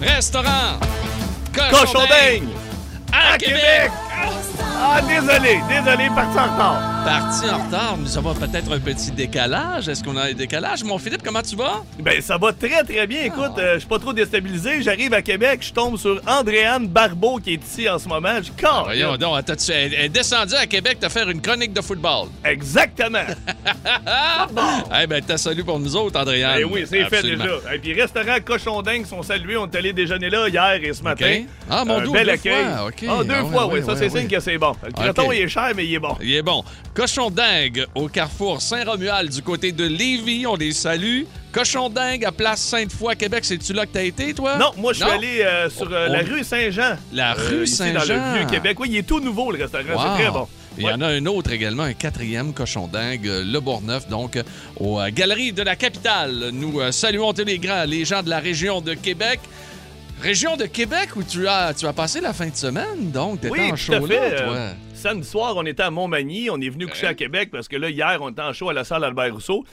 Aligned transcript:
restaurant 0.00 0.78
Cochon 1.70 2.00
à, 3.12 3.34
À 3.34 3.38
Québec. 3.38 3.60
Québec! 3.60 3.90
Ah, 4.80 5.00
désolé, 5.02 5.60
désolé, 5.68 6.08
parti 6.14 6.38
en 6.38 6.44
retard. 6.54 6.97
Parti 7.08 7.48
en 7.48 7.64
retard, 7.64 7.96
nous 7.96 8.18
avons 8.18 8.34
peut-être 8.34 8.70
un 8.70 8.78
petit 8.78 9.10
décalage. 9.10 9.88
Est-ce 9.88 10.04
qu'on 10.04 10.14
a 10.18 10.24
un 10.24 10.34
décalage? 10.34 10.84
Mon 10.84 10.98
Philippe, 10.98 11.22
comment 11.24 11.40
tu 11.40 11.56
vas? 11.56 11.82
Ben, 11.98 12.20
ça 12.20 12.36
va 12.36 12.52
très, 12.52 12.84
très 12.84 13.06
bien. 13.06 13.22
Écoute, 13.22 13.52
euh, 13.56 13.74
je 13.74 13.78
suis 13.78 13.88
pas 13.88 13.98
trop 13.98 14.12
déstabilisé. 14.12 14.82
J'arrive 14.82 15.14
à 15.14 15.22
Québec, 15.22 15.60
je 15.62 15.72
tombe 15.72 15.96
sur 15.96 16.20
Andréane 16.26 16.86
Barbeau 16.86 17.38
qui 17.38 17.54
est 17.54 17.64
ici 17.64 17.88
en 17.88 17.98
ce 17.98 18.06
moment. 18.08 18.42
Je 18.42 18.50
corps. 18.62 18.84
Voyons 18.84 19.16
donc, 19.16 19.42
t'as-tu- 19.46 19.72
elle 19.72 19.94
elle 19.94 20.04
est 20.04 20.08
descendue 20.10 20.54
à 20.54 20.66
Québec 20.66 21.00
te 21.00 21.08
faire 21.08 21.30
une 21.30 21.40
chronique 21.40 21.72
de 21.72 21.80
football. 21.80 22.28
Exactement. 22.44 23.24
Eh 25.00 25.06
ben, 25.06 25.22
t'as 25.26 25.36
salut 25.38 25.64
pour 25.64 25.78
nous 25.78 25.94
autres, 25.96 26.18
Andréane. 26.20 26.56
Eh 26.60 26.64
oui, 26.64 26.84
c'est 26.88 27.04
fait 27.04 27.22
déjà. 27.22 27.44
Et 27.74 27.78
puis, 27.78 27.92
restaurant 27.94 28.36
Cochon 28.44 28.82
Dingue 28.82 29.06
sont 29.06 29.22
salués. 29.22 29.56
On 29.56 29.66
est 29.66 29.76
allé 29.76 29.92
déjeuner 29.92 30.28
là 30.30 30.48
hier 30.48 30.78
et 30.82 30.92
ce 30.92 31.02
matin. 31.02 31.42
Ah, 31.70 31.84
mon 31.84 31.98
Un 31.98 32.02
Dieu, 32.02 32.12
bel 32.12 32.26
deux 32.26 32.32
accueil. 32.32 32.64
fois. 32.64 32.90
Ah, 33.20 33.24
deux 33.24 33.34
Ah, 33.34 33.42
ouais, 33.44 33.50
fois, 33.50 33.66
ouais, 33.66 33.80
oui. 33.80 33.86
Ça, 33.86 33.96
c'est 33.96 34.08
signe 34.10 34.28
que 34.28 34.40
c'est 34.40 34.58
bon. 34.58 34.74
Le 34.84 34.92
croton, 34.92 35.28
OK. 35.28 35.34
il 35.34 35.42
est 35.42 35.48
cher, 35.48 35.70
mais 35.76 35.84
il 35.86 35.94
est 35.94 35.98
bon. 35.98 36.16
Il 36.20 36.34
est 36.34 36.42
bon. 36.42 36.64
Cochon 36.98 37.30
dingue 37.30 37.86
au 37.94 38.08
carrefour 38.08 38.60
Saint-Romuald 38.60 39.30
du 39.30 39.40
côté 39.40 39.70
de 39.70 39.84
Lévis. 39.84 40.48
On 40.48 40.56
les 40.56 40.72
salue. 40.72 41.22
Cochon 41.52 41.88
dingue 41.88 42.24
à 42.24 42.32
Place 42.32 42.60
Sainte-Foy, 42.60 43.14
Québec. 43.14 43.44
C'est-tu 43.44 43.72
là 43.72 43.86
que 43.86 43.92
t'as 43.92 44.02
été, 44.02 44.34
toi? 44.34 44.56
Non, 44.58 44.72
moi, 44.76 44.92
je 44.92 45.04
suis 45.04 45.08
allé 45.08 45.42
euh, 45.42 45.70
sur 45.70 45.88
euh, 45.92 46.08
On- 46.08 46.12
la 46.12 46.18
rue 46.22 46.42
Saint-Jean. 46.42 46.96
La 47.12 47.34
rue 47.34 47.62
ici, 47.62 47.76
Saint-Jean. 47.76 48.16
Dans 48.16 48.32
le 48.32 48.38
Vieux-Québec. 48.38 48.80
Oui, 48.80 48.88
il 48.90 48.96
est 48.96 49.02
tout 49.04 49.20
nouveau, 49.20 49.52
le 49.52 49.58
restaurant. 49.62 49.84
Wow. 49.94 50.00
C'est 50.16 50.22
très 50.24 50.32
bon. 50.32 50.48
Il 50.76 50.84
y 50.86 50.90
en 50.90 51.00
a 51.00 51.06
un 51.06 51.24
autre 51.26 51.52
également, 51.52 51.84
un 51.84 51.92
quatrième 51.92 52.52
cochon 52.52 52.88
dingue, 52.88 53.28
euh, 53.28 53.44
le 53.44 53.60
Bourgneuf, 53.60 54.08
donc 54.08 54.34
euh, 54.34 54.42
aux 54.80 54.98
euh, 55.00 55.10
Galeries 55.12 55.52
de 55.52 55.62
la 55.62 55.76
Capitale. 55.76 56.50
Nous 56.52 56.80
euh, 56.80 56.90
saluons 56.90 57.32
tous 57.32 57.44
les 57.44 57.60
grands, 57.60 57.84
les 57.84 58.04
gens 58.04 58.24
de 58.24 58.30
la 58.30 58.40
région 58.40 58.80
de 58.80 58.94
Québec. 58.94 59.38
Région 60.22 60.56
de 60.56 60.64
Québec 60.66 61.10
où 61.16 61.22
tu 61.22 61.46
as, 61.46 61.72
tu 61.74 61.86
as 61.86 61.92
passé 61.92 62.20
la 62.20 62.32
fin 62.32 62.48
de 62.48 62.56
semaine, 62.56 63.10
donc 63.12 63.40
t'étais 63.40 63.52
Oui, 63.52 63.72
en 63.72 63.76
show 63.76 63.92
là, 64.06 64.14
Euh, 64.20 64.44
toi. 64.46 64.58
Samedi 64.94 65.28
soir, 65.28 65.54
on 65.56 65.64
était 65.64 65.84
à 65.84 65.90
Montmagny. 65.90 66.50
On 66.50 66.60
est 66.60 66.70
venu 66.70 66.88
coucher 66.88 67.06
à 67.06 67.14
Québec 67.14 67.50
parce 67.52 67.68
que 67.68 67.76
là, 67.76 67.88
hier, 67.88 68.18
on 68.20 68.30
était 68.30 68.42
en 68.42 68.52
show 68.52 68.68
à 68.68 68.72
la 68.72 68.82
salle 68.82 69.04
Albert 69.04 69.32
Rousseau. 69.32 69.64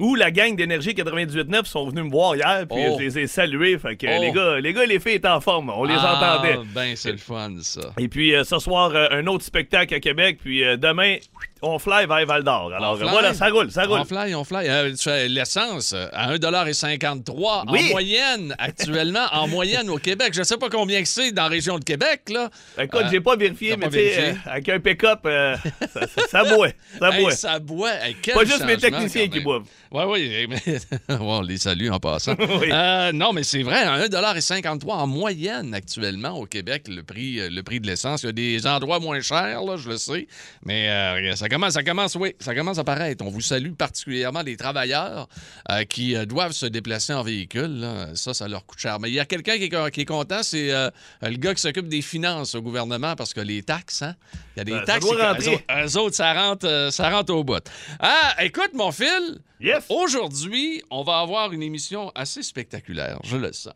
Où 0.00 0.14
la 0.16 0.30
gang 0.32 0.56
d'Énergie 0.56 0.90
98.9 0.92 1.64
sont 1.66 1.88
venus 1.88 2.04
me 2.04 2.10
voir 2.10 2.34
hier, 2.34 2.66
puis 2.68 2.82
Oh. 2.90 2.96
je 2.98 3.04
les 3.04 3.18
ai 3.20 3.26
salués. 3.28 3.78
Fait 3.78 3.96
que 3.96 4.06
Oh. 4.08 4.20
les 4.20 4.32
gars, 4.32 4.60
les 4.60 4.72
gars 4.74 4.84
les 4.84 4.98
filles 5.00 5.14
étaient 5.14 5.28
en 5.28 5.40
forme. 5.40 5.70
On 5.70 5.84
les 5.84 5.94
Ah, 5.96 6.16
entendait. 6.36 6.58
Ben, 6.74 6.96
c'est 6.96 7.12
le 7.12 7.16
fun, 7.18 7.52
ça. 7.62 7.92
Et 7.98 8.08
puis 8.08 8.34
euh, 8.34 8.42
ce 8.44 8.58
soir, 8.58 8.90
euh, 8.94 9.06
un 9.12 9.26
autre 9.28 9.44
spectacle 9.44 9.94
à 9.94 10.00
Québec. 10.00 10.38
Puis 10.42 10.62
demain, 10.78 11.16
on 11.64 11.78
fly 11.78 12.06
vers 12.06 12.26
Val 12.26 12.42
d'Or. 12.44 12.72
Alors 12.74 12.92
On 12.94 12.96
fly. 12.96 13.08
voilà, 13.10 13.34
ça 13.34 13.48
roule, 13.48 13.70
ça 13.70 13.84
roule. 13.84 14.00
On 14.00 14.04
fly, 14.04 14.34
on 14.34 14.44
fly. 14.44 14.68
Euh, 14.68 15.28
l'essence 15.28 15.92
à 16.12 16.32
1,53 16.34 17.64
Oui. 17.68 17.80
en 17.86 17.90
moyenne 17.90 18.54
actuellement, 18.58 19.26
en 19.32 19.48
moyenne 19.48 19.88
au 19.90 19.98
Québec. 19.98 20.32
Je 20.34 20.42
sais 20.42 20.56
pas 20.56 20.68
combien 20.68 21.02
que 21.02 21.08
c'est 21.08 21.32
dans 21.32 21.44
la 21.44 21.48
région 21.48 21.78
de 21.78 21.84
Québec, 21.84 22.22
là. 22.30 22.50
Écoute, 22.78 23.02
Euh, 23.04 23.08
j'ai 23.10 23.20
pas 23.20 23.36
vérifié, 23.36 23.76
mais 23.76 23.88
tu 23.88 23.94
sais, 23.94 24.18
euh, 24.18 24.32
avec 24.46 24.68
un 24.68 24.80
pick-up, 24.80 25.20
euh, 25.26 25.56
ça, 25.92 26.06
ça, 26.06 26.22
ça 26.28 26.44
boit. 26.54 26.68
Ça 26.98 27.10
Hey, 27.10 27.20
boit. 27.22 27.30
ça 27.32 27.58
boit. 27.58 27.92
Hey, 28.02 28.16
quel 28.20 28.34
Pas 28.34 28.44
juste 28.44 28.64
mes 28.64 28.76
techniciens 28.76 29.28
qui 29.28 29.40
boivent. 29.40 29.64
Oui, 29.90 30.02
oui. 30.08 30.46
mais- 31.08 31.18
on 31.20 31.40
les 31.42 31.58
salue 31.58 31.90
en 31.90 31.98
passant. 32.00 32.34
Oui. 32.60 32.68
Non, 33.14 33.32
mais 33.32 33.42
c'est 33.42 33.62
vrai, 33.62 33.82
à 33.82 33.98
1,53 33.98 34.92
en 34.94 35.06
moyenne 35.06 35.74
actuellement 35.74 36.30
au 36.38 36.46
Québec, 36.46 36.84
le 36.88 37.02
prix, 37.02 37.48
le 37.48 37.62
prix 37.62 37.80
de 37.80 37.86
l'essence. 37.86 38.22
Il 38.22 38.26
y 38.26 38.28
a 38.28 38.32
des 38.32 38.66
endroits 38.66 39.00
moins 39.00 39.20
chers, 39.20 39.62
là, 39.62 39.76
je 39.76 39.88
le 39.88 39.96
sais. 39.96 40.26
Mais 40.64 41.34
ça 41.36 41.48
commence, 41.54 41.72
ça 41.74 41.82
commence, 41.82 42.14
oui, 42.16 42.34
ça 42.38 42.54
commence 42.54 42.78
à 42.78 42.84
paraître. 42.84 43.24
On 43.24 43.30
vous 43.30 43.40
salue 43.40 43.72
particulièrement 43.72 44.42
les 44.42 44.56
travailleurs 44.56 45.28
euh, 45.70 45.84
qui 45.84 46.16
euh, 46.16 46.24
doivent 46.26 46.52
se 46.52 46.66
déplacer 46.66 47.12
en 47.14 47.22
véhicule. 47.22 47.80
là. 47.80 48.14
Ça, 48.14 48.34
ça 48.34 48.46
leur 48.48 48.66
coûte 48.66 48.78
cher. 48.78 48.98
Mais 49.00 49.10
il 49.10 49.14
y 49.14 49.20
a 49.20 49.24
quelqu'un 49.24 49.56
qui, 49.56 49.64
est- 49.64 49.90
qui 49.90 50.00
est 50.02 50.04
content, 50.04 50.42
c'est 50.42 50.72
euh, 50.72 50.90
le 51.22 51.36
gars 51.36 51.54
qui 51.54 51.60
s'occupe 51.62 51.88
des 51.88 52.02
finances 52.02 52.54
au 52.54 52.62
gouvernement 52.62 53.14
parce 53.16 53.32
que 53.34 53.40
les 53.40 53.62
taxes, 53.62 54.02
hein? 54.02 54.14
Il 54.56 54.58
y 54.58 54.60
a 54.60 54.64
des 54.64 54.72
Ben, 54.72 54.84
taxes. 54.84 55.06
eux 55.06 55.08
autres- 55.10 55.62
eux 55.86 55.98
autres, 55.98 56.14
ça 56.16 56.32
rentre, 56.32 56.88
ça 56.92 57.10
rentre 57.10 57.32
au 57.32 57.42
bout. 57.44 57.64
Ah, 58.00 58.34
écoute, 58.42 58.70
mon 58.74 58.92
fil. 58.92 59.38
Yes! 59.60 59.84
Aujourd'hui, 59.88 60.82
on 60.90 61.02
va 61.02 61.18
avoir 61.20 61.52
une 61.52 61.62
émission 61.62 62.12
assez 62.14 62.42
spectaculaire, 62.42 63.18
je 63.24 63.36
le 63.36 63.52
sens. 63.52 63.72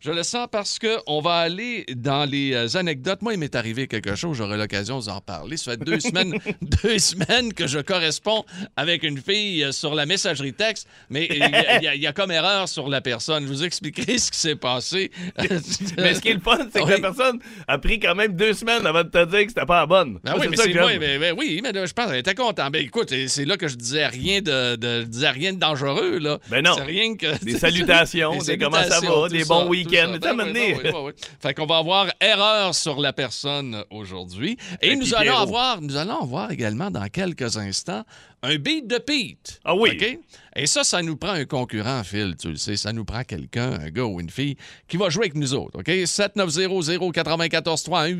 Je 0.00 0.10
le 0.12 0.22
sens 0.22 0.46
parce 0.50 0.78
que 0.78 0.98
on 1.06 1.20
va 1.20 1.34
aller 1.36 1.84
dans 1.96 2.24
les 2.28 2.52
euh, 2.54 2.78
anecdotes. 2.78 3.20
Moi, 3.22 3.34
il 3.34 3.38
m'est 3.40 3.54
arrivé 3.56 3.86
quelque 3.88 4.14
chose, 4.14 4.36
j'aurai 4.36 4.56
l'occasion 4.56 4.98
de 4.98 5.02
vous 5.04 5.08
en 5.08 5.20
parler. 5.20 5.56
Ça 5.56 5.72
fait 5.72 5.76
deux 5.84 5.98
semaines, 6.08 6.34
deux 6.62 6.98
semaines 6.98 7.52
que 7.52 7.66
je 7.66 7.78
corresponds 7.80 8.44
avec 8.76 9.02
une 9.02 9.18
fille 9.18 9.64
euh, 9.64 9.72
sur 9.72 9.94
la 9.94 10.06
messagerie 10.06 10.52
texte, 10.52 10.86
mais 11.10 11.26
il 11.30 11.38
y, 11.38 11.42
a- 11.42 11.94
y 11.94 12.04
y 12.06 12.12
comme 12.14 12.30
erreur 12.30 12.68
sur 12.68 12.88
la 12.88 13.00
personne. 13.00 13.42
Je 13.44 13.48
vous 13.48 13.64
expliquerai 13.64 14.18
ce 14.18 14.30
qui 14.30 14.38
s'est 14.38 14.56
passé. 14.56 15.10
Mais 15.98 16.14
ce 16.14 16.20
qui 16.20 16.28
est 16.28 16.34
le 16.34 16.40
fun, 16.40 16.58
c'est 16.72 16.80
que 16.80 16.84
Oui. 16.84 16.90
la 16.92 17.00
personne 17.12 17.38
a 17.66 17.78
pris 17.78 17.98
quand 17.98 18.14
même 18.14 18.34
deux 18.34 18.52
semaines 18.52 18.86
avant 18.86 19.02
de 19.02 19.08
te 19.08 19.24
dire 19.24 19.42
que 19.42 19.48
c'était 19.48 19.66
pas 19.66 19.80
la 19.80 19.86
bonne. 19.86 20.18
Ben 20.24 20.32
Moi, 20.32 20.40
oui, 20.42 20.46
mais 20.50 20.56
c'est 20.56 20.72
moi, 20.74 20.90
mais, 20.98 21.18
mais 21.18 21.32
oui, 21.32 21.60
mais 21.62 21.72
là, 21.72 21.86
je 21.86 21.92
pense 21.92 22.06
qu'elle 22.06 22.18
était 22.18 22.34
contente. 22.34 22.72
Ben 22.72 22.82
écoute, 22.84 23.12
c'est 23.28 23.44
là 23.44 23.56
que 23.56 23.68
je 23.68 23.76
disais 23.76 24.06
rien 24.06 24.40
de, 24.40 24.76
de- 24.76 25.00
je 25.02 25.06
disais 25.06 25.30
rien 25.30 25.52
de 25.52 25.58
dangereux 25.58 26.18
là. 26.18 26.38
Ben 26.48 26.62
non. 26.64 26.72
C'est 26.76 26.84
rien 26.84 27.16
que 27.16 27.44
Des 27.44 27.58
salutations, 27.58 28.36
des 28.38 28.58
comment 28.58 28.82
ça 28.82 29.00
va, 29.00 29.28
des 29.28 29.44
bons 29.44 29.67
un 29.96 30.18
Ben 30.18 30.36
oui, 30.36 30.54
ben 30.54 30.76
oui, 30.76 30.82
ben 30.82 30.94
oui. 31.04 31.12
Fait 31.40 31.54
qu'on 31.54 31.66
va 31.66 31.78
avoir 31.78 32.06
erreur 32.20 32.74
sur 32.74 33.00
la 33.00 33.12
personne 33.12 33.84
aujourd'hui. 33.90 34.56
Et 34.82 34.96
nous 34.96 35.14
allons 35.14 35.36
avoir 35.36 35.80
nous 35.80 35.96
allons 35.96 36.22
avoir 36.22 36.50
également 36.50 36.90
dans 36.90 37.08
quelques 37.08 37.56
instants 37.56 38.04
un 38.42 38.56
beat 38.56 38.86
de 38.86 38.98
Pete. 38.98 39.60
Ah 39.64 39.74
oui. 39.74 39.90
OK? 39.92 40.18
Et 40.56 40.66
ça, 40.66 40.82
ça 40.82 41.02
nous 41.02 41.16
prend 41.16 41.30
un 41.32 41.44
concurrent, 41.44 42.02
Phil, 42.04 42.34
tu 42.36 42.48
le 42.50 42.56
sais. 42.56 42.76
Ça 42.76 42.92
nous 42.92 43.04
prend 43.04 43.22
quelqu'un, 43.22 43.74
un 43.80 43.90
gars 43.90 44.04
ou 44.04 44.20
une 44.20 44.30
fille, 44.30 44.56
qui 44.88 44.96
va 44.96 45.08
jouer 45.08 45.24
avec 45.26 45.34
nous 45.36 45.54
autres. 45.54 45.78
OK? 45.78 45.86
7900-943 45.88 48.12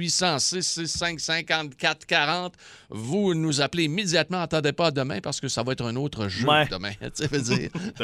1-800-665-5440. 1.28 2.52
Vous 2.90 3.34
nous 3.34 3.60
appelez 3.60 3.84
immédiatement. 3.84 4.40
Attendez 4.40 4.72
pas 4.72 4.90
demain 4.90 5.20
parce 5.20 5.40
que 5.40 5.48
ça 5.48 5.62
va 5.62 5.72
être 5.72 5.84
un 5.84 5.96
autre 5.96 6.28
jeu 6.28 6.46
Ouais. 6.48 6.66
demain. 6.70 6.92
C'est 7.14 7.24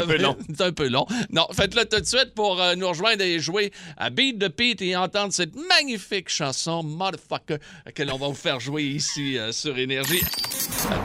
un 0.00 0.06
peu 0.06 0.18
long. 0.18 0.36
C'est 0.48 0.60
un 0.64 0.72
peu 0.72 0.88
long. 0.88 1.06
Non, 1.30 1.46
faites-le 1.52 1.84
tout 1.84 2.00
de 2.00 2.06
suite 2.06 2.34
pour 2.34 2.60
euh, 2.60 2.74
nous 2.74 2.88
rejoindre 2.88 3.22
et 3.22 3.38
jouer 3.38 3.72
à 3.96 4.10
Beat 4.10 4.38
de 4.38 4.48
Pete 4.48 4.82
et 4.82 4.96
entendre 4.96 5.32
cette 5.32 5.54
magnifique 5.68 6.28
chanson 6.28 6.82
Motherfucker 6.82 7.58
que 7.94 8.02
l'on 8.02 8.18
va 8.18 8.28
vous 8.28 8.34
faire 8.34 8.60
jouer 8.60 8.84
ici 8.84 9.38
euh, 9.38 9.52
sur 9.52 9.76
Énergie. 9.78 10.20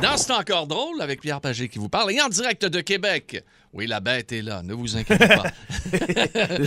Dans 0.02 0.18
C'est 0.18 0.31
encore 0.34 0.68
drôle 0.68 1.02
avec 1.02 1.22
Pierre 1.22 1.42
Pagé 1.42 1.68
qui 1.70 1.80
vous 1.80 1.90
parle 1.90 2.12
et 2.12 2.22
en 2.22 2.30
direct 2.30 2.66
de 2.66 2.81
Québec. 2.81 3.44
Oui, 3.74 3.86
la 3.86 4.00
bête 4.00 4.31
est 4.31 4.42
là, 4.42 4.64
ne 4.64 4.74
vous 4.74 4.97
inquiétez 4.97 5.28
pas. 5.28 5.44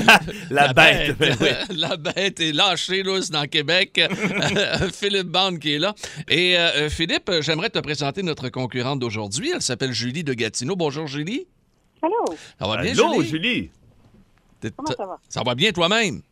La, 0.06 0.20
la 0.50 0.72
bête. 0.72 1.18
ben 1.18 1.36
oui. 1.40 1.48
la 1.76 1.96
bête 1.96 2.40
est 2.40 2.52
lâchée 2.52 3.02
lousse 3.02 3.30
dans 3.30 3.46
Québec. 3.46 4.00
Philippe 4.92 5.26
Bande 5.28 5.58
qui 5.58 5.74
est 5.74 5.78
là. 5.78 5.94
Et 6.28 6.56
euh, 6.56 6.70
euh, 6.76 6.88
Philippe, 6.90 7.30
j'aimerais 7.40 7.70
te 7.70 7.78
présenter 7.80 8.22
notre 8.22 8.48
concurrente 8.50 9.00
d'aujourd'hui. 9.00 9.50
Elle 9.54 9.62
s'appelle 9.62 9.92
Julie 9.92 10.22
de 10.24 10.34
Gatineau. 10.34 10.76
Bonjour 10.76 11.06
Julie. 11.06 11.46
Allô, 12.02 12.36
Ça 12.58 12.66
va 12.66 12.82
bien 12.82 12.92
Allô, 12.92 13.22
Julie? 13.22 13.28
Julie? 13.28 13.70
Comment 14.76 14.92
ça 14.96 15.06
va? 15.06 15.18
Ça 15.28 15.42
va 15.42 15.54
bien 15.54 15.72
toi-même? 15.72 16.22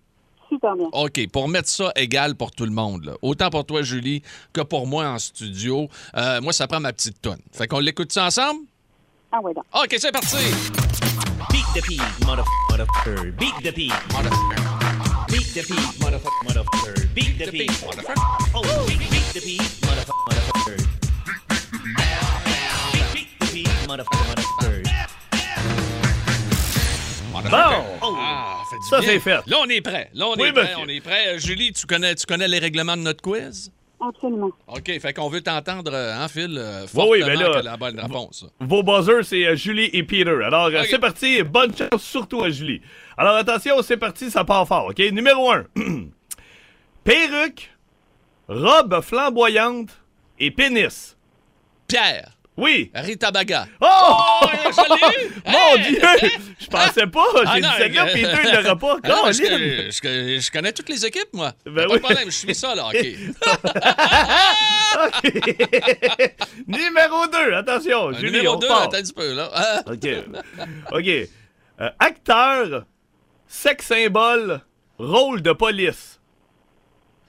Super 0.51 0.75
bien. 0.77 0.89
OK, 0.93 1.29
pour 1.33 1.49
mettre 1.49 1.69
ça 1.69 1.93
égal 1.97 2.35
pour 2.35 2.51
tout 2.51 2.65
le 2.65 2.73
monde, 2.73 3.05
là. 3.05 3.13
autant 3.23 3.51
pour 3.51 3.65
toi, 3.65 3.83
Julie, 3.83 4.23
que 4.53 4.61
pour 4.61 4.87
moi 4.87 5.07
en 5.09 5.19
studio, 5.19 5.89
euh, 6.17 6.41
moi, 6.41 6.53
ça 6.53 6.67
prend 6.67 6.81
ma 6.81 6.93
petite 6.93 7.23
tonne. 7.23 7.41
Fait 7.53 7.69
qu'on 7.69 7.79
l'écoute 7.79 8.13
ça 8.13 8.27
ensemble? 8.27 8.65
Ah 9.33 9.41
ouais, 9.41 9.55
donc. 9.55 9.65
OK, 9.73 9.95
c'est 9.97 10.11
parti! 10.11 10.37
Beat 11.51 11.65
the 11.75 11.83
pig, 11.87 12.01
motherfucker, 12.27 12.51
motherfucker. 12.71 13.37
Beat 13.39 13.55
the 13.63 13.73
pig, 13.73 13.93
beat 15.29 15.55
the 15.55 15.63
pig, 15.63 15.79
motherfucker, 16.01 16.45
motherfucker. 16.45 17.15
Beat 17.15 17.39
the 17.39 17.51
pig, 17.51 17.71
motherfucker. 17.71 18.15
Oh, 18.55 18.63
beat, 18.87 18.99
beat 18.99 19.33
the 19.33 19.41
pig, 19.41 19.61
motherfucker, 19.83 20.25
motherfucker. 20.29 20.77
Beat, 22.93 23.07
beat 23.15 23.29
the 23.39 23.47
pig, 23.47 23.69
motherfucker, 23.89 24.80
Bon! 27.43 27.85
Ah, 28.03 28.63
fait 28.71 28.77
du 28.77 28.87
Ça, 28.89 29.01
c'est 29.03 29.21
fait. 29.21 29.41
Là, 29.47 29.57
on 29.63 29.69
est 29.69 29.81
prêt. 29.81 30.11
Là, 30.15 30.27
on 30.29 30.35
Oui, 30.37 30.49
est 30.49 30.53
prêt. 30.53 30.63
monsieur. 30.63 30.77
On 30.81 30.89
est 30.89 31.01
prêt. 31.01 31.39
Julie, 31.39 31.73
tu 31.73 31.87
connais, 31.87 32.15
tu 32.15 32.27
connais 32.27 32.49
les 32.49 32.59
règlements 32.59 32.97
de 32.97 33.03
notre 33.03 33.23
quiz? 33.23 33.73
Absolument. 34.03 34.51
OK, 34.67 34.99
fait 34.99 35.13
qu'on 35.13 35.29
veut 35.29 35.43
t'entendre, 35.43 35.93
euh, 35.93 36.25
en 36.25 36.27
fil, 36.29 36.57
euh, 36.59 36.83
Oui, 36.83 36.89
fortement 36.89 37.11
oui, 37.11 37.21
ben 37.23 37.39
là, 37.39 37.61
que 37.61 37.65
la 37.65 37.77
bonne 37.77 38.01
réponse. 38.01 38.47
Vos 38.61 38.83
buzzers, 38.83 39.25
c'est 39.25 39.47
euh, 39.47 39.57
Julie 39.57 39.91
et 39.93 40.03
Peter. 40.05 40.39
Alors, 40.45 40.67
euh, 40.69 40.85
c'est 40.89 40.99
parti. 40.99 41.43
Bonne 41.43 41.73
chance, 41.77 42.03
surtout 42.03 42.43
à 42.43 42.49
Julie. 42.51 42.81
Alors, 43.19 43.37
attention, 43.37 43.83
c'est 43.83 43.99
parti, 43.99 44.31
ça 44.31 44.43
part 44.45 44.67
fort, 44.67 44.87
OK? 44.87 44.99
Numéro 45.13 45.51
1. 45.53 45.65
Perruque, 47.05 47.71
robe 48.49 49.01
flamboyante 49.03 49.91
et 50.39 50.51
pénis. 50.51 51.17
Pierre, 51.87 52.31
Oui. 52.61 52.91
Rita 52.95 53.31
Baga. 53.31 53.67
Oh! 53.81 53.87
Oh, 54.43 54.47
je 54.53 54.95
l'ai 54.95 55.25
eu! 55.27 55.33
Mon 55.47 55.77
Hey! 55.77 55.83
Dieu! 55.89 56.31
Je 56.61 56.67
pensais 56.67 57.07
pas. 57.07 57.25
J'ai 57.35 57.43
Ah 57.47 57.61
dit 57.61 57.69
celle-là, 57.79 58.05
euh, 58.07 58.13
Peter, 58.13 58.39
il 58.45 58.53
l'aura 58.55 58.77
pas. 58.77 58.97
Ah 59.05 59.09
non, 59.09 59.33
je, 59.33 59.33
je- 59.91 60.41
je 60.41 60.51
connais 60.51 60.73
toutes 60.73 60.89
les 60.91 61.05
équipes, 61.07 61.33
moi. 61.33 61.53
Ben 61.65 61.75
pas 61.75 61.87
oui. 61.89 61.95
de 61.95 61.99
problème, 62.03 62.25
je 62.31 62.37
suis 62.37 62.55
ça, 62.55 62.75
là, 62.75 62.87
OK. 62.89 62.97
OK. 65.07 66.33
Numéro 66.67 67.27
2, 67.27 67.55
attention. 67.55 68.09
Un 68.09 68.13
Julie, 68.15 68.33
numéro 68.33 68.55
on 68.57 68.59
2, 68.59 68.69
part. 68.69 68.83
attends 68.83 68.97
un 68.99 69.03
petit 69.03 69.13
peu, 69.13 69.33
là. 69.35 69.51
Ah. 69.55 69.83
OK. 69.87 70.09
OK. 70.93 71.07
Euh, 71.09 71.91
acteur, 71.99 72.85
sex 73.47 73.87
symbole, 73.87 74.61
rôle 74.99 75.41
de 75.43 75.53
police. 75.53 76.21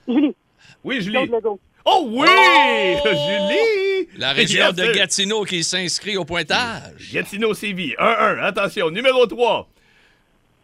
Julie. 0.07 0.36
Oui, 0.83 1.01
Julie. 1.01 1.30
Oh 1.86 2.07
oui! 2.12 2.28
Oh! 2.28 3.07
Julie! 3.07 4.07
La 4.18 4.33
région 4.33 4.66
Yes, 4.68 4.75
de. 4.75 4.92
Gatineau 4.94 5.44
qui 5.45 5.63
s'inscrit 5.63 6.18
au 6.18 6.25
pointage. 6.25 7.12
Gatineau 7.13 7.54
CV. 7.54 7.95
1-1. 7.98 8.39
Attention, 8.44 8.89
numéro 8.92 9.25
3. 9.25 9.68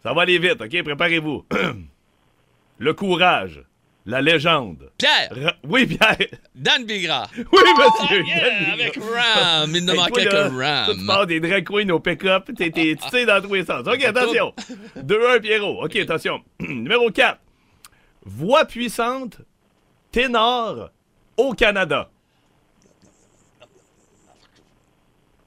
Ça 0.02 0.12
va 0.12 0.22
aller 0.22 0.38
vite, 0.38 0.60
OK? 0.60 0.82
Préparez-vous. 0.82 1.44
Le 2.78 2.92
courage. 2.94 3.62
La 4.06 4.22
légende. 4.22 4.90
Pierre, 4.96 5.28
Ra- 5.32 5.54
Oui, 5.64 5.86
Pierre. 5.86 6.16
Dan 6.54 6.84
Bigra. 6.86 7.28
Oui, 7.36 7.44
monsieur. 7.76 8.24
Yeah, 8.24 8.72
avec 8.72 8.96
Ram. 8.96 9.70
Il 9.74 9.84
ne 9.84 9.90
Hey, 9.92 9.96
manquait 9.98 10.24
que 10.24 10.30
toi, 10.30 10.48
Tu 10.48 10.56
Ram. 10.96 11.06
pars 11.06 11.26
des 11.26 11.40
drag 11.40 11.64
queens 11.64 11.90
au 11.90 12.00
pick-up, 12.00 12.48
tu 12.56 12.96
sais 13.10 13.26
dans 13.26 13.42
tous 13.42 13.52
les 13.52 13.64
sens. 13.66 13.86
OK, 13.86 14.02
attention. 14.02 14.54
2-1, 14.96 15.40
Pierrot. 15.40 15.84
OK, 15.84 15.96
attention. 15.96 16.40
Numéro 16.60 17.10
4. 17.10 17.38
Voix 18.24 18.64
puissante, 18.64 19.38
ténor, 20.10 20.90
au 21.38 21.54
Canada. 21.54 22.10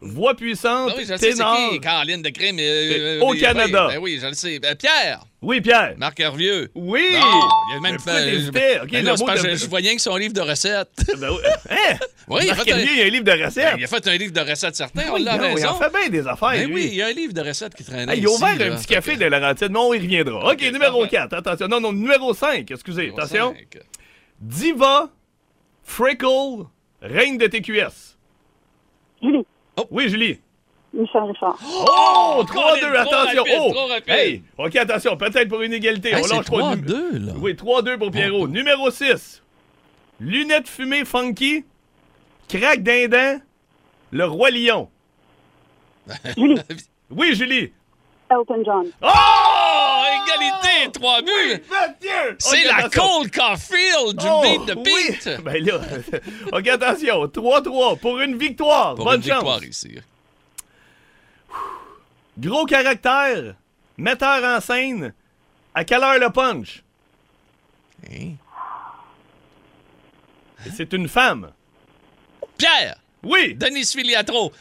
Voix 0.03 0.33
puissante, 0.33 0.89
Ah 0.93 0.95
oui, 0.97 1.05
je 1.07 1.15
sais, 1.15 1.31
qui? 1.31 1.79
Caroline 1.79 2.23
de 2.23 2.29
Crime. 2.29 2.57
euh, 2.59 3.19
Au 3.21 3.33
oui, 3.33 3.39
Canada. 3.39 3.85
Oui, 3.89 3.93
ben 3.93 3.99
oui, 4.01 4.19
je 4.19 4.25
le 4.25 4.33
sais. 4.33 4.57
Ben, 4.57 4.75
Pierre, 4.75 5.23
Oui, 5.43 5.61
Pierre. 5.61 5.93
Marc 5.97 6.19
Hervieux? 6.19 6.71
Oui! 6.73 7.03
Non, 7.13 7.47
il 7.71 7.77
a 7.77 7.79
même 7.81 7.99
fait. 7.99 8.79
OK, 8.81 8.89
Ben 8.89 9.05
non, 9.05 9.13
de- 9.13 9.23
que 9.43 9.49
je, 9.51 9.55
je 9.57 9.69
voyais 9.69 9.95
que 9.95 10.01
son 10.01 10.15
livre 10.15 10.33
de 10.33 10.41
recettes. 10.41 10.89
Ben 11.19 11.29
oui. 11.29 11.37
Hein? 11.69 11.97
Oui, 12.27 12.41
il 12.45 12.49
a 12.49 12.55
Marc 12.55 12.63
fait 12.65 12.73
un- 12.73 12.77
Hervieux, 12.79 12.93
il 12.93 12.97
y 12.97 13.01
a 13.03 13.05
un 13.05 13.09
livre 13.09 13.25
de 13.25 13.31
recettes. 13.45 13.63
Ben, 13.73 13.75
il 13.77 13.83
a 13.83 13.87
fait 13.87 14.07
un 14.07 14.17
livre 14.17 14.33
de 14.33 14.39
recettes 14.49 14.75
certain, 14.75 15.03
on 15.11 15.17
l'a 15.17 15.37
non, 15.37 15.43
il 15.49 15.53
raison. 15.53 15.67
en 15.69 15.75
fait 15.75 15.89
bien 15.91 16.09
des 16.09 16.27
affaires, 16.27 16.49
Ben 16.49 16.65
lui. 16.67 16.73
oui, 16.73 16.87
il 16.93 16.95
y 16.95 17.01
a 17.03 17.05
un 17.05 17.11
livre 17.13 17.33
de 17.33 17.41
recettes 17.41 17.75
qui 17.75 17.83
traînait. 17.83 18.11
Hey, 18.13 18.19
il 18.21 18.25
a 18.25 18.29
ici, 18.31 18.37
ouvert 18.43 18.57
là. 18.57 18.73
un 18.73 18.77
petit 18.77 18.87
café 18.87 19.17
de 19.17 19.25
Laurentide, 19.25 19.69
mais 19.71 19.77
on 19.79 19.93
y 19.93 19.99
reviendra. 19.99 20.51
OK, 20.51 20.61
numéro 20.63 21.01
parfait. 21.01 21.17
4, 21.17 21.33
attention. 21.35 21.67
Non, 21.67 21.79
non, 21.79 21.93
numéro 21.93 22.33
5, 22.33 22.71
excusez, 22.71 23.01
Numéro 23.03 23.19
attention. 23.19 23.53
Diva, 24.39 25.11
Frickle, 25.83 26.65
reine 27.01 27.37
de 27.37 27.47
TQS. 27.47 28.17
Julie. 29.21 29.45
Oui, 29.89 30.09
Julie. 30.09 30.39
Michel 30.93 31.23
Richard. 31.23 31.57
Oh, 31.63 32.43
3-2, 32.45 32.47
Colin, 32.47 33.05
trop 33.05 33.15
attention. 33.15 33.43
rapide, 33.43 34.03
Oh, 34.09 34.11
hey, 34.11 34.43
OK, 34.57 34.75
attention, 34.75 35.15
peut-être 35.15 35.47
pour 35.47 35.61
une 35.61 35.73
égalité. 35.73 36.09
Hey, 36.09 36.21
on 36.23 36.27
lâche 36.35 36.49
pas 36.49 36.75
le 36.75 36.81
3-2, 36.81 37.25
là. 37.27 37.33
Oui, 37.37 37.53
3-2 37.53 37.97
pour 37.97 38.11
Pierrot. 38.11 38.47
Numéro 38.47 38.91
6. 38.91 39.41
Lunettes 40.19 40.67
fumées 40.67 41.05
funky, 41.05 41.65
craque 42.49 42.83
dindin, 42.83 43.39
le 44.11 44.25
roi 44.25 44.51
lion. 44.51 44.89
Julie. 46.37 46.59
Oui, 47.09 47.35
Julie. 47.35 47.71
Elton 48.29 48.63
John. 48.65 48.87
Oh, 49.01 49.07
égalité, 50.23 50.91
trois 50.93 51.21
buts. 51.21 51.63
C'est 52.39 52.63
la. 52.65 52.89
Cole 52.89 53.29
Caulfield 53.31 54.17
du 54.17 54.25
Oh, 54.29 54.41
beat 54.41 54.65
de. 54.67 54.73
Pete. 54.75 55.41
Ben 55.43 55.63
là, 55.65 55.79
OK, 56.57 56.67
attention. 56.67 57.25
3-3 57.25 57.99
pour 57.99 58.19
une 58.19 58.37
victoire. 58.37 58.95
Pour 58.95 59.05
Bonne 59.05 59.15
une 59.21 59.23
chance. 59.27 59.35
victoire 59.37 59.63
ici. 59.63 59.97
Gros 62.37 62.65
caractère, 62.65 63.55
metteur 63.97 64.43
en 64.43 64.59
scène. 64.61 65.13
À 65.73 65.83
quelle 65.83 66.03
heure 66.03 66.19
le 66.19 66.29
punch? 66.29 66.83
Hein? 68.09 68.31
C'est 70.75 70.93
une 70.93 71.07
femme. 71.07 71.51
Pierre, 72.57 72.97
Oui! 73.23 73.53
Denis 73.55 73.85
Filiatro. 73.95 74.51
4-3 74.51 74.53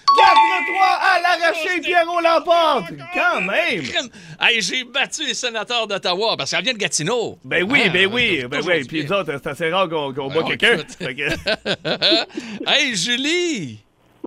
à 0.83 1.21
l'arraché, 1.23 1.81
Pierrot 1.81 2.21
l'emporte! 2.21 2.93
Quand 3.15 3.41
même! 3.41 3.83
Hey, 4.41 4.61
j'ai 4.61 4.85
battu 4.85 5.27
les 5.27 5.35
sénateurs 5.35 5.87
d'Ottawa 5.87 6.37
parce 6.37 6.51
qu'elle 6.51 6.65
vient 6.65 6.73
de 6.75 6.79
Gatineau. 6.79 7.39
Ben 7.45 7.65
oui, 7.71 7.83
Ah, 7.87 7.89
ben 7.89 8.07
oui, 8.13 8.45
ben 8.51 8.61
oui. 8.67 8.85
Puis 8.87 9.05
nous 9.05 9.13
autres, 9.13 9.33
c'est 9.43 9.47
assez 9.49 9.71
rare 9.71 9.89
qu'on 9.89 10.13
qu'on 10.13 10.29
Ben, 10.29 10.43
bat 10.43 10.57
quelqu'un. 10.57 10.79
hey, 12.67 12.95
Julie, 12.97 13.79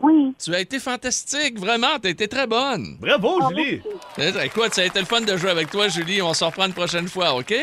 Oui. 0.02 0.34
tu 0.44 0.54
as 0.56 0.60
été 0.62 0.80
fantastique, 0.80 1.60
vraiment, 1.60 2.00
t'as 2.02 2.10
été 2.10 2.28
très 2.28 2.48
bonne. 2.48 2.98
Bravo, 3.00 3.40
Ah, 3.42 3.50
Julie! 3.50 3.82
Eh, 4.18 4.46
Écoute, 4.46 4.74
ça 4.74 4.82
a 4.82 4.86
été 4.86 5.00
le 5.00 5.06
fun 5.06 5.22
de 5.22 5.38
jouer 5.38 5.52
avec 5.52 5.70
toi, 5.70 5.88
Julie. 5.90 6.22
On 6.22 6.34
s'en 6.34 6.48
reprend 6.48 6.66
une 6.66 6.74
prochaine 6.74 7.08
fois, 7.08 7.36
OK? 7.36 7.54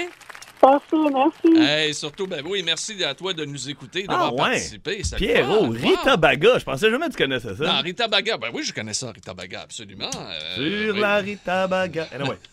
Parfait, 0.60 0.96
merci. 1.12 1.58
Hey, 1.58 1.94
surtout, 1.94 2.26
ben 2.26 2.42
oui, 2.46 2.62
merci 2.62 3.02
à 3.02 3.14
toi 3.14 3.32
de 3.32 3.44
nous 3.46 3.70
écouter, 3.70 4.02
d'avoir 4.02 4.28
Ah 4.28 4.32
ouais. 4.34 4.38
participé. 4.50 5.02
Le 5.10 5.16
Pierrot, 5.16 5.72
fun. 5.72 5.78
Rita 5.88 6.10
Wow. 6.12 6.16
Baga, 6.18 6.58
je 6.58 6.64
pensais 6.64 6.90
jamais 6.90 7.06
que 7.06 7.12
tu 7.12 7.16
connaissais 7.18 7.56
ça. 7.56 7.64
Non, 7.64 7.80
Rita 7.82 8.08
Baga, 8.08 8.36
ben 8.36 8.48
oui, 8.52 8.62
je 8.62 8.72
connais 8.74 8.92
ça, 8.92 9.10
Rita 9.10 9.32
Baga, 9.32 9.62
absolument. 9.62 10.10
Euh, 10.14 10.54
Sur 10.86 10.94
oui. 10.94 11.00
la 11.00 11.16
Rita 11.16 11.66
Baga. 11.66 12.08
Anyway. 12.14 12.36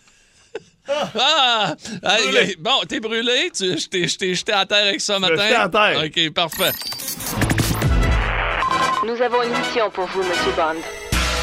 Ah! 0.90 1.74
Brûlé. 2.02 2.56
bon, 2.58 2.80
t'es 2.88 2.98
brûlé? 2.98 3.50
Tu, 3.54 3.78
je 3.78 3.88
t'ai- 3.88 4.08
je 4.08 4.16
t'ai 4.16 4.34
jeté 4.34 4.52
à 4.54 4.64
terre 4.64 4.86
avec 4.86 5.02
ça 5.02 5.18
matin? 5.18 5.36
jeté 5.36 5.54
à 5.54 5.68
terre. 5.68 6.02
OK, 6.06 6.30
parfait. 6.32 6.72
Nous 9.06 9.20
avons 9.22 9.42
une 9.42 9.50
mission 9.58 9.90
pour 9.90 10.06
vous, 10.06 10.20
Monsieur 10.22 10.52
Bond. 10.56 10.80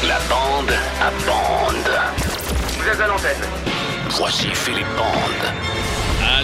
La 0.08 0.18
bande 0.28 0.72
à 1.00 1.10
bande. 1.24 1.76
Vous 2.76 2.88
êtes 2.88 3.00
à 3.00 3.06
l'antenne. 3.06 3.36
Voici 4.10 4.48
Philippe 4.52 4.86
Bande. 4.96 5.52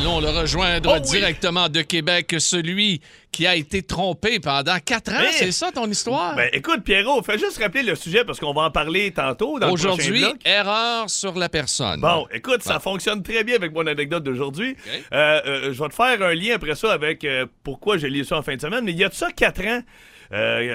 Allons 0.02 0.18
le 0.18 0.30
rejoindre 0.30 0.94
Oh 0.96 1.00
oui. 1.00 1.10
directement 1.10 1.68
de 1.68 1.80
Québec, 1.82 2.34
celui 2.40 3.00
qui 3.30 3.46
a 3.46 3.54
été 3.54 3.84
trompé 3.84 4.40
pendant 4.40 4.76
quatre 4.84 5.12
ans. 5.12 5.20
Mais- 5.20 5.30
C'est 5.30 5.52
ça 5.52 5.70
ton 5.70 5.86
histoire? 5.88 6.34
Ben 6.34 6.50
écoute, 6.52 6.82
Pierrot, 6.82 7.22
fais 7.22 7.38
juste 7.38 7.58
rappeler 7.62 7.84
le 7.84 7.94
sujet 7.94 8.24
parce 8.24 8.40
qu'on 8.40 8.52
va 8.52 8.62
en 8.62 8.70
parler 8.72 9.12
tantôt 9.12 9.60
dans 9.60 9.68
le 9.68 9.74
prochain 9.74 9.90
Aujourd'hui, 9.92 10.18
bloc. 10.22 10.36
erreur 10.44 11.08
sur 11.08 11.38
la 11.38 11.48
personne. 11.48 12.00
Bon, 12.00 12.26
écoute, 12.34 12.64
ça 12.64 12.80
fonctionne 12.80 13.22
très 13.22 13.44
bien 13.44 13.54
avec 13.54 13.72
mon 13.72 13.86
anecdote 13.86 14.24
d'aujourd'hui. 14.24 14.76
Euh, 15.12 15.40
euh, 15.46 15.72
je 15.72 15.80
vais 15.80 15.88
te 15.88 15.94
faire 15.94 16.20
un 16.20 16.34
lien 16.34 16.56
après 16.56 16.74
ça 16.74 16.92
avec 16.92 17.24
euh, 17.24 17.46
pourquoi 17.62 17.96
j'ai 17.96 18.10
lu 18.10 18.24
ça 18.24 18.38
en 18.38 18.42
fin 18.42 18.56
de 18.56 18.60
semaine. 18.60 18.84
Mais 18.84 18.90
il 18.90 18.98
y 18.98 19.04
a 19.04 19.08
de 19.08 19.14
ça 19.14 19.28
quatre 19.30 19.62
ans, 19.64 19.82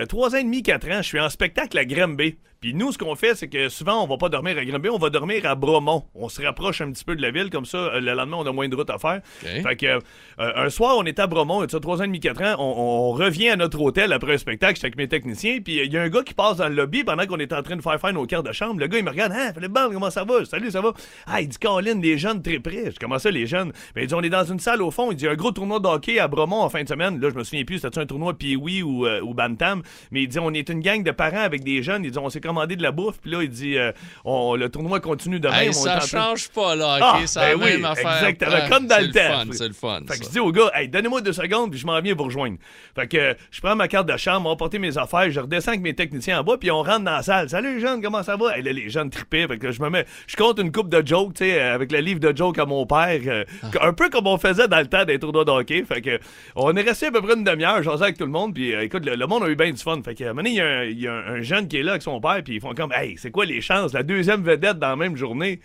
trois 0.08 0.36
ans 0.36 0.38
et 0.40 0.44
demi, 0.44 0.64
quatre 0.64 0.88
ans, 0.88 1.02
je 1.02 1.08
suis 1.08 1.20
en 1.20 1.30
spectacle 1.30 1.78
à 1.78 1.84
Granby. 1.84 2.38
Puis 2.60 2.74
nous, 2.74 2.92
ce 2.92 2.98
qu'on 2.98 3.16
fait, 3.16 3.36
c'est 3.36 3.48
que 3.48 3.70
souvent, 3.70 4.04
on 4.04 4.08
va 4.08 4.18
pas 4.18 4.30
dormir 4.30 4.58
à 4.58 4.66
Granby, 4.66 4.90
on 4.90 4.98
va 4.98 5.10
dormir 5.10 5.46
à 5.46 5.56
Bromont. 5.56 6.06
On 6.16 6.28
se 6.28 6.42
rapproche 6.42 6.82
un 6.82 6.92
petit 6.92 7.06
peu 7.06 7.16
de 7.16 7.22
la 7.22 7.32
ville, 7.32 7.50
comme 7.50 7.66
ça, 7.66 7.78
euh, 7.78 8.00
le 8.00 8.14
lendemain, 8.14 8.38
on 8.40 8.46
a 8.48 8.52
moins 8.52 8.68
de 8.68 8.76
route 8.76 8.90
à 8.90 8.98
faire. 8.98 9.22
Fait 9.42 9.76
que, 9.76 9.86
euh, 9.86 10.00
un 10.38 10.70
soir, 10.70 10.96
on 10.98 11.06
était 11.06 11.22
à 11.22 11.28
Bromont, 11.28 11.60
il 11.60 11.62
y 11.62 11.64
a 11.64 11.68
de 11.68 11.72
ça 11.72 11.80
trois 11.80 12.00
ans 12.00 12.04
et 12.04 12.08
demi, 12.08 12.20
quatre 12.20 12.42
ans, 12.42 12.56
on, 12.58 13.10
on 13.10 13.12
revient 13.12 13.50
à 13.50 13.56
notre 13.56 13.80
hôtel 13.82 14.12
après 14.12 14.34
un 14.34 14.38
spectacle, 14.38 14.76
j'étais 14.76 14.88
avec 14.88 14.98
mes 14.98 15.08
techniciens, 15.08 15.60
puis 15.64 15.82
il 15.84 15.94
y 15.94 15.98
a 15.98 16.02
un 16.02 16.10
gars 16.10 16.24
qui 16.24 16.34
passe 16.34 16.58
dans 16.58 16.68
le 16.68 16.76
lobby 16.76 17.04
pendant 17.04 17.26
qu'on 17.26 17.38
est 17.38 17.54
en 17.54 17.62
train 17.62 17.76
de 17.76 17.82
faire 17.82 18.00
faire 18.00 18.14
nos 18.14 18.26
cartes 18.26 18.46
de 18.46 18.52
chambre. 18.52 18.80
Le 18.80 18.88
gars, 18.88 18.98
il 18.98 19.04
me 19.04 19.10
regarde, 19.12 19.34
ah, 19.36 19.54
Philippe 19.54 19.72
Bande, 19.72 19.94
comment 19.94 20.10
ça 20.10 20.24
va? 20.24 20.44
Salut, 20.46 20.72
ça 20.72 20.82
va? 20.82 20.94
Ah, 21.26 21.42
il 21.42 21.48
dit, 21.48 21.58
Colin, 21.58 22.00
les 22.02 22.18
jeunes 22.18 22.42
très 22.42 22.60
près. 22.60 22.92
Je 22.92 23.00
commence 23.00 23.24
ça, 23.24 23.32
les 23.32 23.46
jeunes. 23.46 23.72
Mais 23.96 24.04
il 24.04 24.08
dit, 24.08 24.14
on 24.14 24.22
est 24.22 24.30
dans 24.30 24.46
une 24.46 24.60
salle 24.60 24.82
au 24.82 24.92
fond, 24.92 25.12
il 25.12 25.16
dit, 25.18 25.28
un 25.28 25.36
gros 25.36 25.52
tournoi 25.52 25.80
de 25.80 25.88
hockey 25.88 26.20
à 26.20 26.28
Bromont 26.28 26.62
en 26.62 26.70
fin 26.70 26.84
de 26.84 26.88
semaine. 26.88 27.20
Là, 27.20 27.30
je 27.30 27.36
me 27.36 27.44
souviens 27.44 27.64
plus, 27.66 27.80
c'était 27.80 28.00
un 28.00 28.06
tournoi 28.06 28.34
Pee-Wee 28.34 28.82
ou, 28.82 29.06
euh, 29.06 29.22
ou 29.22 29.34
Bantam? 29.34 29.84
Mais 30.12 30.24
il 30.24 30.28
dit, 30.28 30.40
on 30.40 30.54
est 30.54 30.70
une 30.70 30.80
gang 30.80 31.04
de 31.04 31.12
parents 31.12 31.38
avec 31.38 31.64
des 31.64 31.84
jeunes. 31.84 32.04
Il 32.04 32.12
dit, 32.12 32.18
on 32.18 32.30
s'est 32.30 32.42
commandé 32.48 32.76
de 32.76 32.84
la 32.84 32.92
bouffe, 32.92 33.20
puis 33.22 33.30
là, 33.32 33.44
il 33.44 33.50
dit, 33.50 33.78
euh, 33.78 33.92
on- 34.26 34.56
le 34.56 34.70
tournoi 34.70 35.00
continue 35.00 35.40
demain. 35.40 35.60
Hey, 35.60 35.70
on 35.70 35.74
ça 35.74 36.00
change 36.00 36.50
pas, 36.50 36.76
là, 36.76 36.96
OK? 36.98 37.02
Ah, 37.04 37.20
la 37.36 37.56
ben 37.56 37.64
oui, 37.64 37.84
affaire. 37.86 38.14
exactement, 38.16 38.52
Ouais, 38.52 38.70
comme 38.70 38.88
dans 38.88 38.96
c'est 38.96 39.02
le 39.04 39.12
temps. 39.12 39.20
fun, 39.40 39.46
c'est 39.52 39.68
le 39.68 39.74
fun. 39.74 40.00
Fait 40.08 40.14
que 40.14 40.20
je 40.20 40.24
ça. 40.24 40.30
dis 40.32 40.40
au 40.40 40.52
gars, 40.52 40.72
hey, 40.74 40.88
donnez-moi 40.90 41.22
deux 41.22 41.34
secondes, 41.34 41.70
puis 41.72 41.80
je 41.80 41.86
m'en 41.86 42.00
viens 42.02 42.16
vous 42.16 42.24
rejoindre. 42.24 42.58
Fait 42.96 43.08
que 43.08 43.18
euh, 43.18 43.34
je 43.52 43.62
prends 43.62 43.76
ma 43.76 43.88
carte 43.88 44.08
de 44.10 44.18
chambre, 44.18 44.48
on 44.48 44.52
va 44.52 44.56
porter 44.56 44.80
mes 44.80 44.98
affaires, 44.98 45.30
je 45.30 45.40
redescends 45.40 45.72
avec 45.72 45.82
mes 45.82 45.94
techniciens 45.94 46.40
en 46.40 46.44
bas, 46.44 46.58
puis 46.58 46.72
on 46.72 46.82
rentre 46.84 47.02
dans 47.04 47.12
la 47.12 47.22
salle. 47.24 47.50
Salut 47.50 47.76
les 47.76 47.82
jeunes, 47.82 48.02
comment 48.02 48.24
ça 48.24 48.36
va? 48.38 48.58
Et 48.58 48.62
là, 48.62 48.72
les 48.72 48.90
jeunes 48.90 49.10
tripaient. 49.10 49.48
Fait 49.48 49.58
que 49.58 49.72
je 49.72 49.82
me 49.82 49.90
mets, 49.90 50.06
je 50.28 50.36
compte 50.36 50.60
une 50.60 50.72
coupe 50.72 50.90
de 50.90 51.06
jokes, 51.06 51.34
tu 51.36 51.46
sais, 51.46 51.62
euh, 51.62 51.76
avec 51.76 51.92
le 51.92 52.00
livre 52.00 52.20
de 52.20 52.36
jokes 52.36 52.58
à 52.60 52.66
mon 52.66 52.86
père, 52.86 53.20
euh, 53.28 53.44
Ah. 53.64 53.88
un 53.88 53.94
peu 53.94 54.10
comme 54.10 54.28
on 54.28 54.38
faisait 54.38 54.68
dans 54.68 54.80
le 54.80 54.88
temps 54.88 55.04
des 55.06 55.20
tournois 55.20 55.44
de 55.46 55.52
hockey. 55.52 55.84
Fait 55.88 56.02
que 56.02 56.20
on 56.56 56.76
est 56.76 56.82
resté 56.82 57.08
à 57.08 57.12
peu 57.12 57.22
près 57.22 57.34
une 57.34 57.44
demi-heure, 57.44 57.84
j'en 57.84 57.98
avec 58.02 58.18
tout 58.18 58.26
le 58.26 58.32
monde, 58.32 58.54
puis 58.54 58.72
écoute, 58.74 59.06
le, 59.06 59.16
le 59.16 59.28
monde 59.28 59.44
a 59.44 59.48
eu 59.50 59.56
bien 59.56 59.72
du 59.72 59.82
fun. 59.82 60.00
Fait 60.06 60.14
que 60.16 60.24
à 60.24 60.30
un 60.30 60.34
moment 60.34 60.48
il 60.48 60.56
y 60.56 60.62
a 60.62 60.66
un- 60.68 60.84
il 60.84 61.00
y, 61.00 61.08
a 61.08 61.14
un, 61.14 61.36
un 61.36 61.42
jeune 61.42 61.68
qui 61.68 61.78
est 61.78 61.84
là 61.84 61.92
avec 61.94 62.04
son 62.04 62.20
père, 62.22 62.37
puis 62.44 62.56
ils 62.56 62.62
font 62.62 62.74
comme, 62.74 62.92
hey, 62.94 63.16
c'est 63.18 63.32
quoi 63.32 63.46
les 63.46 63.62
chances? 63.62 63.94
La 63.94 64.04
deuxième 64.04 64.44
vedette 64.44 64.80
dans 64.80 64.90
la 64.90 64.96
même 64.96 65.16
journée. 65.16 65.60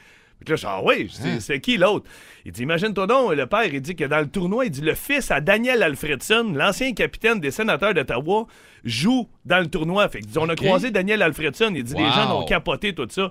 Puis 0.45 0.51
là, 0.51 0.57
je 0.57 0.61
dis, 0.63 0.67
ah 0.69 0.81
oui, 0.83 1.05
dis, 1.05 1.41
c'est 1.41 1.61
qui 1.61 1.77
l'autre? 1.77 2.05
Il 2.45 2.51
dit, 2.51 2.63
imagine-toi 2.63 3.07
donc, 3.07 3.35
le 3.35 3.47
père, 3.47 3.65
il 3.65 3.81
dit 3.81 3.95
que 3.95 4.05
dans 4.05 4.19
le 4.19 4.27
tournoi, 4.27 4.65
il 4.65 4.71
dit, 4.73 4.81
le 4.81 4.95
fils 4.95 5.31
à 5.31 5.41
Daniel 5.41 5.83
Alfredson, 5.85 6.53
l'ancien 6.55 6.93
capitaine 6.95 7.39
des 7.39 7.53
sénateurs 7.53 7.95
d'Ottawa, 7.95 8.47
joue 8.83 9.29
dans 9.45 9.61
le 9.61 9.69
tournoi. 9.69 10.09
Fait 10.09 10.21
qu'il 10.21 10.31
dit, 10.31 10.39
on 10.39 10.49
a 10.49 10.57
croisé 10.57 10.91
Daniel 10.91 11.23
Alfredson. 11.23 11.73
Il 11.75 11.85
dit, 11.85 11.95
les 11.95 12.11
gens 12.11 12.41
ont 12.41 12.45
capoté 12.45 12.93
tout 12.93 13.07
ça. 13.09 13.31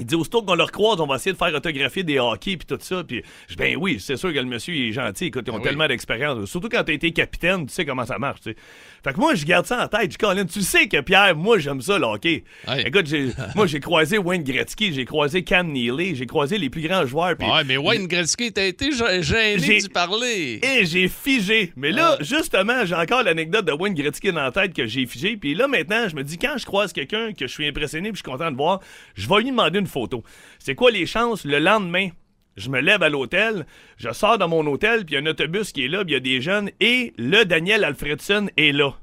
Il 0.00 0.06
dit, 0.06 0.14
aussitôt 0.14 0.42
qu'on 0.42 0.54
le 0.54 0.62
recroise, 0.64 1.00
on 1.00 1.06
va 1.06 1.16
essayer 1.16 1.32
de 1.32 1.36
faire 1.38 1.54
autographier 1.54 2.02
des 2.02 2.18
hockey 2.18 2.56
puis 2.56 2.66
tout 2.66 2.78
ça. 2.80 3.04
Puis 3.04 3.22
je 3.48 3.54
dis, 3.54 3.58
ben 3.58 3.76
oui, 3.78 3.98
c'est 4.00 4.16
sûr 4.16 4.32
que 4.32 4.38
le 4.38 4.44
monsieur 4.44 4.74
il 4.74 4.88
est 4.88 4.92
gentil. 4.92 5.26
Écoute, 5.26 5.44
ils 5.46 5.50
ont 5.50 5.54
Ben 5.54 5.60
oui. 5.62 5.68
tellement 5.68 5.86
d'expérience. 5.88 6.44
Surtout 6.50 6.68
quand 6.68 6.82
t'as 6.84 6.92
été 6.92 7.12
capitaine, 7.12 7.66
tu 7.66 7.72
sais 7.74 7.84
comment 7.84 8.04
ça 8.06 8.18
marche, 8.18 8.40
tu 8.40 8.50
sais. 8.50 8.56
Fait 9.04 9.12
que 9.14 9.20
moi, 9.20 9.34
je 9.34 9.44
garde 9.46 9.64
ça 9.66 9.82
en 9.84 9.88
tête. 9.88 10.02
Je 10.02 10.06
dis, 10.08 10.16
Colin, 10.18 10.44
tu 10.44 10.60
sais 10.62 10.86
que 10.88 11.00
Pierre, 11.00 11.34
moi, 11.36 11.58
j'aime 11.58 11.80
ça, 11.80 11.98
le 11.98 12.04
hockey. 12.04 12.44
Écoute, 12.84 13.06
moi, 13.54 13.66
j'ai 13.66 13.80
croisé 13.80 14.18
Wayne 14.18 14.42
Gretzky, 14.42 14.92
j'ai 14.92 15.04
croisé 15.04 15.42
Cam 15.42 15.68
Neely, 15.72 16.16
j'ai 16.16 16.26
croisé 16.26 16.58
les 16.58 16.68
plus 16.70 16.82
grands 16.86 17.06
joueurs. 17.06 17.34
Ouais, 17.40 17.64
mais 17.66 17.76
Wayne 17.76 18.06
Gretzky, 18.06 18.52
t'as 18.52 18.64
été 18.66 18.90
gê- 18.90 19.22
gêné 19.22 19.58
J'ai- 19.58 19.78
d'y 19.78 19.88
parler. 19.88 20.60
et 20.62 20.84
j'ai 20.84 21.08
figé. 21.08 21.72
Mais 21.76 21.92
là, 21.92 22.16
justement, 22.20 22.84
j'ai 22.84 22.94
encore 22.94 23.22
l'anecdote 23.22 23.64
de 23.64 23.72
Wayne 23.72 23.94
Gretzky 23.94 24.32
dans 24.32 24.42
la 24.42 24.52
tête 24.52 24.74
que 24.74 24.86
j'ai 24.86 25.06
figé. 25.06 25.36
Puis 25.36 25.54
là, 25.54 25.66
maintenant, 25.68 26.08
je 26.08 26.14
me 26.16 26.22
dis, 26.22 26.36
quand 26.38 26.56
je 26.58 26.66
croise 26.66 26.92
quelqu'un 26.92 27.32
que 27.32 27.46
je 27.46 27.52
suis 27.52 27.66
impressionné 27.66 28.10
puis 28.12 28.20
je 28.24 28.28
suis 28.28 28.30
content 28.36 28.50
de 28.50 28.56
voir, 28.56 28.80
je 29.14 29.28
vais 29.28 29.38
lui 29.40 29.50
demander 29.50 29.78
une 29.78 29.86
photo. 29.90 30.22
C'est 30.58 30.74
quoi 30.74 30.90
les 30.90 31.06
chances? 31.06 31.44
Le 31.44 31.58
lendemain? 31.58 32.08
Je 32.56 32.68
me 32.68 32.80
lève 32.80 33.02
à 33.02 33.08
l'hôtel, 33.08 33.64
je 33.96 34.12
sors 34.12 34.36
dans 34.36 34.48
mon 34.48 34.66
hôtel, 34.66 35.04
puis 35.04 35.14
il 35.14 35.18
y 35.18 35.18
a 35.18 35.22
un 35.22 35.30
autobus 35.30 35.72
qui 35.72 35.84
est 35.84 35.88
là, 35.88 36.04
puis 36.04 36.12
il 36.12 36.14
y 36.14 36.16
a 36.16 36.20
des 36.20 36.40
jeunes, 36.40 36.70
et 36.80 37.14
le 37.16 37.44
Daniel 37.44 37.84
Alfredson 37.84 38.48
est 38.56 38.72
là. 38.72 38.94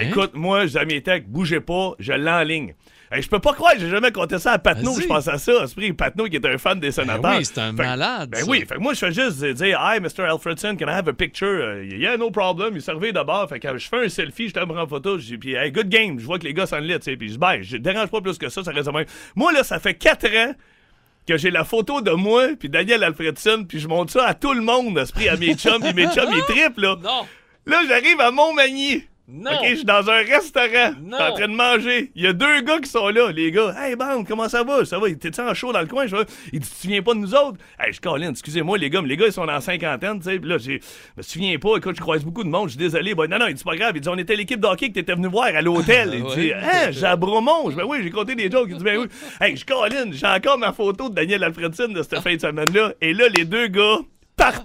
Écoute, 0.00 0.32
moi, 0.34 0.66
je 0.66 0.72
dis 0.72 0.78
à 0.78 0.84
mes 0.84 1.02
techs, 1.02 1.28
bougez 1.28 1.60
pas, 1.60 1.94
je 1.98 2.12
l'enligne. 2.12 2.74
Hey, 3.14 3.22
je 3.22 3.28
peux 3.28 3.38
pas 3.38 3.52
croire, 3.52 3.74
j'ai 3.78 3.88
jamais 3.88 4.10
compté 4.10 4.38
ça 4.40 4.52
à 4.52 4.58
Patnaud, 4.58 4.98
je 5.00 5.06
pense 5.06 5.28
à 5.28 5.38
ça. 5.38 5.62
Esprit 5.62 5.92
Patnaud 5.92 6.24
qui 6.24 6.34
est 6.34 6.44
un 6.46 6.58
fan 6.58 6.80
des 6.80 6.90
sénateurs. 6.90 7.36
oui, 7.38 7.44
c'est 7.44 7.58
un 7.60 7.70
Fait 7.76 7.84
malade, 7.84 8.30
Ben 8.30 8.40
ça. 8.40 8.46
oui, 8.50 8.64
fait 8.68 8.74
que 8.74 8.80
moi, 8.80 8.92
je 8.92 8.98
fais 8.98 9.12
juste 9.12 9.44
dire, 9.44 9.78
Hi, 9.80 10.00
Mr. 10.00 10.24
Alfredson, 10.24 10.76
can 10.76 10.86
I 10.88 10.94
have 10.94 11.08
a 11.08 11.12
picture? 11.12 11.46
Euh, 11.46 11.84
yeah, 11.84 12.16
no 12.16 12.32
problem. 12.32 12.72
Il 12.74 12.82
servait 12.82 13.12
d'abord. 13.12 13.48
Fait 13.48 13.60
que 13.60 13.78
je 13.78 13.88
fais 13.88 14.04
un 14.06 14.08
selfie, 14.08 14.48
je 14.48 14.54
te 14.54 14.64
prends 14.64 14.82
en 14.82 14.88
photo. 14.88 15.16
Je 15.18 15.26
dis, 15.26 15.38
puis, 15.38 15.54
hey, 15.54 15.70
good 15.70 15.88
game. 15.88 16.18
Je 16.18 16.24
vois 16.26 16.40
que 16.40 16.44
les 16.44 16.54
gars 16.54 16.66
s'en 16.66 16.80
tu 16.80 16.88
sais. 17.02 17.16
Puis 17.16 17.28
je 17.28 17.32
dis, 17.34 17.38
ben, 17.38 17.62
je 17.62 17.76
dérange 17.76 18.08
pas 18.08 18.20
plus 18.20 18.36
que 18.36 18.48
ça, 18.48 18.64
ça 18.64 18.72
reste 18.72 18.92
même. 18.92 19.04
Moi, 19.36 19.52
là, 19.52 19.62
ça 19.62 19.78
fait 19.78 19.94
4 19.94 20.26
ans 20.36 20.54
que 21.28 21.36
j'ai 21.36 21.50
la 21.52 21.62
photo 21.64 22.00
de 22.00 22.10
moi, 22.10 22.48
puis 22.58 22.68
Daniel 22.68 23.04
Alfredson, 23.04 23.64
puis 23.68 23.78
je 23.78 23.86
montre 23.86 24.12
ça 24.12 24.26
à 24.26 24.34
tout 24.34 24.52
le 24.52 24.60
monde, 24.60 24.98
esprit, 24.98 25.28
à 25.28 25.36
mes 25.36 25.54
chums, 25.54 25.80
puis 25.80 25.94
mes 25.94 26.06
chums, 26.14 26.28
ils 26.32 26.42
trippent, 26.42 26.78
là. 26.78 26.96
Non. 27.02 27.22
Là, 27.66 27.78
j'arrive 27.88 28.20
à 28.20 28.30
Montmagny. 28.30 29.04
Non. 29.26 29.52
OK, 29.52 29.66
je 29.70 29.74
suis 29.76 29.84
dans 29.86 30.10
un 30.10 30.18
restaurant. 30.18 30.92
Non. 31.00 31.16
Je 31.18 31.22
suis 31.22 31.32
en 31.32 31.34
train 31.34 31.48
de 31.48 31.54
manger. 31.54 32.12
Il 32.14 32.24
y 32.24 32.26
a 32.26 32.34
deux 32.34 32.60
gars 32.60 32.78
qui 32.78 32.90
sont 32.90 33.08
là, 33.08 33.32
les 33.32 33.50
gars. 33.50 33.74
Hey, 33.78 33.96
bande, 33.96 34.26
comment 34.28 34.48
ça 34.50 34.62
va? 34.62 34.84
Ça 34.84 34.98
va? 34.98 35.10
T'es-tu 35.14 35.40
en 35.40 35.54
chaud 35.54 35.72
dans 35.72 35.80
le 35.80 35.86
coin? 35.86 36.06
Je 36.06 36.16
Il 36.52 36.60
dit, 36.60 36.68
tu 36.68 36.74
te 36.74 36.80
souviens 36.82 37.02
pas 37.02 37.14
de 37.14 37.20
nous 37.20 37.34
autres? 37.34 37.58
Hey, 37.78 37.92
je 37.92 38.00
Colin, 38.02 38.30
excusez-moi, 38.30 38.76
les 38.76 38.90
gars, 38.90 39.00
mais 39.00 39.08
les 39.08 39.16
gars, 39.16 39.26
ils 39.26 39.32
sont 39.32 39.44
la 39.44 39.62
cinquantaine, 39.62 40.18
tu 40.18 40.24
sais. 40.24 40.38
Puis 40.38 40.48
là, 40.48 40.58
j'ai, 40.58 40.80
je 40.80 41.16
me 41.16 41.22
souviens 41.22 41.58
pas. 41.58 41.76
Écoute, 41.78 41.96
je 41.96 42.02
croise 42.02 42.22
beaucoup 42.22 42.44
de 42.44 42.50
monde. 42.50 42.68
Je 42.68 42.72
suis 42.72 42.78
désolé. 42.78 43.14
Ben, 43.14 43.26
non, 43.26 43.38
non, 43.38 43.46
il 43.46 43.54
dit, 43.54 43.60
c'est 43.60 43.70
pas 43.70 43.76
grave. 43.76 43.92
Il 43.94 44.02
dit, 44.02 44.08
on 44.10 44.18
était 44.18 44.36
l'équipe 44.36 44.60
de 44.60 44.66
hockey 44.66 44.88
que 44.88 44.94
t'étais 44.94 45.14
venu 45.14 45.28
voir 45.28 45.46
à 45.46 45.62
l'hôtel. 45.62 46.10
Il 46.12 46.24
dit, 46.34 46.52
hein, 46.52 46.90
j'ai 46.90 47.06
à 47.06 47.16
Bromont. 47.16 47.70
Je 47.70 47.76
ben 47.76 47.84
oui, 47.84 47.98
j'ai 48.02 48.10
compté 48.10 48.34
des 48.34 48.50
jokes. 48.50 48.68
Il 48.70 48.76
dit, 48.76 48.84
ben 48.84 48.98
oui. 48.98 49.06
Hey, 49.40 49.56
je 49.56 49.64
Colin, 49.64 50.10
j'ai 50.12 50.26
encore 50.26 50.58
ma 50.58 50.74
photo 50.74 51.08
de 51.08 51.14
Daniel 51.14 51.44
Alfredson 51.44 51.88
de 51.88 52.02
cette 52.02 52.20
fin 52.20 52.34
de 52.34 52.40
semaine-là. 52.40 52.92
Et 53.00 53.14
là, 53.14 53.28
les 53.28 53.46
deux 53.46 53.68
gars 53.68 54.00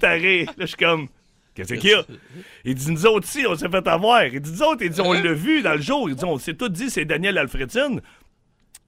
rire. 0.02 0.48
Là, 0.48 0.54
je 0.60 0.66
suis 0.66 0.78
comme, 0.78 1.08
Qu'est-ce 1.54 1.74
qu'il 1.74 1.90
y 1.90 1.94
a? 1.94 2.04
Il 2.64 2.76
dit, 2.76 2.92
nous 2.92 3.06
autres, 3.06 3.28
si, 3.28 3.46
on 3.46 3.56
s'est 3.56 3.70
fait 3.70 3.88
avoir. 3.88 4.26
Il 4.26 4.40
dit, 4.40 4.52
nous 4.52 4.64
autres, 4.64 4.82
il 4.82 4.90
dit, 4.90 5.02
on 5.02 5.14
l'a 5.14 5.34
vu 5.34 5.62
dans 5.62 5.74
le 5.74 5.82
jour. 5.82 6.10
Il 6.10 6.16
dit, 6.16 6.26
on 6.26 6.38
s'est 6.38 6.54
tout 6.54 6.70
dit, 6.70 6.90
c'est 6.90 7.06
Daniel 7.06 7.38
Alfredson. 7.38 8.02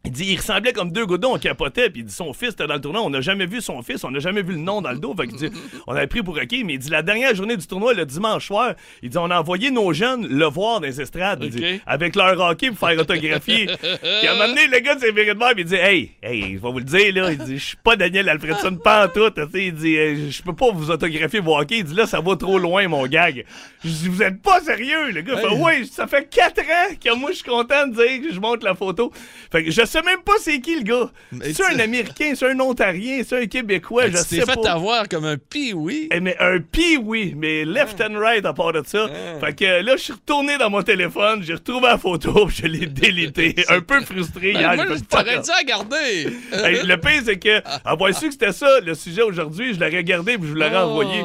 Il 0.04 0.12
dit, 0.12 0.26
il 0.32 0.38
ressemblait 0.38 0.74
comme 0.74 0.92
deux 0.92 1.06
godons, 1.06 1.36
on 1.36 1.38
capotait, 1.38 1.92
puis 1.92 2.02
il 2.02 2.06
dit, 2.06 2.14
son 2.14 2.34
fils 2.34 2.54
était 2.54 2.66
dans 2.66 2.74
le 2.74 2.82
tournoi, 2.82 3.04
on 3.04 3.12
n'a 3.12 3.22
jamais 3.22 3.46
vu 3.46 3.62
son 3.62 3.84
fils, 3.84 4.04
on 4.04 4.10
n'a 4.10 4.18
jamais 4.18 4.42
vu 4.42 4.54
le 4.54 4.60
nom 4.60 4.82
dans 4.82 4.90
le 4.92 4.98
dos, 4.98 5.14
fait 5.16 5.28
qu'il 5.28 5.38
dit, 5.38 5.52
on 5.88 5.94
avait 5.94 6.08
pris 6.08 6.24
pour 6.24 6.40
acquis, 6.40 6.64
mais 6.64 6.74
il 6.74 6.80
dit, 6.80 6.90
la 6.90 7.04
dernière 7.04 7.36
journée 7.36 7.56
du 7.56 7.68
tournoi, 7.68 7.94
le 7.94 8.04
dimanche 8.04 8.48
soir, 8.48 8.74
il 9.04 9.12
dit, 9.12 9.18
on 9.20 9.30
a 9.30 9.40
envoyé 9.40 9.70
nos 9.70 9.94
jeunes 9.94 10.28
le 10.28 10.46
voir 10.46 10.80
dans 10.80 10.88
les 10.88 11.00
estrades, 11.00 11.44
il 11.44 11.52
dit, 11.52 11.82
avec 11.86 12.16
leur 12.16 12.40
hockey 12.40 12.72
pour 12.72 12.90
faire 12.90 13.00
autographier. 13.00 13.68
puis 13.82 14.28
à 14.28 14.32
un 14.32 14.34
moment 14.34 14.48
donné, 14.48 14.66
le 14.66 14.80
gars 14.80 14.96
de 14.96 15.02
ses 15.02 15.12
viré 15.12 15.36
de 15.36 15.40
même, 15.40 15.54
il 15.56 15.66
dit, 15.66 15.76
hey, 15.76 16.12
hey, 16.24 16.42
je 16.42 16.48
vais 16.54 16.72
vous 16.72 16.80
le 16.80 16.84
dire, 16.84 17.14
là, 17.14 17.32
il 17.32 17.38
dit, 17.38 17.60
je 17.60 17.66
suis 17.66 17.78
pas 17.78 17.96
Daniel 17.96 18.28
Alfredson, 18.28 18.76
pas 18.84 19.06
en 19.06 19.08
tout, 19.08 19.30
tu 19.30 19.42
sais, 19.52 19.66
il 19.68 19.74
dit, 19.74 20.32
je 20.32 20.42
peux 20.42 20.56
pas 20.56 20.72
vous 20.72 20.90
autographier 20.90 21.42
vos 21.42 21.60
hockey, 21.60 21.78
il 21.78 21.84
dit, 21.84 21.94
là, 21.94 22.08
ça 22.08 22.20
va 22.22 22.36
trop 22.36 22.58
loin, 22.58 22.88
mon 22.88 23.06
gag. 23.06 23.46
Je 23.84 23.90
dis, 23.90 24.08
vous 24.08 24.24
êtes 24.24 24.42
pas 24.42 24.62
sérieux, 24.62 25.12
le 25.12 25.22
gars, 25.22 25.38
fait, 25.38 25.48
oui, 25.56 25.86
ça 25.86 26.08
fait 26.08 26.28
quatre 26.28 26.62
ans 26.62 26.96
que 27.00 27.16
moi, 27.16 27.30
je 27.30 27.36
suis 27.36 27.46
content 27.46 27.86
de 27.86 27.94
dire 27.94 28.28
que 28.28 28.34
je 28.34 28.40
montre 28.40 28.66
la 28.66 28.74
photo. 28.74 29.12
Fait 29.52 29.64
que 29.64 29.70
je 29.70 29.86
sais 29.92 30.02
même 30.02 30.22
pas 30.26 30.34
c'est 30.40 30.60
qui 30.60 30.76
le 30.76 30.84
gars. 30.84 31.12
Mais 31.32 31.54
C'est 31.54 31.64
un 31.64 31.76
tu- 31.76 31.82
Américain, 31.82 32.34
c'est 32.36 32.50
un 32.50 32.60
Ontarien, 32.60 33.22
c'est 33.28 33.44
un 33.44 33.46
Québécois, 33.46 34.08
je 34.08 34.12
tu 34.12 34.18
sais 34.18 34.40
t'es 34.40 34.46
fait 34.52 34.62
pas. 34.62 34.72
avoir 34.72 35.08
comme 35.08 35.26
un 35.26 35.38
pis-oui. 35.38 36.08
Eh, 36.12 36.20
mais 36.20 36.36
un 36.40 36.60
oui, 37.04 37.34
mais 37.38 37.66
left 37.66 38.02
and 38.02 38.18
right 38.20 38.46
à 38.46 38.54
part 38.54 38.74
de 38.74 38.82
ça. 38.86 39.08
Fait 39.40 39.54
que 39.56 39.82
là, 39.84 39.96
je 39.98 40.02
suis 40.02 40.14
retourné 40.14 40.58
dans 40.58 40.70
mon 40.70 40.82
téléphone, 40.82 41.44
j'ai 41.44 41.54
retrouvé 41.54 41.88
la 41.88 41.98
photo, 41.98 42.46
puis 42.48 42.58
je 42.64 42.68
l'ai 42.68 42.86
délité. 42.88 43.56
un 43.70 43.82
peu 43.82 44.02
frustré 44.02 44.54
Ben, 44.54 44.60
hier. 44.62 44.76
moi, 44.76 44.86
fait, 44.88 45.02
t'aurais 45.10 45.40
dû 45.40 45.50
à 45.52 45.64
garder. 45.64 46.28
Hey, 46.54 46.86
le 46.86 46.98
pire, 46.98 47.22
c'est 47.26 47.38
que, 47.38 47.62
avoir 47.86 48.14
su 48.14 48.28
que 48.28 48.32
c'était 48.34 48.52
ça, 48.52 48.80
le 48.80 48.94
sujet 48.96 49.22
aujourd'hui, 49.22 49.74
je 49.74 49.80
l'aurais 49.80 49.98
regardé 49.98 50.38
puis 50.38 50.48
je 50.48 50.54
vous 50.54 50.60
l'aurais 50.60 50.72
Oh. 50.76 50.90
envoyé. 50.90 51.22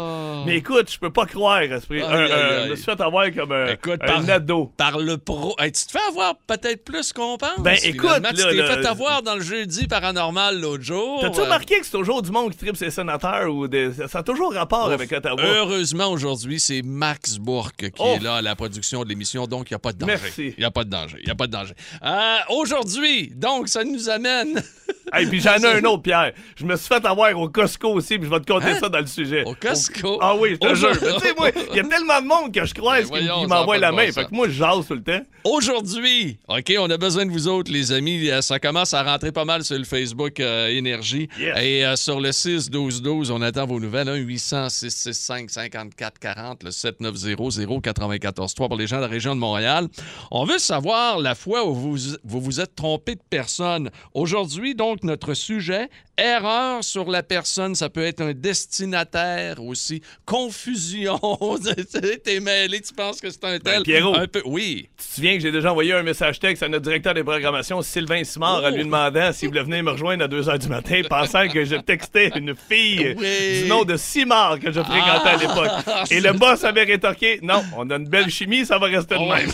Mais 0.46 0.56
écoute, 0.56 0.90
je 0.92 0.98
peux 0.98 1.12
pas 1.12 1.26
croire, 1.26 1.60
esprit. 1.62 2.00
Je 2.00 2.70
me 2.70 2.74
suis 2.76 2.84
fait 2.84 3.00
avoir 3.00 3.26
comme 3.32 3.52
un, 3.52 3.66
Écoute, 3.66 4.00
un 4.02 4.06
par- 4.22 4.30
ado. 4.30 4.72
Par 4.76 4.98
le 4.98 5.18
pro. 5.18 5.54
Hey, 5.58 5.72
tu 5.72 5.84
te 5.86 5.90
fais 5.92 6.04
avoir 6.08 6.34
peut-être 6.46 6.84
plus 6.84 7.12
qu'on 7.12 7.36
pense. 7.36 7.58
Ben, 7.58 7.76
écoute, 7.82 8.10
finalement. 8.14 8.28
tu 8.30 8.36
là, 8.42 8.48
t'es 8.50 8.54
là, 8.56 8.76
fait 8.76 8.86
avoir 8.86 9.22
dans 9.22 9.34
le 9.34 9.40
jeudi 9.42 9.86
paranormal 9.86 10.60
l'autre 10.60 10.82
jour. 10.84 11.20
T'as-tu 11.20 11.40
Euh, 11.40 11.44
remarqué 11.44 11.78
que 11.80 11.84
c'est 11.86 11.92
toujours 11.92 12.22
du 12.22 12.30
monde 12.30 12.52
qui 12.52 12.58
tripe 12.58 12.76
ses 12.76 12.90
sénateurs 12.90 13.52
ou 13.54 13.68
des... 13.68 13.92
ça 14.08 14.18
a 14.18 14.22
toujours 14.22 14.52
rapport 14.54 14.90
avec 14.90 15.12
Ottawa? 15.12 15.40
Heureusement, 15.42 16.08
aujourd'hui, 16.08 16.60
c'est 16.60 16.82
Max 16.82 17.36
Bourque 17.38 17.90
qui 17.90 18.02
est 18.02 18.22
là 18.22 18.36
à 18.36 18.42
la 18.42 18.54
production 18.56 19.02
de 19.04 19.08
l'émission, 19.08 19.46
donc 19.46 19.70
il 19.70 19.74
n'y 19.74 19.76
a 19.76 19.80
pas 19.80 19.92
de 19.92 19.98
danger. 19.98 20.12
Merci. 20.22 20.54
Il 20.56 20.60
n'y 20.60 20.64
a 20.64 20.70
pas 20.70 20.84
de 20.84 20.90
danger. 20.90 21.16
Il 21.20 21.24
n'y 21.26 21.30
a 21.32 21.34
pas 21.34 21.46
de 21.46 21.52
danger. 21.52 21.74
Euh, 22.04 22.36
aujourd'hui, 22.50 23.32
donc, 23.34 23.68
ça 23.68 23.84
nous 23.84 24.08
amène 24.08 24.62
Hey, 25.12 25.26
puis 25.26 25.40
j'en 25.40 25.54
ai 25.58 25.66
un 25.66 25.84
autre, 25.84 26.02
Pierre. 26.02 26.32
Je 26.56 26.64
me 26.64 26.74
suis 26.76 26.88
fait 26.88 27.04
avoir 27.06 27.38
au 27.38 27.48
Costco 27.48 27.90
aussi, 27.92 28.18
puis 28.18 28.28
je 28.28 28.30
vais 28.34 28.40
te 28.40 28.52
conter 28.52 28.70
Hein? 28.70 28.78
ça 28.80 28.88
dans 28.88 28.98
le 28.98 29.06
sujet. 29.06 29.44
Au 29.44 29.54
Costco? 29.54 30.18
Ah 30.20 30.34
oui, 30.38 30.50
je 30.52 30.56
te 30.56 30.74
jure. 30.74 30.92
Tu 30.92 30.98
sais, 30.98 31.34
moi, 31.36 31.50
il 31.70 31.76
y 31.76 31.80
a 31.80 31.84
tellement 31.84 32.20
de 32.20 32.26
monde 32.26 32.52
que 32.54 32.64
je 32.64 32.74
croise 32.74 33.10
Ben 33.10 33.20
qui, 33.20 33.46
m'envoie 33.46 33.78
la 33.78 33.92
main. 33.92 34.06
bon 34.06 34.12
fait 34.12 34.24
que 34.26 34.34
moi, 34.34 34.48
je 34.48 34.52
jase 34.52 34.86
tout 34.86 34.94
le 34.94 35.02
temps. 35.02 35.20
Aujourd'hui, 35.44 36.38
OK, 36.48 36.72
on 36.78 36.90
a 36.90 36.96
besoin 36.96 37.26
de 37.26 37.30
vous 37.30 37.48
autres, 37.48 37.70
les 37.72 37.92
amis. 37.92 38.28
Euh, 38.30 38.40
Ça 38.42 38.58
commence 38.58 38.94
à 38.94 39.02
rentrer 39.02 39.32
pas 39.32 39.44
mal 39.44 39.64
sur 39.64 39.76
le 39.78 39.84
Facebook 39.84 40.40
euh, 40.40 40.68
Énergie. 40.68 41.28
Yes. 41.38 41.56
Et 41.60 41.84
euh, 41.84 41.96
sur 41.96 42.20
le 42.20 42.30
6-12-12, 42.30 43.30
on 43.30 43.42
attend 43.42 43.66
vos 43.66 43.80
nouvelles. 43.80 44.08
1-800-665-5440, 44.08 46.64
le 46.64 46.70
790-094-3 46.70 48.68
pour 48.68 48.76
les 48.76 48.86
gens 48.86 48.96
de 48.96 49.02
la 49.02 49.08
région 49.08 49.34
de 49.34 49.40
Montréal. 49.40 49.88
On 50.30 50.44
veut 50.44 50.58
savoir 50.58 51.18
la 51.18 51.34
fois 51.34 51.66
où 51.66 51.74
vous 51.74 51.96
vous, 52.24 52.40
vous 52.40 52.60
êtes 52.60 52.74
trompé 52.74 53.14
de 53.14 53.20
personne. 53.28 53.90
Aujourd'hui, 54.14 54.74
donc, 54.74 55.02
notre 55.02 55.34
sujet, 55.34 55.88
erreur 56.18 56.82
sur 56.82 57.10
la 57.10 57.22
personne. 57.22 57.74
Ça 57.74 57.88
peut 57.88 58.04
être 58.04 58.20
un 58.20 58.32
destinataire 58.32 59.62
aussi. 59.62 60.02
Confusion. 60.26 61.18
T'es 62.24 62.40
mêlé, 62.40 62.80
tu 62.80 62.92
penses 62.92 63.20
que 63.20 63.30
c'est 63.30 63.44
un 63.44 63.58
tel. 63.60 63.76
Ben, 63.76 63.82
Pierrot. 63.84 64.16
Un 64.16 64.26
peu, 64.26 64.42
oui. 64.44 64.88
Tu 64.98 65.04
te 65.06 65.14
souviens 65.14 65.34
que 65.36 65.40
j'ai 65.40 65.52
déjà 65.52 65.70
envoyé 65.70 65.92
un 65.92 66.02
message 66.02 66.40
texte 66.40 66.64
à 66.64 66.68
notre 66.68 66.82
directeur 66.82 67.14
des 67.14 67.22
programmations, 67.22 67.80
Sylvain 67.80 68.24
Simard, 68.24 68.60
Oh. 68.64 68.66
en 68.66 68.70
lui 68.70 68.82
demandant 68.84 69.32
s'il 69.32 69.48
voulait 69.48 69.62
venir 69.62 69.84
me 69.84 69.92
rejoindre 69.92 70.24
à 70.24 70.28
2 70.28 70.42
h 70.42 70.58
du 70.58 70.68
matin, 70.68 71.00
pensant 71.08 71.46
que 71.48 71.64
je 71.64 71.76
textais 71.76 72.30
une 72.34 72.54
fille 72.68 73.14
Oui. 73.16 73.62
du 73.62 73.68
nom 73.68 73.84
de 73.84 73.96
Simard 73.96 74.58
que 74.58 74.72
je 74.72 74.80
fréquentais 74.82 75.28
à 75.28 75.36
Ah. 75.36 75.36
l'époque. 75.36 76.10
Et 76.10 76.20
le 76.26 76.32
boss 76.32 76.64
avait 76.64 76.82
rétorqué 76.84 77.38
Non, 77.42 77.62
on 77.76 77.88
a 77.90 77.94
une 77.96 78.08
belle 78.08 78.28
chimie, 78.30 78.66
ça 78.66 78.78
va 78.78 78.86
rester 78.88 79.14
de 79.14 79.20
Oh, 79.20 79.28
même. 79.32 79.48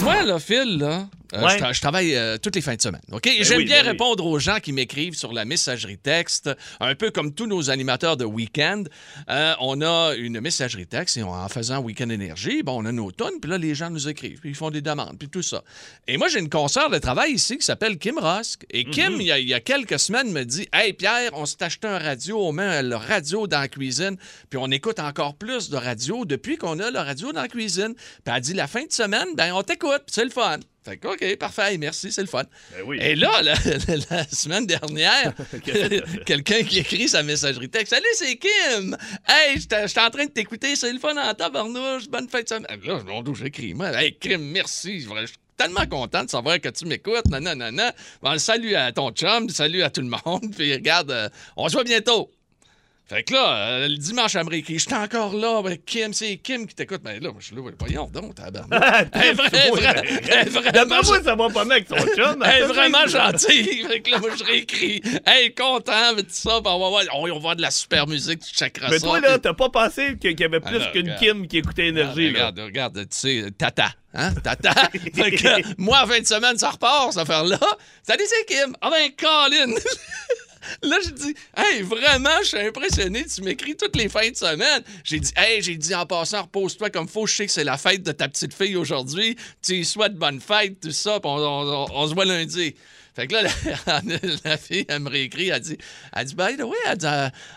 Moi, 0.00 0.22
là, 0.24 0.38
Phil, 0.40 0.78
là, 0.78 1.06
euh, 1.34 1.40
Ouais. 1.42 1.56
je, 1.58 1.62
tra- 1.64 1.72
je 1.72 1.80
travaille 1.80 2.14
euh, 2.16 2.36
toutes 2.38 2.56
les 2.56 2.60
fins 2.60 2.74
de 2.74 2.82
semaine. 2.82 3.00
OK? 3.12 3.26
J'aime 3.40 3.58
oui, 3.58 3.64
bien 3.64 3.76
ben 3.76 3.82
oui. 3.84 3.88
répondre 3.92 4.26
aux 4.26 4.38
gens 4.40 4.58
qui 4.60 4.72
m'écrivent 4.72 5.14
sur 5.14 5.32
la 5.32 5.44
messagerie 5.44 5.96
texte, 5.96 6.50
un 6.80 6.94
peu 6.96 7.10
comme 7.10 7.32
tous 7.32 7.46
nos 7.46 7.70
animateurs 7.70 8.16
de 8.16 8.24
week-end. 8.24 8.82
Euh, 9.30 9.54
on 9.60 9.80
a 9.80 10.14
une 10.16 10.40
messagerie 10.40 10.86
texte 10.86 11.16
et 11.18 11.22
on- 11.22 11.32
en 11.32 11.48
faisant 11.48 11.78
Week-end 11.78 12.08
Énergie, 12.10 12.62
bon, 12.64 12.82
on 12.82 12.84
a 12.84 12.92
nos 12.92 13.12
tonnes, 13.12 13.38
puis 13.40 13.50
là, 13.50 13.56
les 13.58 13.74
gens 13.76 13.88
nous 13.90 14.08
écrivent, 14.08 14.40
puis 14.40 14.50
ils 14.50 14.54
font 14.56 14.70
des 14.70 14.80
demandes, 14.82 15.16
puis 15.18 15.28
tout 15.28 15.40
ça. 15.42 15.62
Et 16.08 16.18
moi, 16.18 16.28
j'ai 16.28 16.40
une 16.40 16.50
consoeur 16.50 16.90
de 16.90 16.98
travail 16.98 17.32
ici 17.32 17.56
qui 17.56 17.64
s'appelle 17.64 17.96
Kim 17.98 18.18
Rosk. 18.18 18.66
Et 18.70 18.84
Kim, 18.84 19.14
il 19.20 19.26
y 19.28 19.32
a- 19.32 19.38
il 19.38 19.48
y, 19.48 19.54
a 19.54 19.60
quelques 19.60 20.00
semaines, 20.00 20.32
me 20.32 20.44
dit 20.44 20.68
Hey, 20.72 20.92
Pierre, 20.94 21.30
on 21.34 21.46
s'est 21.46 21.62
acheté 21.62 21.86
un 21.86 21.98
radio, 21.98 22.44
on 22.44 22.52
met 22.52 22.82
le 22.82 22.96
radio 22.96 23.46
dans 23.46 23.60
la 23.60 23.68
cuisine, 23.68 24.16
puis 24.50 24.58
on 24.60 24.70
écoute 24.70 24.98
encore 24.98 25.34
plus 25.34 25.70
de 25.70 25.76
radio 25.76 26.24
depuis 26.26 26.56
qu'on 26.58 26.78
a 26.80 26.90
le 26.90 26.98
radio 26.98 27.32
dans 27.32 27.40
la 27.42 27.48
cuisine. 27.48 27.94
Puis 27.94 28.34
elle 28.34 28.40
dit 28.42 28.54
La 28.54 28.66
fin 28.66 28.84
de 28.84 28.92
semaine, 28.92 29.28
ben, 29.36 29.52
on 29.54 29.62
t'écoute, 29.62 29.81
c'est 30.06 30.24
le 30.24 30.30
fun. 30.30 30.58
Fait 30.84 30.96
que, 30.96 31.06
OK, 31.06 31.36
parfait, 31.36 31.78
merci, 31.78 32.10
c'est 32.10 32.22
le 32.22 32.26
fun. 32.26 32.42
Ben 32.72 32.82
oui. 32.84 32.98
Et 33.00 33.14
là, 33.14 33.40
la, 33.42 33.54
semaine 34.26 34.66
dernière, 34.66 35.32
quelqu'un 36.26 36.62
qui 36.64 36.80
écrit 36.80 37.08
sa 37.08 37.22
messagerie 37.22 37.68
texte 37.68 37.94
Salut, 37.94 38.04
c'est 38.14 38.36
Kim! 38.36 38.96
Hey, 39.28 39.60
j'étais 39.60 39.86
j'étais 39.86 40.00
en 40.00 40.10
train 40.10 40.26
de 40.26 40.30
t'écouter, 40.30 40.74
c'est 40.74 40.92
le 40.92 40.98
fun 40.98 41.16
en 41.16 41.34
tabarnouche, 41.34 42.08
bonne 42.08 42.28
fin 42.28 42.42
de 42.42 42.48
semaine. 42.48 42.66
Là, 42.84 43.22
dos, 43.22 43.34
j'écris, 43.34 43.74
moi, 43.74 43.92
Hey, 43.92 44.16
Kim, 44.18 44.42
merci. 44.50 45.00
Je 45.00 45.08
je 45.08 45.26
suis 45.26 45.36
tellement 45.56 45.86
content 45.86 46.24
de 46.24 46.30
savoir 46.30 46.60
que 46.60 46.68
tu 46.68 46.86
m'écoutes. 46.86 47.26
Non, 47.30 47.40
non, 47.40 47.54
non, 47.54 47.70
non. 47.70 47.90
Bon, 48.20 48.36
salut 48.38 48.74
à 48.74 48.90
ton 48.90 49.10
chum, 49.12 49.48
salut 49.50 49.82
à 49.82 49.90
tout 49.90 50.00
le 50.00 50.08
monde. 50.08 50.52
Puis 50.56 50.72
regarde, 50.72 51.10
euh, 51.10 51.28
on 51.56 51.68
se 51.68 51.74
voit 51.74 51.84
bientôt. 51.84 52.30
Fait 53.12 53.24
que 53.24 53.34
là, 53.34 53.56
euh, 53.56 53.88
le 53.88 53.96
dimanche, 53.98 54.34
elle 54.36 54.44
me 54.46 54.48
réécrit, 54.48 54.78
J'étais 54.78 54.94
encore 54.94 55.34
là, 55.34 55.60
ben, 55.62 55.76
Kim, 55.84 56.14
c'est 56.14 56.38
Kim 56.38 56.66
qui 56.66 56.74
t'écoute. 56.74 57.02
Mais 57.04 57.20
là, 57.20 57.30
moi, 57.30 57.40
je 57.40 57.46
suis 57.48 57.54
là, 57.54 57.60
voyons 57.78 58.06
donc, 58.06 58.34
tabarnak. 58.34 59.08
Elle 59.12 59.22
est 59.22 59.34
ben, 59.34 59.44
elle 59.52 60.48
est 60.48 60.48
vraiment 60.48 60.70
D'après 60.70 61.02
moi, 61.02 61.22
ça 61.22 61.34
va 61.34 61.48
pas 61.50 61.64
mal 61.66 61.72
avec 61.72 61.88
chum. 62.16 62.42
elle 62.42 62.50
est 62.50 62.62
Attends, 62.62 62.72
vraiment 62.72 63.06
gentille. 63.06 63.84
Fait 63.88 64.00
que 64.00 64.10
là, 64.12 64.18
moi, 64.18 64.30
je 64.34 64.42
réécris. 64.44 65.02
Hey, 65.26 65.52
content, 65.52 66.14
mais 66.16 66.22
tout 66.22 66.30
ça. 66.30 66.62
puis 66.62 66.72
on 66.72 66.90
va 66.90 67.04
on 67.12 67.26
va 67.26 67.38
voir 67.38 67.54
de 67.54 67.60
la 67.60 67.70
super 67.70 68.06
musique, 68.06 68.40
tu 68.40 68.54
checkeras 68.54 68.88
Mais 68.88 68.98
toi, 68.98 69.20
là, 69.20 69.38
t'as 69.38 69.52
pas 69.52 69.68
pensé 69.68 70.16
qu'il 70.16 70.40
y 70.40 70.44
avait 70.44 70.60
plus 70.60 70.80
qu'une. 70.94 71.14
Kim 71.16 71.46
qui 71.46 71.58
écoutait 71.58 71.88
Énergie, 71.88 72.30
là? 72.30 72.46
Regarde, 72.46 72.60
regarde, 72.60 72.98
tu 73.00 73.06
sais, 73.10 73.50
tata. 73.58 73.92
Hein? 74.14 74.32
Tata. 74.42 74.72
fait 75.14 75.32
que, 75.32 75.76
moi, 75.76 76.00
en 76.02 76.06
fin 76.06 76.18
de 76.18 76.26
semaine, 76.26 76.56
ça 76.56 76.70
repart, 76.70 77.12
cette 77.12 77.20
affaire-là. 77.20 77.60
Salut, 78.02 78.24
c'est 78.26 78.46
Kim. 78.46 78.74
Ah 78.80 78.88
ben, 78.88 79.10
Colin. 79.18 79.74
Là, 80.82 80.96
j'ai 81.04 81.12
dit, 81.12 81.34
hey, 81.56 81.82
vraiment, 81.82 82.30
je 82.42 82.48
suis 82.48 82.58
impressionné. 82.58 83.24
Tu 83.26 83.42
m'écris 83.42 83.76
toutes 83.76 83.96
les 83.96 84.08
fins 84.08 84.30
de 84.30 84.36
semaine. 84.36 84.82
J'ai 85.04 85.20
dit, 85.20 85.32
hey, 85.36 85.62
j'ai 85.62 85.76
dit 85.76 85.94
en 85.94 86.06
passant, 86.06 86.42
repose-toi 86.42 86.90
comme 86.90 87.08
faut. 87.08 87.26
Je 87.26 87.34
sais 87.34 87.46
que 87.46 87.52
c'est 87.52 87.64
la 87.64 87.76
fête 87.76 88.02
de 88.02 88.12
ta 88.12 88.28
petite 88.28 88.54
fille 88.54 88.76
aujourd'hui. 88.76 89.36
Tu 89.62 89.84
souhaites 89.84 90.14
bonne 90.14 90.40
fête, 90.40 90.80
tout 90.80 90.90
ça. 90.90 91.20
Puis 91.20 91.30
on 91.30 92.08
se 92.08 92.14
voit 92.14 92.24
lundi. 92.24 92.74
Fait 93.14 93.26
que 93.26 93.34
là, 93.34 93.42
la, 93.86 94.00
la 94.44 94.56
fille, 94.56 94.86
elle 94.88 95.00
me 95.00 95.10
réécrit, 95.10 95.48
elle 95.50 95.60
dit, 95.60 95.76
elle 96.16 96.24
dit, 96.24 96.34
by 96.34 96.56
the 96.56 96.62
way, 96.62 96.76
elle 96.86 96.96
dit, 96.96 97.06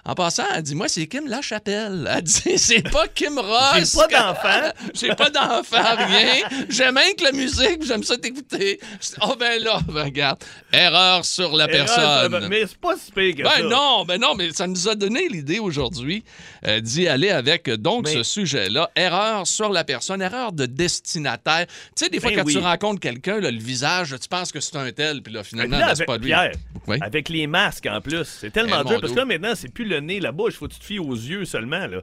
en 0.04 0.14
passant, 0.14 0.44
elle 0.54 0.64
dit, 0.64 0.76
moi, 0.76 0.90
c'est 0.90 1.08
Kim 1.08 1.28
Lachapelle. 1.28 2.10
Elle 2.14 2.24
dit, 2.24 2.54
c'est 2.58 2.82
pas 2.82 3.08
Kim 3.08 3.40
Ross. 3.40 3.76
J'ai 3.94 3.98
pas 4.02 4.08
d'enfant. 4.08 4.72
J'ai 4.94 5.16
pas 5.16 5.30
d'enfant, 5.30 5.96
rien. 5.98 6.66
J'aime 6.68 6.98
rien 6.98 7.14
que 7.14 7.24
la 7.24 7.32
musique, 7.32 7.84
j'aime 7.86 8.04
ça 8.04 8.18
t'écouter. 8.18 8.80
Oh, 9.22 9.36
ben 9.40 9.62
là, 9.64 9.80
ben, 9.88 10.04
regarde. 10.04 10.44
Erreur 10.74 11.24
sur 11.24 11.56
la 11.56 11.70
Erreur, 11.72 11.86
personne. 12.30 12.48
Mais 12.50 12.62
c'est 12.68 12.78
pas 12.78 12.96
si 12.98 13.12
pire 13.14 13.36
que 13.36 13.44
ça. 13.44 13.56
Ben 13.58 13.70
non, 13.70 14.04
ben 14.06 14.20
non, 14.20 14.36
mais 14.36 14.52
ça 14.52 14.68
nous 14.68 14.90
a 14.90 14.96
donné 14.96 15.30
l'idée 15.30 15.60
aujourd'hui 15.60 16.24
euh, 16.68 16.82
d'y 16.82 17.08
aller 17.08 17.30
avec 17.30 17.70
euh, 17.70 17.78
donc 17.78 18.06
Mais- 18.06 18.14
ce 18.14 18.24
sujet-là. 18.24 18.92
Erreur 18.98 19.48
sur 19.48 19.70
la 19.70 19.86
personne, 19.86 20.22
erreur 20.22 20.52
de 20.52 20.66
destinataire. 20.66 21.66
Tu 21.96 22.04
sais, 22.04 22.10
des 22.10 22.20
fois, 22.20 22.32
Ben 22.32 22.44
quand 22.44 22.50
tu 22.52 22.58
rencontres 22.58 23.00
quelqu'un, 23.00 23.40
le 23.40 23.50
visage, 23.52 24.14
tu 24.22 24.28
penses 24.28 24.52
que 24.52 24.60
c'est 24.60 24.76
un 24.76 24.92
tel, 24.92 25.22
puis 25.22 25.34
là, 25.34 25.44
finalement, 25.46 25.78
Là, 25.80 25.88
avec, 25.88 26.08
pas 26.08 26.18
lui. 26.18 26.26
Pierre, 26.26 26.52
Oui. 26.88 26.98
avec 27.02 27.30
les 27.30 27.48
masques 27.48 27.88
en 27.88 28.02
plus, 28.02 28.24
c'est 28.26 28.52
tellement 28.52 28.82
Eh, 28.86 28.88
dur 28.90 29.02
parce 29.02 29.14
que 29.14 29.18
là 29.18 29.26
maintenant, 29.26 29.54
c'est 29.56 29.74
plus 29.74 29.86
le 29.86 30.00
nez, 30.00 30.20
la 30.20 30.32
bouche, 30.32 30.54
faut 30.56 30.68
que 30.68 30.74
tu 30.74 30.80
te 30.80 30.86
fies 30.86 31.00
aux 31.00 31.14
yeux 31.14 31.46
seulement. 31.46 31.88
Là. 31.88 32.02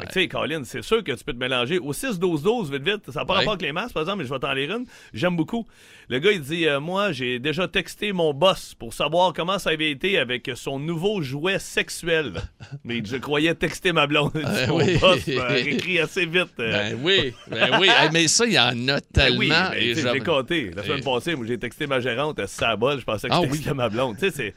Tu 0.00 0.12
sais, 0.12 0.28
Colin, 0.28 0.62
c'est 0.64 0.82
sûr 0.82 1.04
que 1.04 1.12
tu 1.12 1.22
peux 1.24 1.32
te 1.34 1.38
mélanger. 1.38 1.78
Au 1.78 1.92
6-12-12, 1.92 2.70
vite, 2.72 2.82
vite, 2.82 3.10
ça 3.10 3.20
n'a 3.20 3.26
pas 3.26 3.32
Ouais. 3.34 3.38
rapport 3.40 3.52
avec 3.52 3.62
les 3.62 3.72
masques, 3.72 3.92
par 3.94 4.02
exemple, 4.02 4.18
mais 4.22 4.24
je 4.28 4.32
vais 4.32 4.38
t'en 4.38 4.52
lire 4.52 4.74
une. 4.76 4.86
J'aime 5.12 5.36
beaucoup. 5.36 5.66
Le 6.08 6.18
gars, 6.18 6.32
il 6.32 6.40
dit 6.40 6.66
euh, 6.66 6.80
Moi, 6.80 7.12
j'ai 7.12 7.38
déjà 7.38 7.68
texté 7.68 8.12
mon 8.12 8.32
boss 8.34 8.74
pour 8.74 8.94
savoir 8.94 9.32
comment 9.32 9.58
ça 9.58 9.70
avait 9.70 9.90
été 9.90 10.18
avec 10.18 10.50
son 10.54 10.78
nouveau 10.78 11.20
jouet 11.22 11.58
sexuel. 11.58 12.32
mais 12.84 13.02
je 13.04 13.16
croyais 13.16 13.54
texter 13.54 13.92
ma 13.92 14.06
blonde. 14.06 14.32
Euh, 14.34 14.66
Mon 14.68 14.76
oui. 14.78 14.96
boss 14.98 15.26
m'a 15.28 15.58
écrit 15.58 15.98
assez 16.00 16.24
vite. 16.26 16.52
euh, 16.58 16.72
Ben 16.72 16.98
oui, 17.02 17.34
ben 17.50 17.78
oui. 17.80 17.88
Hey, 17.88 18.08
mais 18.12 18.28
ça, 18.28 18.46
il 18.46 18.52
y 18.52 18.58
en 18.58 18.88
a 18.88 18.94
ben 18.96 19.00
tellement. 19.12 19.38
oui, 19.38 19.50
et 19.76 19.88
tu 19.90 19.94
sais, 19.96 20.02
j'aime- 20.02 20.12
j'ai 20.14 20.20
compté. 20.20 20.70
La 20.74 20.82
semaine 20.84 20.98
Et- 21.00 21.02
passée, 21.02 21.34
moi, 21.34 21.46
j'ai 21.46 21.58
texté 21.58 21.86
ma 21.86 22.00
gérante, 22.00 22.38
elle 22.38 22.48
se 22.48 22.76
bol, 22.76 22.98
je 22.98 23.04
pensais 23.04 23.28
que 23.28 23.34
Ah 23.34 23.40
je 23.42 23.46
oui. 23.48 23.52
textais 23.58 23.74
ma 23.74 23.88
blonde. 23.88 24.16
Tu 24.18 24.30
sais, 24.30 24.54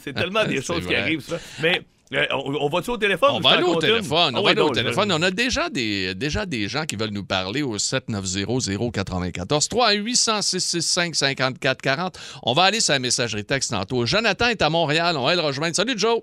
c'est- 0.00 0.12
tellement 0.12 0.44
des 0.46 0.62
choses 0.62 0.86
qui 0.86 0.94
arrivent, 0.94 1.20
ça. 1.20 1.38
Mais 1.62 1.82
euh, 2.14 2.26
on, 2.32 2.54
on 2.54 2.68
va-tu 2.68 2.90
au 2.90 2.96
téléphone? 2.96 3.30
On 3.34 3.40
va 3.40 3.50
aller 3.50 3.62
au 3.64 3.76
téléphone. 3.76 4.32
Ah 4.34 4.38
On 4.38 4.42
va 4.42 4.46
oui, 4.46 4.50
aller 4.52 4.60
au 4.60 4.68
je- 4.68 4.72
téléphone. 4.80 5.12
On 5.12 5.22
a 5.22 5.30
déjà 5.30 5.68
des, 5.68 6.14
déjà 6.14 6.46
des 6.46 6.68
gens 6.68 6.84
qui 6.84 6.96
veulent 6.96 7.10
nous 7.10 7.24
parler 7.24 7.62
au 7.62 7.76
790-094. 7.76 9.68
3 9.68 9.92
800 9.92 10.42
665 10.42 11.14
54 11.14 11.80
40. 11.82 12.18
On 12.44 12.52
va 12.52 12.62
aller 12.64 12.80
sur 12.80 12.92
la 12.92 12.98
messagerie 12.98 13.44
texte 13.44 13.70
tantôt. 13.72 14.06
Jonathan 14.06 14.48
est 14.48 14.62
à 14.62 14.70
Montréal. 14.70 15.16
On 15.16 15.24
va 15.26 15.34
le 15.34 15.40
rejoindre. 15.40 15.74
Salut, 15.74 15.94
Joe. 15.98 16.20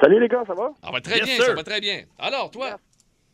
Salut 0.00 0.20
les 0.20 0.28
gars, 0.28 0.42
ça 0.46 0.54
va? 0.54 0.70
Ça 0.84 0.90
va 0.90 1.00
très 1.00 1.16
Yes, 1.18 1.24
bien, 1.24 1.34
sir. 1.36 1.44
ça 1.46 1.54
va 1.54 1.62
très 1.62 1.80
bien. 1.80 2.00
Alors, 2.18 2.50
toi? 2.50 2.78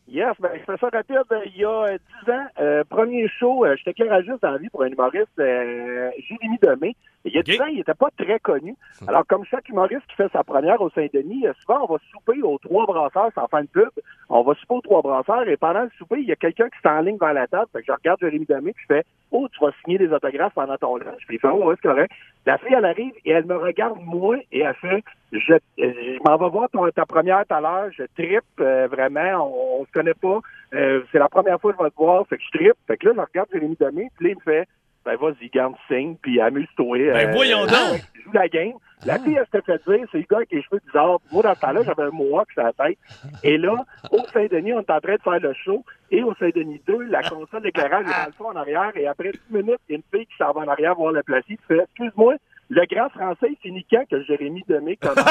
Yes, 0.07 0.33
ben 0.39 0.49
je 0.53 0.59
fais 0.59 0.77
ça 0.79 0.89
rapide. 0.91 1.15
Il 1.55 1.61
y 1.61 1.65
a 1.65 1.69
euh, 1.69 1.97
10 2.25 2.31
ans, 2.31 2.45
euh, 2.59 2.83
premier 2.89 3.27
show, 3.39 3.65
euh, 3.65 3.75
j'étais 3.77 4.03
garagiste 4.03 4.41
dans 4.41 4.51
la 4.51 4.57
vie 4.57 4.69
pour 4.69 4.83
un 4.83 4.87
humoriste, 4.87 5.27
euh, 5.39 6.09
Jérémy 6.27 6.57
Demé. 6.61 6.95
Il 7.25 7.33
y 7.33 7.39
a 7.39 7.41
10 7.43 7.55
Ok. 7.55 7.61
ans, 7.61 7.65
il 7.71 7.77
n'était 7.77 7.93
pas 7.93 8.09
très 8.17 8.39
connu. 8.39 8.75
Alors, 9.07 9.25
comme 9.25 9.45
chaque 9.45 9.69
humoriste 9.69 10.05
qui 10.09 10.15
fait 10.15 10.31
sa 10.33 10.43
première 10.43 10.81
au 10.81 10.89
Saint-Denis, 10.89 11.47
euh, 11.47 11.53
souvent, 11.61 11.85
on 11.87 11.93
va 11.93 11.99
souper 12.11 12.41
aux 12.41 12.57
trois 12.57 12.85
brasseurs 12.85 13.31
sans 13.33 13.47
fin 13.47 13.61
de 13.61 13.67
pub. 13.67 13.89
On 14.29 14.41
va 14.43 14.53
souper 14.55 14.73
aux 14.75 14.81
trois 14.81 15.01
brasseurs 15.01 15.47
et 15.47 15.55
pendant 15.55 15.83
le 15.83 15.89
souper, 15.97 16.17
il 16.19 16.27
y 16.27 16.31
a 16.33 16.35
quelqu'un 16.35 16.67
qui 16.69 16.79
s'enligne 16.83 17.17
vers 17.17 17.33
la 17.33 17.47
table. 17.47 17.67
Fait 17.71 17.79
que 17.79 17.85
je 17.87 17.91
regarde 17.93 18.19
Jérémy 18.19 18.45
Demé 18.45 18.73
puis 18.73 18.85
je 18.89 18.95
fais 18.95 19.03
«Oh, 19.31 19.47
tu 19.51 19.63
vas 19.63 19.71
signer 19.83 19.97
des 19.97 20.11
autographes 20.11 20.53
pendant 20.53 20.75
ton 20.77 20.97
lunch.» 20.97 21.23
Puis 21.27 21.37
il 21.37 21.39
fait 21.39 21.47
«Oh, 21.53 21.63
ouais, 21.65 21.75
c'est 21.81 21.87
correct.» 21.87 22.11
La 22.45 22.57
fille, 22.57 22.73
elle 22.77 22.83
arrive 22.85 23.13
et 23.23 23.31
elle 23.31 23.45
me 23.45 23.55
regarde, 23.55 23.97
moi, 24.01 24.37
et 24.51 24.59
elle 24.59 24.75
fait 24.75 25.01
Je, 25.31 25.53
euh, 25.53 25.59
je 25.79 26.19
m'en 26.29 26.37
vais 26.37 26.49
voir 26.49 26.69
ton- 26.69 26.87
ta 26.91 27.05
première 27.05 27.43
tout 27.47 27.55
à 27.55 27.61
l'heure. 27.61 27.89
Je 27.91 28.03
trippe, 28.15 28.43
euh, 28.59 28.87
vraiment. 28.87 29.49
On, 29.49 29.81
on 29.81 29.85
se 29.85 29.91
connaît 29.91 30.13
pas. 30.13 30.39
Euh, 30.75 31.01
c'est 31.11 31.17
la 31.19 31.29
première 31.29 31.59
fois 31.59 31.71
que 31.71 31.77
je 31.79 31.83
vais 31.85 31.89
te 31.89 31.95
voir. 31.95 32.27
Fait 32.27 32.37
que 32.37 32.43
je 32.43 32.57
trippe. 32.57 32.75
Fait 32.85 32.97
que 32.97 33.07
là, 33.07 33.13
je 33.15 33.21
regarde 33.21 33.49
Jérémy 33.51 33.75
Demé, 33.79 34.09
puis 34.17 34.27
là, 34.27 34.31
il 34.33 34.35
me 34.35 34.41
fait 34.41 34.67
ben 35.05 35.15
vas-y, 35.17 35.49
garde, 35.49 35.73
signe, 35.87 36.15
puis 36.21 36.39
amuse-toi. 36.39 36.97
Ben, 37.13 37.31
voyons 37.33 37.65
donc. 37.65 38.01
Joue 38.23 38.31
la 38.33 38.47
game. 38.47 38.73
La 39.05 39.19
fille, 39.19 39.35
elle 39.37 39.45
s'était 39.51 39.61
fait 39.77 39.81
dire, 39.97 40.07
c'est 40.13 40.19
le 40.19 40.23
gars 40.29 40.37
avec 40.37 40.51
les 40.53 40.61
cheveux 40.63 40.79
bizarres. 40.85 41.19
Moi, 41.31 41.43
dans 41.43 41.53
ce 41.55 41.59
temps-là, 41.59 41.81
j'avais 41.83 42.03
un 42.03 42.11
mohawk 42.11 42.49
sur 42.53 42.63
la 42.63 42.71
tête. 42.71 42.97
Et 43.43 43.57
là, 43.57 43.75
au 44.11 44.19
Saint-Denis, 44.31 44.73
on 44.73 44.79
est 44.79 44.89
en 44.91 44.99
train 45.01 45.15
de 45.15 45.21
faire 45.21 45.39
le 45.41 45.53
show. 45.53 45.83
Et 46.09 46.23
au 46.23 46.33
Saint-Denis 46.35 46.81
2, 46.87 47.01
la 47.09 47.21
console 47.21 47.63
d'éclairage 47.63 48.05
est 48.05 48.09
dans 48.21 48.27
le 48.27 48.31
fond 48.37 48.45
en 48.47 48.55
arrière. 48.55 48.91
Et 48.95 49.05
après 49.05 49.31
10 49.31 49.39
minutes, 49.49 49.79
il 49.89 49.91
y 49.91 49.95
a 49.95 49.97
une 49.97 50.03
fille 50.17 50.25
qui 50.25 50.37
s'en 50.37 50.53
va 50.53 50.61
en 50.61 50.67
arrière 50.69 50.95
voir 50.95 51.11
le 51.11 51.21
placis. 51.21 51.57
Tu 51.57 51.63
fais, 51.67 51.79
excuse-moi, 51.83 52.35
le 52.69 52.81
grand 52.89 53.09
français, 53.09 53.47
il 53.49 53.57
finit 53.61 53.85
quand 53.91 54.05
que 54.09 54.23
Jérémy 54.23 54.63
Demé 54.69 54.95
commence? 54.95 55.17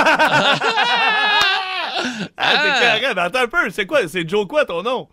Ah, 2.36 2.50
c'est 2.62 2.70
Ah! 2.70 2.80
carré. 2.80 3.14
Mais 3.14 3.20
attends 3.20 3.40
un 3.40 3.46
peu, 3.48 3.70
c'est 3.70 3.86
quoi? 3.86 4.06
C'est 4.08 4.28
Joe 4.28 4.46
quoi 4.46 4.64
ton 4.64 4.82
nom? 4.82 5.08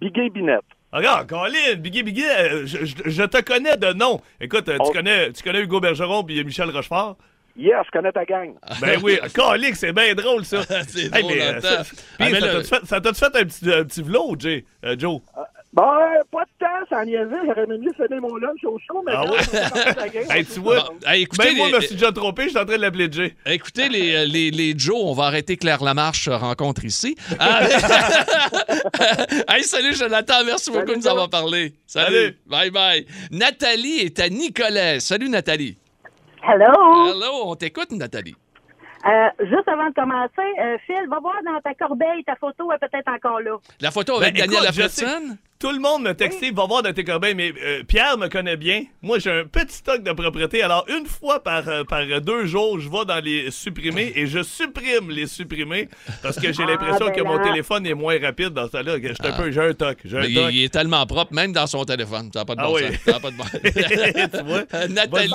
Bigay 0.00 0.30
Binette. 0.30 0.60
Regarde, 0.92 1.28
Colin, 1.28 1.74
Biggie 1.76 2.02
Biggie, 2.02 2.24
euh, 2.24 2.62
je, 2.66 2.84
je- 2.86 2.94
je 3.04 3.22
te 3.24 3.40
connais 3.42 3.76
de 3.76 3.92
nom. 3.92 4.20
Écoute, 4.40 4.68
euh, 4.68 4.76
tu, 4.76 4.82
On- 4.82 4.90
connais, 4.92 5.32
tu 5.32 5.42
connais 5.42 5.60
Hugo 5.60 5.80
Bergeron 5.80 6.24
puis 6.24 6.42
Michel 6.44 6.70
Rochefort? 6.70 7.16
Yes, 7.56 7.74
je 7.86 7.90
connais 7.90 8.12
ta 8.12 8.24
gang. 8.24 8.54
Ben 8.80 8.98
oui, 9.02 9.18
Colin, 9.34 9.70
c'est 9.74 9.92
bien 9.92 10.14
drôle 10.14 10.44
ça. 10.44 10.62
C'est 10.88 11.14
Hey, 11.14 11.22
drôle, 11.22 11.34
mais, 11.34 11.42
euh, 11.42 11.60
ça- 11.60 11.82
Ah, 12.18 12.28
mais 12.30 12.62
ça 12.84 13.00
t'a-tu 13.00 13.18
fait, 13.18 13.36
un 13.36 13.44
petit, 13.44 13.72
un 13.72 13.84
petit 13.84 14.02
vlog, 14.02 14.40
Jay, 14.40 14.64
euh, 14.84 14.96
Joe? 14.98 15.20
Bon, 15.74 15.82
euh, 15.84 16.22
pas 16.32 16.44
de 16.44 16.50
temps, 16.58 16.86
ça 16.88 17.00
en 17.00 17.04
niaisait. 17.04 17.28
J'aurais 17.46 17.66
même 17.66 17.80
mieux 17.82 17.92
finir 17.92 18.20
mon 18.22 18.36
lunch 18.36 18.64
au 18.64 18.78
show, 18.78 19.02
mais 19.04 19.12
Ah 19.14 19.24
ouais? 19.24 20.10
game, 20.12 20.24
Hey, 20.30 20.44
tu 20.46 20.60
vois, 20.60 20.88
écoutez, 21.14 21.44
Même 21.48 21.56
moi, 21.58 21.66
les- 21.66 21.72
je 21.72 21.76
me 21.76 21.80
suis 21.82 21.94
déjà 21.96 22.10
trompé, 22.10 22.44
je 22.44 22.48
suis 22.48 22.58
en 22.58 22.64
train 22.64 22.76
de 22.76 22.80
l'appeler 22.82 23.08
Jay. 23.12 23.36
Écoutez, 23.44 23.88
les, 23.90 24.14
euh, 24.16 24.24
les, 24.24 24.50
les 24.50 24.72
Joe, 24.78 24.96
on 24.98 25.12
va 25.12 25.24
arrêter 25.24 25.58
Claire 25.58 25.84
Lamarche 25.84 26.24
se 26.24 26.30
rencontre 26.30 26.84
ici. 26.86 27.16
Ah, 27.38 27.60
hey, 29.48 29.62
salut 29.62 29.94
Jonathan, 29.94 30.44
merci 30.44 30.70
beaucoup 30.70 30.86
de 30.92 30.96
nous 30.96 31.06
avoir 31.08 31.28
parlé. 31.28 31.74
Salut. 31.86 32.14
Salut. 32.16 32.38
Bye 32.46 32.70
bye. 32.70 33.06
Nathalie 33.30 33.98
est 34.00 34.18
à 34.20 34.28
Nicolet. 34.28 35.00
Salut 35.00 35.28
Nathalie. 35.28 35.76
Hello! 36.42 37.08
Hello, 37.10 37.42
on 37.44 37.54
t'écoute 37.56 37.90
Nathalie. 37.92 38.34
Euh, 39.06 39.28
juste 39.40 39.68
avant 39.68 39.88
de 39.88 39.94
commencer, 39.94 40.50
euh, 40.60 40.76
Phil, 40.86 41.06
va 41.08 41.20
voir 41.20 41.34
dans 41.44 41.60
ta 41.60 41.72
corbeille, 41.74 42.24
ta 42.24 42.34
photo 42.36 42.72
est 42.72 42.78
peut-être 42.78 43.08
encore 43.08 43.40
là. 43.40 43.56
La 43.80 43.90
photo 43.90 44.16
avec 44.16 44.34
Ben, 44.34 44.46
Daniel 44.46 44.64
écoute, 44.64 44.76
Lafretienne? 44.78 45.38
Tout 45.60 45.72
le 45.72 45.80
monde 45.80 46.04
me 46.04 46.12
textait, 46.14 46.52
va 46.52 46.66
voir 46.66 46.84
dans 46.84 46.92
tes 46.92 47.02
corbeilles, 47.02 47.34
mais 47.34 47.52
euh, 47.60 47.82
Pierre 47.82 48.16
me 48.16 48.28
connaît 48.28 48.56
bien. 48.56 48.84
Moi, 49.02 49.18
j'ai 49.18 49.32
un 49.32 49.44
petit 49.44 49.74
stock 49.74 50.04
de 50.04 50.12
propriété. 50.12 50.62
Alors, 50.62 50.86
une 50.88 51.06
fois 51.06 51.42
par, 51.42 51.66
euh, 51.68 51.82
par 51.82 52.04
deux 52.20 52.46
jours, 52.46 52.78
je 52.78 52.88
vais 52.88 53.04
dans 53.04 53.18
les 53.24 53.50
supprimer 53.50 54.12
et 54.14 54.28
je 54.28 54.40
supprime 54.44 55.10
les 55.10 55.26
supprimer 55.26 55.88
parce 56.22 56.38
que 56.38 56.52
j'ai 56.52 56.62
Ah, 56.62 56.70
l'impression 56.70 57.06
ben 57.06 57.12
que 57.12 57.22
mon 57.22 57.38
là. 57.38 57.44
téléphone 57.44 57.86
est 57.86 57.94
moins 57.94 58.20
rapide 58.20 58.50
dans 58.50 58.68
ça 58.68 58.84
là 58.84 58.98
j'étais 59.02 59.26
un 59.26 59.32
peu, 59.32 59.50
j'ai 59.50 59.60
un 59.60 59.74
toc. 59.74 59.98
J'ai 60.04 60.18
un 60.18 60.20
Mais 60.20 60.32
toc. 60.34 60.50
il 60.52 60.62
est 60.62 60.72
tellement 60.72 61.04
propre, 61.06 61.34
même 61.34 61.52
dans 61.52 61.66
son 61.66 61.84
téléphone. 61.84 62.30
Ça 62.32 62.40
n'a 62.40 62.44
pas 62.44 62.54
de 62.54 62.60
Ah 62.60 62.66
bon 62.66 62.74
oui. 62.76 62.82
sens. 62.82 62.96
Ça 63.04 63.12
n'a 63.12 63.20
pas 63.20 63.30
de 63.32 63.36
bon 63.36 63.44
Tu 64.38 64.44
vois? 64.44 64.86
Nathalie, 64.88 65.32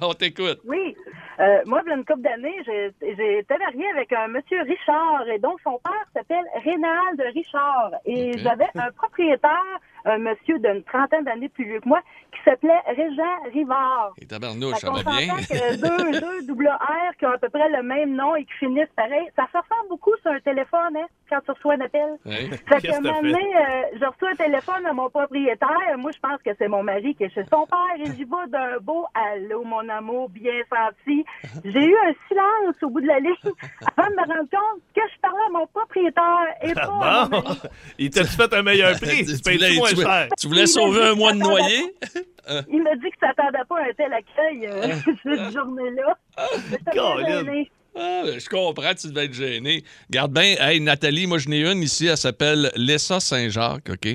on 0.00 0.14
t'écoute. 0.14 0.60
Oui. 0.64 0.94
Euh, 1.40 1.62
moi, 1.64 1.80
il 1.86 1.88
y 1.88 1.92
a 1.92 1.96
une 1.96 2.04
couple 2.04 2.20
d'années, 2.20 2.56
été 3.00 3.58
mariée 3.58 3.88
avec 3.94 4.12
un 4.12 4.28
monsieur 4.28 4.60
Richard 4.62 5.26
et 5.26 5.38
donc 5.38 5.58
son 5.64 5.78
père 5.82 6.04
s'appelle 6.14 6.44
Rénald 6.62 7.20
Richard. 7.34 7.92
Et 8.04 8.36
j'avais 8.38 8.68
un 8.74 8.90
propriétaire, 8.92 9.80
un 10.04 10.18
monsieur 10.18 10.58
d'une 10.58 10.82
trentaine 10.84 11.24
d'années 11.24 11.48
plus 11.48 11.64
vieux 11.64 11.80
que 11.80 11.88
moi, 11.88 12.00
qui 12.32 12.38
s'appelait 12.44 12.80
Régent 12.86 13.52
Rivard. 13.52 14.12
Et 14.20 14.26
tabarnouche, 14.26 14.76
ça 14.76 14.90
va 14.90 15.02
bien? 15.02 15.36
que 15.36 15.76
deux, 15.76 16.20
deux 16.20 16.46
double 16.46 16.68
R 16.68 17.16
qui 17.18 17.26
ont 17.26 17.32
à 17.32 17.38
peu 17.38 17.48
près 17.48 17.68
le 17.70 17.82
même 17.82 18.14
nom 18.14 18.36
et 18.36 18.44
qui 18.44 18.52
finissent 18.58 18.94
pareil, 18.96 19.28
ça 19.36 19.46
se 19.52 19.58
ressemble 19.58 19.88
beaucoup 19.88 20.12
sur 20.22 20.30
un 20.30 20.40
téléphone, 20.40 20.96
hein, 20.96 21.06
quand 21.28 21.40
tu 21.44 21.50
reçois 21.50 21.74
un 21.74 21.80
appel. 21.80 22.18
Oui. 22.24 22.50
Fait 22.68 22.80
qu'à 22.80 22.96
un 22.96 23.00
moment 23.00 23.22
donné, 23.22 23.56
euh, 23.56 23.82
je 24.00 24.04
reçois 24.04 24.30
un 24.30 24.36
téléphone 24.36 24.84
de 24.88 24.94
mon 24.94 25.10
propriétaire. 25.10 25.98
Moi, 25.98 26.10
je 26.12 26.20
pense 26.20 26.40
que 26.42 26.50
c'est 26.58 26.68
mon 26.68 26.82
mari 26.82 27.14
qui 27.14 27.24
est 27.24 27.34
chez 27.34 27.44
son 27.44 27.66
père. 27.66 27.78
Et 27.98 28.06
j'y 28.16 28.24
vais 28.24 28.48
d'un 28.48 28.78
beau 28.80 29.06
«Allô, 29.14 29.64
mon 29.64 29.88
amour, 29.88 30.28
bien 30.30 30.52
senti». 30.68 31.24
J'ai 31.64 31.84
eu 31.84 31.96
un 32.06 32.12
silence 32.28 32.82
au 32.82 32.90
bout 32.90 33.00
de 33.00 33.06
la 33.06 33.20
ligne 33.20 33.34
avant 33.96 34.08
de 34.08 34.14
me 34.14 34.34
rendre 34.34 34.50
compte 34.50 34.82
que 34.94 35.00
je 35.12 35.20
parlais 35.20 35.29
à 35.29 35.29
mon 35.60 35.66
propriétaire 35.66 36.74
pas 36.74 36.86
mon 36.86 37.00
Ah 37.02 37.28
bon, 37.30 37.42
mari. 37.42 37.58
il 37.98 38.10
t'a 38.10 38.24
fait 38.24 38.52
un 38.54 38.62
meilleur 38.62 38.96
prix? 39.00 39.24
tu 39.26 39.38
payes 39.38 39.56
voulais, 39.56 39.74
moins 39.76 39.88
tu 39.88 39.94
voulais- 39.96 40.06
cher? 40.06 40.28
tu 40.38 40.46
voulais 40.48 40.60
Il 40.62 40.68
sauver 40.68 40.98
m'a 41.00 41.04
dit 41.06 41.10
un 41.10 41.14
mois 41.14 41.32
de 41.32 41.38
que 41.38 41.44
ça 41.44 41.50
noyer? 41.50 41.94
Il 42.72 42.82
m'a 42.82 42.94
dit 42.96 43.10
que 43.10 43.16
ça 43.20 43.28
s'attendait 43.28 43.64
pas 43.68 43.76
à 43.76 43.82
un 43.82 43.92
tel 43.96 44.12
accueil 44.12 44.66
euh, 44.66 44.96
cette 45.22 45.52
journée-là. 45.54 46.16
Ah, 46.36 48.22
ben, 48.24 48.38
je 48.40 48.48
comprends, 48.48 48.94
tu 48.94 49.08
devais 49.08 49.26
être 49.26 49.34
gêné. 49.34 49.84
Garde 50.10 50.32
bien, 50.32 50.56
hey, 50.58 50.80
Nathalie, 50.80 51.26
moi, 51.26 51.38
je 51.38 51.48
n'ai 51.48 51.60
une 51.70 51.82
ici, 51.82 52.06
elle 52.06 52.16
s'appelle 52.16 52.70
Lessa 52.76 53.20
Saint-Jacques, 53.20 53.90
OK? 53.90 54.08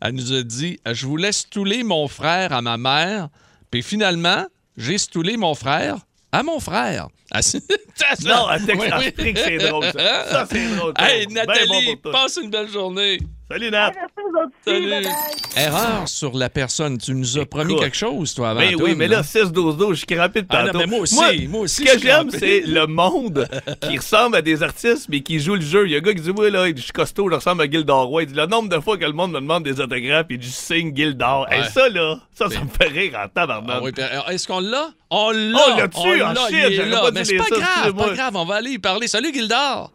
Elle 0.00 0.12
nous 0.14 0.32
a 0.32 0.42
dit 0.42 0.78
Je 0.90 1.06
vous 1.06 1.16
laisse 1.16 1.38
stouler 1.38 1.82
mon 1.82 2.08
frère 2.08 2.52
à 2.52 2.62
ma 2.62 2.76
mère, 2.76 3.28
puis 3.70 3.82
finalement, 3.82 4.46
j'ai 4.76 4.96
stoulé 4.98 5.36
mon 5.36 5.54
frère 5.54 5.96
à 6.32 6.42
mon 6.42 6.58
frère. 6.58 7.08
Ah, 7.30 7.42
ça. 7.42 7.58
Non, 8.24 8.46
à 8.46 8.58
texte 8.58 8.88
Oui, 9.18 9.32
c'est 9.36 9.58
drôle, 9.58 9.84
ça. 9.84 10.26
Ça, 10.30 10.46
c'est 10.50 10.76
drôle. 10.76 10.94
Hey, 10.98 11.26
Ben 11.26 11.34
Nathalie, 11.34 11.96
bon 11.96 12.10
passe 12.10 12.38
une 12.42 12.50
belle 12.50 12.68
journée. 12.68 13.18
Salut, 13.52 13.70
Nat. 13.70 13.92
Salut. 14.64 14.92
Erreur 15.58 16.08
sur 16.08 16.34
la 16.34 16.48
personne. 16.48 16.96
Tu 16.96 17.12
nous 17.12 17.38
as 17.38 17.44
promis 17.44 17.72
Écoute. 17.72 17.84
quelque 17.84 17.96
chose, 17.98 18.32
toi, 18.34 18.50
avant. 18.50 18.60
Ben 18.60 18.74
oui, 18.80 18.94
mais 18.96 19.08
là, 19.08 19.20
6-12-12, 19.22 19.90
je 19.90 19.94
suis 19.96 20.06
crampé 20.06 20.40
de 20.40 20.46
Ah 20.48 20.64
non, 20.64 20.78
mais 20.78 20.86
moi 20.86 21.00
aussi, 21.00 21.46
moi 21.48 21.60
aussi, 21.60 21.84
Ce 21.86 21.92
que 21.92 21.98
j'aime, 22.00 22.30
c'est 22.30 22.60
le 22.60 22.86
monde 22.86 23.46
qui 23.82 23.96
ressemble 23.98 24.36
à 24.36 24.42
des 24.42 24.62
artistes, 24.62 25.06
mais 25.10 25.20
qui 25.20 25.38
joue 25.38 25.56
le 25.56 25.60
jeu. 25.60 25.86
Il 25.86 25.92
y 25.92 25.94
a 25.94 25.98
un 25.98 26.00
gars 26.00 26.14
qui 26.14 26.22
dit, 26.22 26.30
ouais, 26.30 26.48
là, 26.48 26.66
je 26.74 26.80
suis 26.80 26.92
costaud, 26.92 27.28
je 27.28 27.34
ressemble 27.34 27.60
à 27.60 27.70
Gildor 27.70 28.06
Roy. 28.06 28.22
Il 28.22 28.28
dit, 28.28 28.34
le 28.34 28.46
nombre 28.46 28.70
de 28.70 28.80
fois 28.80 28.96
que 28.96 29.04
le 29.04 29.12
monde 29.12 29.32
me 29.32 29.40
demande 29.40 29.64
des 29.64 29.78
autographes, 29.82 30.26
et 30.30 30.38
je 30.40 30.48
signe 30.48 30.96
Gildor. 30.96 31.46
Et 31.52 31.58
Ouais. 31.58 31.68
ça, 31.68 31.90
là, 31.90 32.20
ça, 32.34 32.48
ça 32.48 32.60
me 32.60 32.68
fait 32.70 32.88
rire 32.88 33.18
en 33.22 33.28
tabarnak. 33.28 33.76
Ah 33.76 33.80
oui, 33.82 33.92
puis, 33.92 34.02
euh, 34.02 34.30
Est-ce 34.32 34.46
qu'on 34.46 34.60
l'a? 34.60 34.88
On 35.10 35.30
l'a! 35.30 35.58
On 35.74 35.76
l'a 35.76 35.86
dessus? 35.88 36.22
Ah, 36.24 36.34
shit, 36.48 36.52
il 36.52 36.56
est 36.56 36.72
j'aurais 36.76 36.88
là. 36.88 37.00
pas 37.02 37.10
dû 37.10 37.18
Mais 37.18 37.24
c'est 37.26 37.36
pas 37.36 37.44
grave, 37.50 37.94
pas 37.94 38.14
grave, 38.14 38.36
on 38.36 38.44
va 38.46 38.54
aller 38.54 38.70
y 38.70 38.78
parler. 38.78 39.08
Salut, 39.08 39.30
Gildor! 39.34 39.92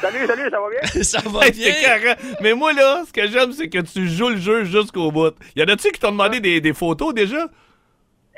Salut, 0.00 0.26
salut, 0.26 0.50
ça 0.50 0.60
va 0.60 0.68
bien? 0.70 0.80
Ça 1.02 1.20
va 1.24 1.50
bien? 1.50 1.72
carré. 1.80 2.14
Mais 2.40 2.54
moi, 2.54 2.72
là, 2.72 3.04
ce 3.06 3.12
que 3.12 3.26
j'aime, 3.28 3.52
c'est 3.52 3.68
que 3.68 3.78
tu 3.78 4.08
joues 4.08 4.30
le 4.30 4.36
jeu 4.36 4.64
jusqu'au 4.64 5.10
bout. 5.12 5.34
Y 5.54 5.62
en 5.62 5.66
a-tu 5.66 5.90
qui 5.90 6.00
t'ont 6.00 6.10
demandé 6.10 6.40
des, 6.40 6.60
des 6.60 6.72
photos 6.72 7.14
déjà? 7.14 7.48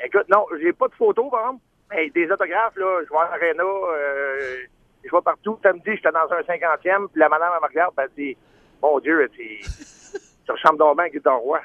Écoute, 0.03 0.27
non, 0.29 0.45
j'ai 0.61 0.73
pas 0.73 0.87
de 0.87 0.93
photos, 0.93 1.29
par 1.31 1.39
exemple. 1.41 1.61
Mais 1.91 2.09
des 2.09 2.29
autographes, 2.31 2.75
là, 2.75 3.01
je 3.03 3.09
vais 3.09 3.17
à 3.17 3.37
l'Arena, 3.37 3.63
euh, 3.63 4.57
je 5.03 5.11
vais 5.11 5.21
partout. 5.23 5.57
Samedi, 5.63 5.91
j'étais 5.95 6.11
dans 6.11 6.31
un 6.31 6.41
50e, 6.41 7.07
puis 7.07 7.19
la 7.19 7.29
madame, 7.29 7.51
elle 7.55 7.61
me 7.61 7.67
regarde, 7.67 7.93
elle 7.97 8.09
dit, 8.17 8.37
mon 8.81 8.99
Dieu, 8.99 9.29
tu 9.35 9.61
ressembles 10.51 10.79
donc 10.79 10.97
bien 10.97 11.05
à 11.05 11.09
Guy 11.09 11.19
Roi. 11.25 11.59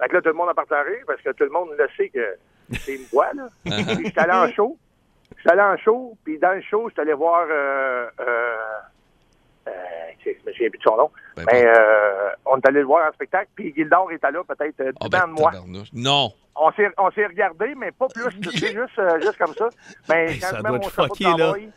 Fait 0.00 0.08
que 0.08 0.14
là, 0.14 0.22
tout 0.22 0.28
le 0.28 0.34
monde 0.34 0.48
a 0.48 0.54
partagé, 0.54 1.00
parce 1.06 1.20
que 1.20 1.30
tout 1.30 1.44
le 1.44 1.50
monde 1.50 1.70
le 1.78 1.88
sait 1.96 2.08
que 2.08 2.36
c'est 2.78 2.94
une 2.94 3.04
voix, 3.12 3.32
là. 3.34 3.48
Puis 3.64 4.04
j'étais 4.06 4.20
allé 4.20 4.32
en 4.32 4.52
show. 4.52 4.76
J'étais 5.36 5.50
allé 5.50 5.62
en 5.62 5.76
show, 5.78 6.16
puis 6.24 6.38
dans 6.38 6.52
le 6.52 6.60
show, 6.62 6.88
j'étais 6.88 7.02
allé 7.02 7.12
voir, 7.12 7.46
euh, 7.48 8.06
euh, 8.20 8.56
je 10.24 10.30
me 10.46 10.52
souviens 10.52 10.70
plus 10.70 10.78
de 10.78 10.82
son 10.82 10.96
nom, 10.96 11.10
Ben, 11.36 11.44
mais 11.50 11.64
euh, 11.66 12.30
on 12.46 12.58
est 12.58 12.66
allé 12.68 12.80
le 12.80 12.86
voir 12.86 13.08
en 13.08 13.12
spectacle, 13.12 13.48
puis 13.54 13.72
Gildor 13.76 14.10
était 14.12 14.30
là, 14.30 14.42
peut-être 14.46 14.80
euh, 14.80 14.92
Ah, 15.00 15.04
10 15.04 15.08
ben, 15.10 15.22
ans 15.22 15.28
de 15.28 15.32
moi. 15.32 15.52
Non. 15.92 16.32
On 16.56 16.70
s'est, 16.72 16.88
on 16.98 17.10
s'est 17.12 17.26
regardé, 17.26 17.74
mais 17.76 17.90
pas 17.92 18.06
plus. 18.08 18.24
C'est 18.52 18.72
juste, 18.72 18.98
euh, 18.98 19.20
juste 19.20 19.38
comme 19.38 19.54
ça. 19.54 19.68
Mais 20.08 20.32
Hey, 20.32 20.38
quand 20.40 20.46
ça 20.48 20.56
je 20.58 20.62
mets 20.62 20.68
doit 20.68 20.78
mon 20.78 20.84
être 20.84 20.90
chapeau 20.94 21.02
de 21.02 21.08
fucké, 21.08 21.24
là. 21.24 21.32
cowboy, 21.52 21.68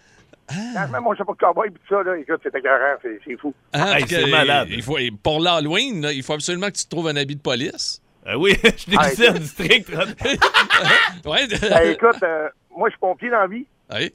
quand 0.49 0.85
je 0.87 0.91
mets 0.91 0.99
mon 0.99 1.15
chapeau 1.15 1.33
de 1.33 1.37
cowboy 1.39 1.67
et 1.69 1.71
tout 1.71 1.79
ça, 1.89 2.03
là, 2.03 2.17
écoute, 2.17 2.39
c'est 2.43 2.55
écœurant, 2.55 2.95
c'est, 3.01 3.19
c'est 3.25 3.37
fou. 3.37 3.53
Hein, 3.73 3.93
Hey, 3.95 4.07
c'est 4.07 4.25
malade. 4.27 4.67
Il 4.71 4.83
faut, 4.83 4.97
pour 5.23 5.39
l'Halloween, 5.39 6.01
là, 6.01 6.11
il 6.11 6.21
faut 6.23 6.33
absolument 6.33 6.67
que 6.67 6.75
tu 6.75 6.83
te 6.85 6.89
trouves 6.89 7.07
un 7.07 7.15
habit 7.15 7.35
de 7.37 7.41
police. 7.41 8.01
Ah 8.25 8.37
oui, 8.37 8.53
je 8.63 8.91
l'ai 8.91 8.97
Ah, 8.99 9.09
dit 9.15 9.25
à 9.25 9.31
district. 9.33 9.89
Ouais. 11.25 11.47
Ben, 11.47 11.91
écoute, 11.91 12.21
euh, 12.23 12.49
moi, 12.75 12.89
je 12.89 12.93
suis 12.93 12.99
pompier 12.99 13.29
dans 13.29 13.39
la 13.39 13.47
vie. 13.47 13.65
Ouais. 13.91 14.13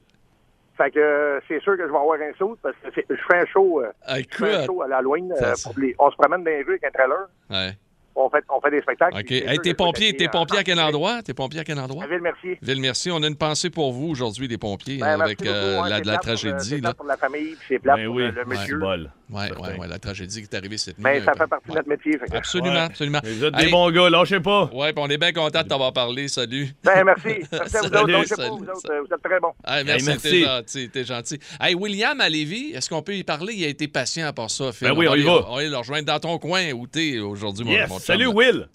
Fait 0.78 0.90
que 0.92 0.98
euh, 1.00 1.40
c'est 1.48 1.60
sûr 1.60 1.76
que 1.76 1.82
je 1.86 1.90
vais 1.92 1.98
avoir 1.98 2.18
un 2.20 2.32
saut 2.38 2.56
parce 2.62 2.74
que 2.76 2.88
je 3.10 3.20
fais 3.28 3.38
un 3.40 3.44
show, 3.46 3.82
euh, 3.82 3.90
je 4.30 4.36
fais 4.36 4.54
un 4.54 4.64
show 4.64 4.80
à 4.82 4.88
l'Halloween. 4.88 5.30
Euh, 5.32 5.54
pour 5.64 5.74
les- 5.78 5.94
on 5.98 6.10
se 6.10 6.16
promène 6.16 6.44
dans 6.44 6.50
les 6.50 6.62
rues 6.62 6.78
avec 6.80 6.84
un 6.84 6.90
trailer. 6.90 7.26
Ouais. 7.50 7.72
On 8.20 8.28
fait, 8.30 8.44
on 8.48 8.60
fait 8.60 8.70
des 8.72 8.80
spectacles. 8.82 9.16
OK. 9.16 9.24
c'est 9.28 9.34
Hey, 9.36 9.58
t'es 9.58 9.62
que 9.62 9.68
je 9.68 9.72
pompier, 9.74 10.10
vais 10.10 10.16
t'es 10.16 10.28
pompier 10.28 10.58
à 10.58 10.64
quel 10.64 10.80
en- 10.80 10.88
endroit? 10.88 11.22
T'es 11.22 11.34
pompier 11.34 11.60
à 11.60 11.64
quel 11.64 11.78
endroit? 11.78 12.02
À 12.02 12.06
Ville-Mercier. 12.08 12.58
Ville-Merci, 12.60 13.10
on 13.12 13.22
a 13.22 13.26
une 13.28 13.36
pensée 13.36 13.70
pour 13.70 13.92
vous 13.92 14.08
aujourd'hui, 14.08 14.48
des 14.48 14.58
pompiers, 14.58 14.98
Ben, 14.98 15.06
hein, 15.06 15.20
avec 15.20 15.38
beaucoup, 15.38 15.50
euh, 15.50 15.82
ouais, 15.82 15.88
la, 15.88 15.98
c'est 15.98 16.04
c'est 16.04 16.18
tragédie. 16.18 16.80
pour 16.96 17.06
la 17.06 17.16
famille, 17.16 17.54
puis 17.60 17.66
c'est 17.68 17.82
Ben 17.84 18.04
pour 18.06 18.14
oui, 18.16 18.22
le, 18.24 18.30
le 18.30 18.34
c'est 18.42 18.48
monsieur. 18.48 18.78
bol. 18.78 19.10
Ouais, 19.30 19.46
Certain. 19.48 19.76
ouais, 19.78 19.86
la 19.86 19.98
tragédie 19.98 20.42
qui 20.42 20.48
est 20.50 20.56
arrivée 20.56 20.78
cette 20.78 20.96
nuit. 20.98 21.04
Mais 21.04 21.20
ça 21.20 21.32
euh, 21.32 21.34
fait 21.38 21.46
partie 21.46 21.68
de 21.68 21.74
notre 21.74 21.88
métier. 21.88 22.18
Absolument, 22.32 22.70
Ouais. 22.74 22.78
absolument. 22.80 23.18
Vous 23.22 23.44
êtes 23.44 23.54
des 23.56 23.68
bons 23.68 23.90
gars, 23.90 24.08
lâchez 24.10 24.40
pas. 24.40 24.70
Ouais, 24.72 24.92
puis 24.94 25.04
on 25.06 25.10
est 25.10 25.18
bien 25.18 25.32
content 25.32 25.62
de 25.62 25.68
t'avoir 25.68 25.92
parlé. 25.92 26.28
Salut. 26.28 26.68
Ben, 26.82 27.04
merci. 27.04 27.28
Merci 27.52 27.76
à 27.76 27.80
vous 27.82 27.88
Salut, 27.88 27.98
autres. 27.98 28.08
Lâchez 28.08 28.28
pas, 28.28 28.36
salut, 28.36 28.50
vous 28.58 28.64
autres, 28.64 28.80
salut. 28.86 29.00
vous 29.06 29.14
êtes 29.14 29.22
très 29.22 29.38
bons. 29.40 29.52
Merci, 29.84 30.06
merci. 30.06 30.30
t'es 30.30 30.42
gentil, 30.44 30.88
t'es 30.90 31.04
gentil. 31.04 31.38
Hey, 31.60 31.74
William 31.74 32.18
à 32.20 32.28
Lévis, 32.30 32.72
est-ce 32.74 32.88
qu'on 32.88 33.02
peut 33.02 33.14
y 33.14 33.22
parler? 33.22 33.52
Il 33.54 33.64
a 33.64 33.68
été 33.68 33.86
patient 33.86 34.26
à 34.26 34.32
part 34.32 34.50
ça, 34.50 34.72
Phil. 34.72 34.88
Ben 34.88 34.94
oui, 34.96 35.06
on 35.08 35.14
y 35.14 35.22
va. 35.22 35.44
On 35.50 35.56
va 35.56 35.62
le 35.64 35.76
rejoindre 35.76 36.06
dans 36.06 36.18
ton 36.18 36.38
coin 36.38 36.72
où 36.72 36.86
t'es 36.86 37.18
aujourd'hui, 37.18 37.64
mon. 37.66 37.98
Salut, 38.08 38.26
Will. 38.28 38.68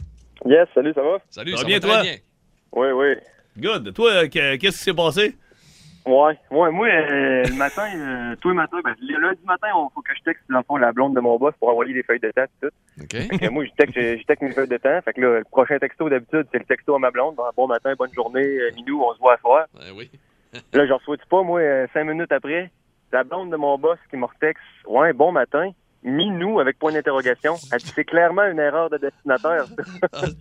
Yes, 0.46 0.68
salut, 0.76 0.94
ça 0.94 1.02
va? 1.02 1.18
Salut, 1.32 1.52
Ça 1.52 1.58
ça, 1.58 1.64
va 1.64 1.68
bien, 1.68 1.80
toi? 1.80 1.94
très 1.98 2.04
bien. 2.04 2.16
Oui, 2.74 2.88
oui. 2.92 3.16
Good. 3.58 3.94
Toi, 3.96 4.28
que- 4.28 4.56
qu'est-ce 4.58 4.78
qui 4.78 4.84
s'est 4.84 4.94
passé? 4.94 5.36
Ouais, 6.06 6.38
ouais, 6.52 6.70
moi, 6.72 6.88
euh, 6.88 7.44
le 7.48 7.56
matin, 7.56 7.88
euh, 7.96 8.36
tous 8.42 8.50
les 8.50 8.56
matins, 8.56 8.78
ben, 8.84 8.94
le 9.02 9.20
lundi 9.22 9.40
matin, 9.46 9.68
il 9.74 9.88
faut 9.96 10.02
que 10.02 10.14
je 10.16 10.22
texte, 10.24 10.44
dans 10.50 10.58
le 10.60 10.64
fond, 10.66 10.76
la 10.78 10.92
blonde 10.92 11.16
de 11.16 11.20
mon 11.20 11.38
boss 11.40 11.54
pour 11.60 11.70
envoyer 11.70 11.94
les 11.94 12.04
feuilles 12.04 12.20
de 12.20 12.30
temps 12.30 12.44
et 12.44 12.68
tout. 12.68 13.04
OK. 13.04 13.10
Fait 13.12 13.38
que 13.40 13.50
moi, 13.50 13.64
je 13.66 13.72
texte, 13.76 13.96
je 13.96 14.24
texte 14.26 14.42
mes 14.44 14.52
feuilles 14.52 14.68
de 14.68 14.78
temps. 14.78 15.00
Fait 15.04 15.14
que 15.14 15.22
là, 15.22 15.40
le 15.40 15.46
prochain 15.50 15.80
texto, 15.80 16.10
d'habitude, 16.10 16.46
c'est 16.52 16.60
le 16.60 16.66
texto 16.66 16.94
à 16.94 17.00
ma 17.00 17.10
blonde. 17.10 17.36
Bon, 17.36 17.44
bon 17.56 17.68
matin, 17.68 17.94
bonne 17.98 18.14
journée, 18.14 18.42
euh, 18.46 18.70
Minou, 18.76 19.02
on 19.02 19.14
se 19.16 19.20
voit 19.20 19.36
à 19.36 19.38
soir. 19.38 19.66
Ben 19.74 19.94
oui. 19.96 20.12
Là, 20.74 20.86
je 20.86 20.94
reçois 20.94 21.16
pas, 21.30 21.42
moi, 21.42 21.60
euh, 21.62 21.88
cinq 21.94 22.04
minutes 22.04 22.32
après, 22.34 22.70
la 23.12 23.24
blonde 23.24 23.50
de 23.52 23.56
mon 23.56 23.78
boss 23.80 23.98
qui 24.12 24.18
me 24.18 24.26
retexte, 24.26 24.62
ouais, 24.88 25.14
bon 25.14 25.32
matin, 25.32 25.72
Minou, 26.04 26.60
avec 26.60 26.78
point 26.80 26.92
d'interrogation. 26.92 27.56
Elle 27.72 27.80
dit, 27.80 27.92
c'est 27.96 28.04
clairement 28.04 28.44
une 28.46 28.60
erreur 28.60 28.90
de 28.90 28.98
destinataire. 28.98 29.66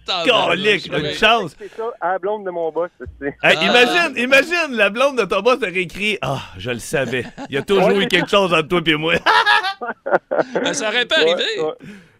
Ah, 0.08 0.24
Calique, 0.26 0.90
ben, 0.90 1.04
une 1.04 1.12
chance. 1.14 1.54
c'est 1.58 1.70
ça, 1.76 1.84
à 2.00 2.12
la 2.12 2.18
blonde 2.18 2.44
de 2.44 2.50
mon 2.50 2.70
boss. 2.70 2.90
Hey, 3.22 3.32
Ah. 3.42 3.52
imagine, 3.54 4.16
imagine, 4.16 4.72
la 4.76 4.90
blonde 4.90 5.18
de 5.18 5.24
ton 5.24 5.40
boss 5.40 5.56
aurait 5.58 5.74
écrit 5.76 6.18
Ah, 6.22 6.40
je 6.58 6.70
le 6.70 6.78
savais. 6.78 7.24
Il 7.48 7.54
y 7.54 7.58
a 7.58 7.62
toujours 7.62 7.90
eu 7.90 8.06
quelque 8.06 8.28
chose 8.30 8.52
entre 8.52 8.68
toi 8.68 8.80
et 8.86 8.94
moi. 8.96 9.14
Ben, 10.54 10.74
ça 10.74 10.88
aurait 10.88 11.06
pas 11.06 11.16
arrivé. 11.20 11.42
Ouais. 11.60 11.72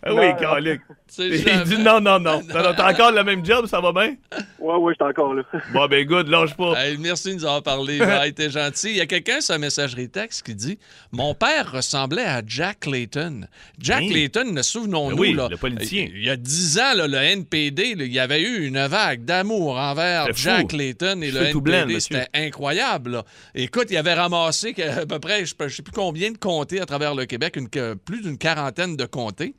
Ah 0.05 0.15
oui. 0.15 0.79
C'est 1.07 1.29
Il 1.29 1.63
dit 1.65 1.79
non, 1.79 2.01
non, 2.01 2.19
non. 2.19 2.43
T'as 2.51 2.91
encore 2.91 3.13
le 3.13 3.23
même 3.23 3.45
job, 3.45 3.67
ça 3.67 3.81
va 3.81 3.93
bien? 3.93 4.17
Ouais, 4.59 4.75
ouais, 4.77 4.93
j'étais 4.95 5.05
encore 5.05 5.35
là. 5.35 5.43
Bon, 5.73 5.87
ben, 5.87 6.05
good, 6.07 6.29
lâche 6.29 6.55
pas. 6.57 6.75
Hey, 6.83 6.97
merci 6.99 7.31
de 7.31 7.35
nous 7.35 7.45
avoir 7.45 7.63
parlé. 7.63 7.99
Bye, 7.99 8.33
t'es 8.33 8.51
gentil. 8.51 8.91
Il 8.91 8.97
y 8.97 9.01
a 9.01 9.07
quelqu'un 9.07 9.41
sur 9.41 9.53
la 9.55 9.59
messagerie 9.59 10.09
texte 10.09 10.45
qui 10.45 10.55
dit 10.55 10.79
Mon 11.13 11.35
père 11.35 11.71
ressemblait 11.71 12.25
à 12.25 12.43
Jack 12.45 12.81
Clayton. 12.81 13.43
Jack 13.79 14.03
Hein? 14.03 14.09
Clayton, 14.09 14.63
souvenons-nous, 14.63 15.19
oui, 15.19 15.35
là, 15.35 15.49
le 15.51 15.57
politicien. 15.57 16.09
il 16.13 16.25
y 16.25 16.31
a 16.31 16.37
10 16.37 16.79
ans, 16.79 16.95
là, 16.97 17.07
le 17.07 17.19
NPD, 17.19 17.95
là, 17.95 18.05
il 18.05 18.13
y 18.13 18.19
avait 18.19 18.43
eu 18.43 18.67
une 18.67 18.85
vague 18.87 19.25
d'amour 19.25 19.77
envers. 19.79 20.27
Jack 20.35 20.69
Clayton 20.69 21.21
et 21.23 21.31
le 21.31 21.43
NPD. 21.47 22.01
C'était 22.01 22.29
incroyable. 22.35 23.11
là. 23.13 23.25
Écoute, 23.55 23.89
il 23.91 23.97
avait 23.97 24.15
ramassé 24.15 24.75
à 24.83 25.07
peu 25.07 25.19
près, 25.19 25.45
je 25.45 25.55
ne 25.61 25.69
sais 25.69 25.83
plus 25.83 25.93
combien 25.93 26.31
de 26.33 26.39
comtés 26.39 26.81
à 26.81 26.87
travers 26.87 27.15
le 27.15 27.27
Québec, 27.27 27.57
une, 27.57 27.69
plus 27.69 28.23
d'une 28.23 28.39
quarantaine 28.39 28.97
de 28.97 29.05
comtés. 29.05 29.55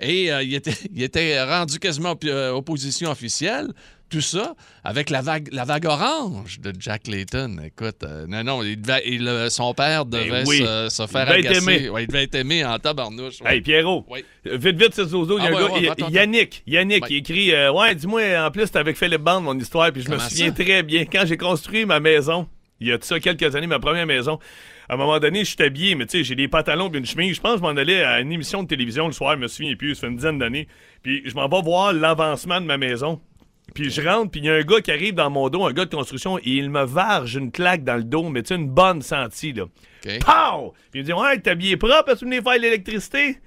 Et 0.00 0.32
euh, 0.32 0.42
il, 0.42 0.54
était, 0.54 0.74
il 0.94 1.02
était 1.02 1.42
rendu 1.42 1.78
quasiment 1.78 2.14
euh, 2.24 2.50
opposition 2.52 3.10
officielle. 3.10 3.68
Tout 4.10 4.22
ça 4.22 4.54
avec 4.84 5.10
la 5.10 5.20
vague, 5.20 5.50
la 5.52 5.66
vague 5.66 5.84
orange 5.84 6.60
de 6.60 6.72
Jack 6.78 7.08
Layton. 7.08 7.58
Écoute, 7.62 8.02
euh, 8.04 8.24
non, 8.26 8.42
non, 8.42 8.62
il 8.62 8.80
devait- 8.80 9.02
il, 9.04 9.50
son 9.50 9.74
père 9.74 10.06
devait 10.06 10.30
Ben 10.30 10.44
oui. 10.46 10.60
se, 10.60 10.88
se 10.88 11.06
faire 11.06 11.26
devait 11.26 11.40
être 11.40 11.50
agacer. 11.50 11.74
aimé. 11.74 11.88
Ouais, 11.90 12.04
il 12.04 12.06
devait 12.06 12.22
être 12.22 12.34
aimé 12.36 12.64
en 12.64 12.78
tabarnouche. 12.78 13.42
ouais. 13.42 13.56
Hey, 13.56 13.60
Pierrot. 13.60 14.06
Oui. 14.08 14.24
Vite, 14.46 14.76
vite, 14.82 14.94
c'est 14.94 15.04
Zozo. 15.04 15.38
Il 15.38 15.44
y 15.44 15.46
a 15.46 15.50
un 15.50 15.52
gars, 15.52 15.94
il. 16.08 16.14
Yannick, 16.14 16.62
Yannick, 16.66 17.04
il 17.10 17.16
écrit 17.16 17.52
euh, 17.52 17.70
Ouais, 17.70 17.94
dis-moi, 17.94 18.22
en 18.38 18.50
plus, 18.50 18.62
c'était 18.64 18.78
avec 18.78 18.96
Philippe 18.96 19.20
Band, 19.20 19.42
mon 19.42 19.58
histoire, 19.58 19.92
puis 19.92 20.00
je 20.00 20.08
me 20.10 20.18
souviens 20.18 20.54
ça? 20.56 20.64
très 20.64 20.82
bien. 20.82 21.04
Quand 21.04 21.24
j'ai 21.26 21.36
construit 21.36 21.84
ma 21.84 22.00
maison, 22.00 22.48
il 22.80 22.88
y 22.88 22.92
a 22.92 22.96
de 22.96 23.04
ça 23.04 23.20
quelques 23.20 23.54
années, 23.54 23.66
ma 23.66 23.78
première 23.78 24.06
maison, 24.06 24.38
à 24.88 24.94
un 24.94 24.96
moment 24.96 25.18
donné, 25.18 25.40
je 25.40 25.50
suis 25.50 25.62
habillé, 25.62 25.94
mais 25.94 26.06
tu 26.06 26.18
sais, 26.18 26.24
j'ai 26.24 26.34
des 26.34 26.48
pantalons 26.48 26.88
puis 26.88 26.98
une 26.98 27.06
chemise. 27.06 27.36
Je 27.36 27.40
pense 27.40 27.54
que 27.54 27.58
je 27.58 27.62
m'en 27.62 27.76
allais 27.76 28.02
à 28.02 28.20
une 28.20 28.32
émission 28.32 28.62
de 28.62 28.68
télévision 28.68 29.06
le 29.06 29.12
soir, 29.12 29.34
je 29.34 29.40
me 29.40 29.48
souviens 29.48 29.76
plus, 29.76 29.94
ça 29.94 30.02
fait 30.02 30.06
une 30.08 30.16
dizaine 30.16 30.38
d'années. 30.38 30.66
Puis 31.02 31.22
je 31.24 31.34
m'en 31.34 31.48
vais 31.48 31.62
voir 31.62 31.92
l'avancement 31.92 32.60
de 32.60 32.66
ma 32.66 32.78
maison. 32.78 33.20
Puis 33.74 33.90
je 33.90 34.00
rentre, 34.00 34.30
puis 34.30 34.40
il 34.40 34.46
y 34.46 34.50
a 34.50 34.54
un 34.54 34.62
gars 34.62 34.80
qui 34.80 34.90
arrive 34.90 35.14
dans 35.14 35.28
mon 35.28 35.50
dos, 35.50 35.64
un 35.66 35.72
gars 35.72 35.84
de 35.84 35.94
construction, 35.94 36.38
et 36.38 36.42
il 36.44 36.70
me 36.70 36.84
varge 36.84 37.36
une 37.36 37.52
claque 37.52 37.84
dans 37.84 37.96
le 37.96 38.04
dos, 38.04 38.30
mais 38.30 38.42
tu 38.42 38.48
sais, 38.48 38.54
une 38.54 38.70
bonne 38.70 39.02
sentie, 39.02 39.52
là. 39.52 39.64
OK. 39.64 40.18
Pow! 40.20 40.74
Puis 40.90 41.00
il 41.00 41.02
me 41.02 41.04
dit 41.04 41.12
Ouais, 41.12 41.38
t'es 41.38 41.50
habillé 41.50 41.76
propre 41.76 42.04
parce 42.06 42.20
que 42.20 42.24
tu 42.24 42.24
venais 42.24 42.40
faire 42.40 42.58
l'électricité? 42.58 43.38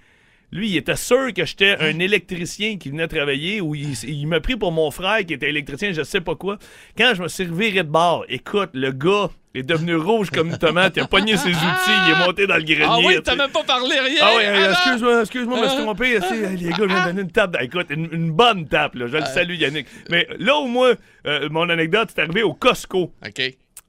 Lui, 0.51 0.69
il 0.71 0.77
était 0.77 0.95
sûr 0.97 1.33
que 1.33 1.45
j'étais 1.45 1.77
un 1.79 1.97
électricien 1.99 2.77
qui 2.77 2.89
venait 2.89 3.07
travailler 3.07 3.61
ou 3.61 3.73
il, 3.73 3.93
il 4.03 4.27
m'a 4.27 4.41
pris 4.41 4.57
pour 4.57 4.71
mon 4.73 4.91
frère 4.91 5.25
qui 5.25 5.33
était 5.33 5.49
électricien, 5.49 5.93
je 5.93 6.03
sais 6.03 6.19
pas 6.21 6.35
quoi. 6.35 6.57
Quand 6.97 7.13
je 7.15 7.23
me 7.23 7.27
suis 7.29 7.45
reviré 7.45 7.83
de 7.83 7.89
bord, 7.89 8.25
écoute, 8.27 8.71
le 8.73 8.91
gars 8.91 9.29
est 9.53 9.63
devenu 9.63 9.95
rouge 9.95 10.29
comme 10.29 10.49
une 10.49 10.57
tomate, 10.57 10.93
il 10.97 11.01
a 11.03 11.07
pogné 11.07 11.37
ses 11.37 11.49
outils, 11.49 11.91
il 12.07 12.11
est 12.13 12.25
monté 12.25 12.47
dans 12.47 12.55
le 12.57 12.63
grenier. 12.63 12.85
Ah 12.85 12.97
oui, 13.05 13.15
t'as 13.23 13.35
même 13.35 13.49
pas 13.51 13.63
parlé 13.63 13.97
rien. 13.99 14.19
Ah 14.21 14.31
oui, 14.37 14.43
avant? 14.45 14.71
excuse-moi, 14.71 15.21
excuse-moi, 15.21 15.57
je 15.57 15.63
me 15.63 15.67
suis 15.69 15.77
Hein? 15.79 15.83
trompé. 15.83 16.19
Les 16.57 16.69
gars, 16.69 16.75
je 16.79 16.83
viens 16.85 17.01
de 17.01 17.07
donner 17.09 17.21
une 17.21 17.31
tape. 17.31 17.57
Écoute, 17.61 17.87
une, 17.89 18.09
une 18.11 18.31
bonne 18.31 18.67
tape, 18.67 18.95
là. 18.95 19.07
Je 19.07 19.17
le 19.17 19.25
salue, 19.25 19.55
Yannick. 19.55 19.87
Mais 20.09 20.27
là 20.39 20.57
où 20.59 20.67
moi, 20.67 20.93
euh, 21.27 21.49
mon 21.49 21.69
anecdote, 21.69 22.09
c'est 22.13 22.21
arrivé 22.21 22.43
au 22.43 22.53
Costco. 22.53 23.13
OK. 23.25 23.41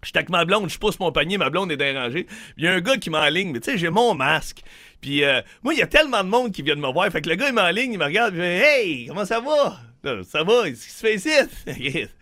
J'étais 0.05 0.18
avec 0.18 0.31
ma 0.31 0.44
blonde, 0.44 0.68
je 0.68 0.79
pousse 0.79 0.98
mon 0.98 1.12
panier, 1.12 1.38
ma 1.38 1.48
blonde 1.48 1.70
est 1.70 1.77
dérangée. 1.77 2.27
Il 2.57 2.64
y 2.64 2.66
a 2.66 2.72
un 2.72 2.81
gars 2.81 2.96
qui 2.96 3.09
m'enligne, 3.09 3.53
mais 3.53 3.61
tu 3.61 3.70
sais, 3.70 3.79
j'ai 3.79 3.88
mon 3.90 4.14
masque. 4.16 4.62
Puis 5.03 5.23
euh, 5.25 5.43
moi, 5.62 5.75
il 5.75 5.81
y 5.81 5.83
a 5.83 5.87
tellement 5.87 6.25
de 6.25 6.29
monde 6.31 6.53
qui 6.53 6.62
vient 6.62 6.77
de 6.77 6.81
me 6.81 6.91
voir. 6.91 7.11
Fait 7.11 7.21
que 7.21 7.29
le 7.29 7.35
gars, 7.35 7.49
il 7.49 7.55
m'enligne, 7.55 7.93
il 7.93 7.99
me 7.99 8.05
regarde, 8.05 8.33
il 8.35 8.41
fait 8.41 8.57
Hey, 8.65 9.07
comment 9.09 9.27
ça 9.27 9.41
va? 9.41 9.77
Là, 10.05 10.23
ça 10.25 10.43
va, 10.43 10.65
qu'est-ce 10.65 10.87
qui 10.87 10.91
se 10.93 11.01
fait 11.01 11.15
ici? 11.17 12.07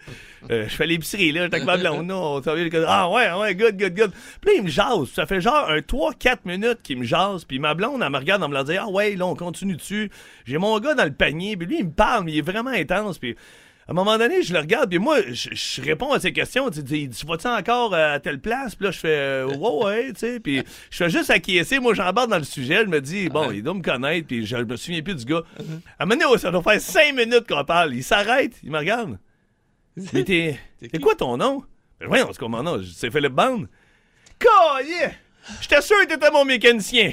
Euh, 0.50 0.64
je 0.66 0.74
fais 0.74 0.86
l'épicerie, 0.86 1.32
là, 1.32 1.42
j'étais 1.44 1.56
avec 1.56 1.66
ma 1.66 1.76
blonde, 1.76 2.06
non, 2.06 2.40
que- 2.40 2.84
Ah 2.88 3.10
ouais, 3.10 3.30
ouais, 3.30 3.54
good, 3.54 3.76
good, 3.78 3.94
good. 3.94 4.10
Puis 4.40 4.50
là, 4.50 4.52
il 4.56 4.62
me 4.62 4.68
jase. 4.70 5.10
Ça 5.14 5.26
fait 5.26 5.38
genre 5.42 5.68
un 5.68 5.80
3-4 5.80 6.38
minutes 6.46 6.78
qu'il 6.82 6.96
me 6.96 7.04
jase. 7.04 7.44
Puis 7.44 7.58
ma 7.58 7.74
blonde, 7.74 8.00
elle 8.02 8.08
me 8.10 8.16
regarde 8.16 8.42
en 8.42 8.48
me 8.48 8.58
disant 8.64 8.84
Ah 8.86 8.90
ouais, 8.90 9.16
là, 9.16 9.26
on 9.26 9.34
continue 9.34 9.76
dessus. 9.76 10.10
J'ai 10.46 10.56
mon 10.56 10.78
gars 10.80 10.94
dans 10.94 11.04
le 11.04 11.12
panier. 11.12 11.58
Puis 11.58 11.66
lui, 11.66 11.78
il 11.80 11.84
me 11.88 11.90
parle, 11.92 12.24
mais 12.24 12.32
il 12.32 12.38
est 12.38 12.50
vraiment 12.50 12.70
intense. 12.70 13.18
Puis 13.18 13.36
À 13.90 13.92
un 13.92 13.96
moment 13.96 14.18
donné, 14.18 14.44
je 14.44 14.52
le 14.52 14.60
regarde, 14.60 14.88
puis 14.88 15.00
moi, 15.00 15.20
je, 15.32 15.48
je 15.52 15.82
réponds 15.82 16.12
à 16.12 16.20
ses 16.20 16.32
questions. 16.32 16.70
Tu 16.70 16.80
dis, 16.80 17.08
tu 17.08 17.26
vas-tu 17.26 17.48
encore 17.48 17.92
à 17.92 18.20
telle 18.20 18.38
place? 18.40 18.76
Puis 18.76 18.84
là, 18.84 18.92
je 18.92 18.98
fais, 19.00 19.08
euh, 19.08 19.46
ouais, 19.48 19.84
ouais, 19.84 20.12
tu 20.12 20.20
sais. 20.20 20.38
Puis 20.38 20.62
je 20.90 20.96
fais 20.96 21.10
juste 21.10 21.28
acquiescer. 21.28 21.80
Moi, 21.80 21.92
j'embarque 21.94 22.30
dans 22.30 22.38
le 22.38 22.44
sujet. 22.44 22.84
Je 22.84 22.88
me 22.88 23.00
dis, 23.00 23.28
bon, 23.28 23.50
il 23.50 23.64
doit 23.64 23.74
me 23.74 23.82
connaître, 23.82 24.28
puis 24.28 24.46
je 24.46 24.58
me 24.58 24.76
souviens 24.76 25.02
plus 25.02 25.16
du 25.16 25.24
gars. 25.24 25.42
À 25.98 26.04
un 26.04 26.06
moment 26.06 26.22
donné, 26.22 26.38
ça 26.38 26.52
doit 26.52 26.62
faire 26.62 26.80
cinq 26.80 27.16
minutes 27.16 27.48
qu'on 27.48 27.64
parle. 27.64 27.92
Il 27.92 28.04
s'arrête, 28.04 28.52
il 28.62 28.70
me 28.70 28.78
regarde. 28.78 29.18
Mais 30.12 30.22
t'es. 30.22 30.56
C'est 30.80 31.00
quoi 31.00 31.16
ton 31.16 31.36
nom? 31.36 31.64
Ben, 31.98 32.06
voyons, 32.06 32.28
c'est 32.30 32.38
quoi 32.38 32.48
mon 32.48 32.62
nom? 32.62 32.80
C'est 32.94 33.10
Philippe 33.10 33.32
Bond. 33.32 33.66
Collier! 34.38 35.16
J'étais 35.60 35.82
sûr 35.82 35.96
que 36.02 36.14
t'étais 36.14 36.30
mon 36.30 36.44
mécanicien. 36.44 37.10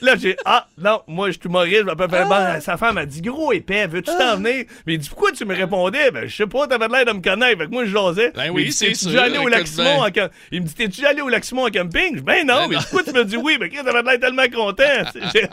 Là, 0.00 0.14
j'ai. 0.16 0.36
Ah, 0.44 0.66
non, 0.78 1.02
moi, 1.06 1.28
je 1.28 1.32
suis 1.32 1.40
humoriste, 1.44 1.80
je 1.80 1.84
m'appelle 1.84 2.08
Bond. 2.26 2.60
Sa 2.60 2.76
femme 2.76 2.98
a 2.98 3.06
dit, 3.06 3.20
gros 3.20 3.52
épais, 3.52 3.86
veux-tu 3.86 4.10
t'en 4.16 4.36
venir? 4.36 4.64
Mais 4.86 4.94
il 4.94 4.98
dit, 4.98 5.08
pourquoi 5.08 5.32
tu 5.32 5.44
me 5.44 5.54
répondais? 5.54 6.10
Ben, 6.10 6.26
je 6.26 6.36
sais 6.36 6.46
pas, 6.46 6.66
t'avais 6.66 6.88
l'air 6.88 7.04
de 7.04 7.12
me 7.12 7.20
connaître. 7.22 7.58
Fait 7.58 7.66
que 7.66 7.70
moi, 7.70 7.84
je 7.84 7.90
jasais. 7.90 8.32
Ben 8.34 8.50
oui, 8.50 8.72
c'est 8.72 8.94
sûr, 8.94 9.20
allé 9.20 9.38
au 9.38 9.42
en 9.48 10.08
Il 10.52 10.62
me 10.62 10.66
dit, 10.66 10.74
t'es-tu 10.74 11.04
allé 11.06 11.20
au 11.20 11.28
lac 11.28 11.44
Simon 11.44 11.66
en 11.66 11.70
camping? 11.70 12.16
Je 12.16 12.20
ben 12.22 12.46
non, 12.46 12.54
Ben 12.62 12.68
mais 12.68 12.74
non. 12.76 12.82
pourquoi 12.82 13.02
tu 13.04 13.12
me 13.12 13.24
dis 13.24 13.36
oui? 13.36 13.58
Que 13.58 13.84
t'avais 13.84 14.02
l'air 14.02 14.20
tellement 14.20 14.48
content? 14.48 14.84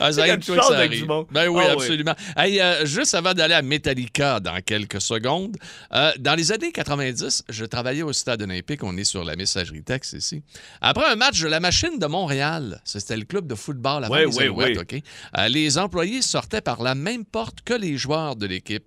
Ah, 0.00 0.12
ça 0.12 0.36
tu 0.38 0.54
ça 0.54 0.66
avec 0.68 0.90
arrive. 0.90 1.02
du 1.02 1.04
monde. 1.06 1.26
Ben 1.30 1.48
oui, 1.48 1.62
Ah, 1.64 1.74
oui. 1.76 1.82
absolument. 1.82 2.14
Hey, 2.36 2.60
euh, 2.60 2.86
juste 2.86 3.14
avant 3.14 3.34
d'aller 3.34 3.54
à 3.54 3.62
Metallica 3.62 4.40
dans 4.40 4.58
quelques 4.64 5.00
secondes, 5.00 5.56
euh, 5.92 6.10
dans 6.18 6.34
les 6.34 6.52
années 6.52 6.72
90, 6.72 7.44
je 7.48 7.64
travaillais 7.64 8.02
au 8.02 8.12
Stade 8.12 8.42
olympique. 8.42 8.82
On 8.82 8.96
est 8.96 9.04
sur 9.04 9.24
la 9.24 9.36
messagerie 9.36 9.82
texte 9.82 10.12
ici. 10.14 10.42
Après 10.80 11.06
un 11.10 11.16
match 11.16 11.40
de 11.40 11.48
la 11.50 11.60
machine 11.60 11.98
de 11.98 12.06
Montréal, 12.06 12.80
c'était 12.84 13.16
le 13.16 13.24
club 13.24 13.46
de 13.46 13.54
football 13.54 14.04
avant 14.04 14.14
Ouais, 14.14 14.26
les 14.26 14.48
ouais. 14.48 14.78
OK? 14.78 14.94
Euh, 15.36 15.48
les 15.48 15.76
employés 15.78 16.22
sortaient 16.22 16.60
par 16.62 16.82
la 16.82 16.94
même 16.94 17.24
porte 17.24 17.60
que 17.62 17.74
les 17.74 17.96
joueurs 17.98 18.36
de 18.36 18.46
l'équipe. 18.46 18.84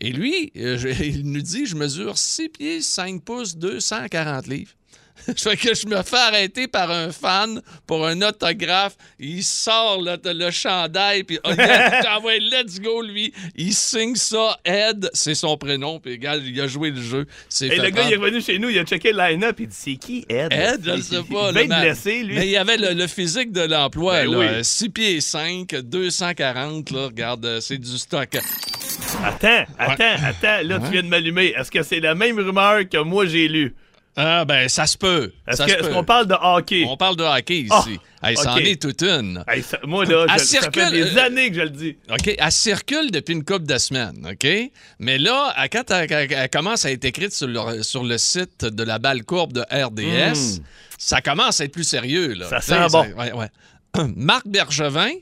Et 0.00 0.12
lui, 0.12 0.52
euh, 0.56 0.76
je- 0.76 0.88
il 1.04 1.30
nous 1.30 1.40
dit, 1.42 1.66
je 1.66 1.76
mesure 1.76 2.18
6 2.18 2.48
pieds, 2.50 2.82
5 2.82 3.22
pouces, 3.24 3.56
240 3.56 4.46
livres. 4.48 4.72
fait 5.36 5.56
que 5.56 5.74
je 5.74 5.86
me 5.86 6.02
fais 6.02 6.16
arrêter 6.16 6.68
par 6.68 6.90
un 6.90 7.10
fan 7.12 7.60
pour 7.86 8.06
un 8.06 8.20
autographe. 8.22 8.96
Il 9.18 9.42
sort 9.42 10.00
le, 10.00 10.18
le 10.24 10.50
chandail, 10.50 11.24
puis 11.24 11.38
oh, 11.44 11.50
let's 11.54 12.80
go, 12.80 13.02
lui. 13.02 13.32
Il 13.56 13.74
signe 13.74 14.16
ça, 14.16 14.58
Ed, 14.64 15.10
c'est 15.12 15.34
son 15.34 15.56
prénom, 15.56 16.00
puis 16.00 16.18
gars, 16.18 16.36
il 16.36 16.60
a 16.60 16.66
joué 16.66 16.90
le 16.90 17.00
jeu. 17.00 17.26
Et 17.60 17.76
le 17.76 17.90
gars, 17.90 18.02
il 18.04 18.12
est 18.12 18.16
revenu 18.16 18.40
chez 18.40 18.58
nous, 18.58 18.68
il 18.68 18.78
a 18.78 18.84
checké 18.84 19.12
le 19.12 19.18
line-up, 19.18 19.56
il 19.58 19.68
dit, 19.68 19.76
c'est 19.78 19.96
qui 19.96 20.24
Ed? 20.28 20.52
Ed, 20.52 20.82
je 20.84 21.00
sais 21.00 21.22
pas. 21.22 21.50
Il 21.50 21.68
là, 21.68 21.80
blessé, 21.80 22.22
lui. 22.22 22.34
Mais 22.34 22.46
il 22.46 22.50
y 22.50 22.56
avait 22.56 22.76
le, 22.76 22.94
le 22.94 23.06
physique 23.06 23.52
de 23.52 23.62
l'emploi. 23.62 24.24
Ben 24.24 24.30
là. 24.30 24.38
oui. 24.38 24.64
6 24.64 24.88
pieds 24.90 25.20
5, 25.20 25.74
240, 25.74 26.90
là, 26.90 27.06
regarde, 27.06 27.44
euh, 27.44 27.60
c'est 27.60 27.78
du 27.78 27.98
stock. 27.98 28.36
Attends, 29.24 29.64
attends, 29.78 30.16
attends. 30.24 30.62
Là, 30.64 30.78
tu 30.80 30.92
viens 30.92 31.02
de 31.02 31.08
m'allumer. 31.08 31.54
Est-ce 31.56 31.70
que 31.70 31.82
c'est 31.82 32.00
la 32.00 32.14
même 32.14 32.38
rumeur 32.38 32.88
que 32.88 32.98
moi 32.98 33.26
j'ai 33.26 33.48
lue? 33.48 33.74
Ah, 34.22 34.44
ben, 34.44 34.68
ça 34.68 34.86
se 34.86 34.98
peut. 34.98 35.32
Est-ce 35.46 35.88
qu'on 35.90 36.04
parle 36.04 36.26
de 36.26 36.34
hockey? 36.40 36.84
On 36.86 36.96
parle 36.96 37.16
de 37.16 37.22
hockey 37.24 37.60
ici. 37.60 37.70
Ah, 38.22 38.30
Hey, 38.30 38.36
Ça 38.36 38.52
en 38.52 38.56
est 38.58 38.82
toute 38.82 39.00
une. 39.02 39.42
Hey, 39.48 39.62
ça- 39.62 39.78
moi, 39.86 40.04
là, 40.04 40.26
je- 40.28 40.32
ça 40.32 40.38
fait 40.38 40.44
circule, 40.44 40.90
des 40.90 41.16
euh, 41.16 41.24
années 41.24 41.48
que 41.48 41.56
je 41.56 41.60
le 41.62 41.70
dis. 41.70 41.96
OK, 42.10 42.34
elle 42.38 42.52
circule 42.52 43.10
depuis 43.10 43.32
une 43.32 43.44
couple 43.44 43.64
de 43.64 43.78
semaines, 43.78 44.28
OK? 44.30 44.46
Mais 44.98 45.16
là, 45.16 45.54
quand 45.72 45.90
elle, 45.90 46.12
elle- 46.12 46.32
elle 46.32 46.50
commence 46.50 46.84
à 46.84 46.90
être 46.92 47.04
écrite 47.06 47.32
sur 47.32 47.46
le, 47.48 47.82
sur 47.82 48.04
le 48.04 48.18
site 48.18 48.66
de 48.66 48.82
la 48.82 48.98
balle 48.98 49.24
courbe 49.24 49.54
de 49.54 49.62
RDS, 49.72 50.60
ça 50.98 51.22
commence 51.22 51.62
à 51.62 51.64
être 51.64 51.72
plus 51.72 51.84
sérieux, 51.88 52.34
là. 52.34 52.46
Hmm. 52.46 52.48
Ça 52.50 52.60
sent 52.60 52.86
bon. 52.92 53.06
ouais, 53.18 53.32
ouais. 53.32 53.48
Marc 54.16 54.46
Bergevin, 54.46 55.12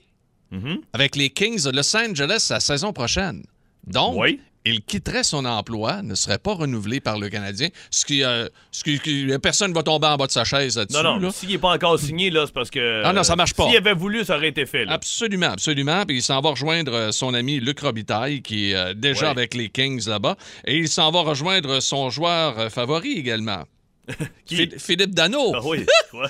Mhm. 0.50 0.78
avec 0.92 1.14
les 1.14 1.30
Kings 1.30 1.62
de 1.62 1.70
Los 1.70 1.96
Angeles 1.96 2.48
la 2.50 2.58
saison 2.58 2.92
prochaine. 2.92 3.44
Donc, 3.86 4.16
Oui. 4.18 4.40
Il 4.68 4.82
quitterait 4.82 5.24
son 5.24 5.44
emploi, 5.44 6.02
ne 6.02 6.14
serait 6.14 6.38
pas 6.38 6.54
renouvelé 6.54 7.00
par 7.00 7.18
le 7.18 7.28
Canadien, 7.28 7.68
ce 7.90 8.04
qui, 8.04 8.22
euh, 8.24 8.48
ce 8.72 8.84
qui, 8.84 8.98
qui- 9.00 9.26
personne 9.42 9.70
ne 9.70 9.74
va 9.74 9.82
tomber 9.82 10.06
en 10.06 10.16
bas 10.16 10.26
de 10.26 10.32
sa 10.32 10.44
chaise 10.44 10.76
là-dessus. 10.76 11.02
Non, 11.02 11.18
non, 11.20 11.30
s'il 11.30 11.48
n'est 11.50 11.58
pas 11.58 11.74
encore 11.74 11.98
signé, 11.98 12.30
là, 12.30 12.44
c'est 12.46 12.52
parce 12.54 12.70
que. 12.70 13.02
Ah 13.04 13.12
non, 13.12 13.22
ça 13.22 13.36
marche 13.36 13.54
pas. 13.54 13.66
S'il 13.66 13.76
avait 13.76 13.94
voulu, 13.94 14.24
ça 14.24 14.36
aurait 14.36 14.48
été 14.48 14.66
fait, 14.66 14.84
là. 14.84 14.92
Absolument, 14.92 15.50
absolument. 15.50 16.04
Puis 16.06 16.16
il 16.18 16.22
s'en 16.22 16.40
va 16.40 16.50
rejoindre 16.50 16.92
euh, 16.94 17.12
son 17.12 17.34
ami 17.34 17.60
Luc 17.60 17.80
Robitaille, 17.80 18.42
qui 18.42 18.70
est 18.70 18.74
euh, 18.74 18.94
déjà 18.94 19.26
Ouais. 19.26 19.30
avec 19.30 19.54
les 19.54 19.68
Kings 19.68 20.06
là-bas. 20.08 20.36
Et 20.66 20.76
il 20.76 20.88
s'en 20.88 21.10
va 21.10 21.20
rejoindre 21.22 21.80
son 21.80 22.10
joueur 22.10 22.58
euh, 22.58 22.68
favori 22.70 23.12
également. 23.12 23.64
Qui? 24.46 24.56
Phil- 24.56 24.74
Philippe 24.78 25.14
Dano. 25.14 25.52
Ah 25.54 25.60
oui, 25.64 25.84
quoi? 26.10 26.28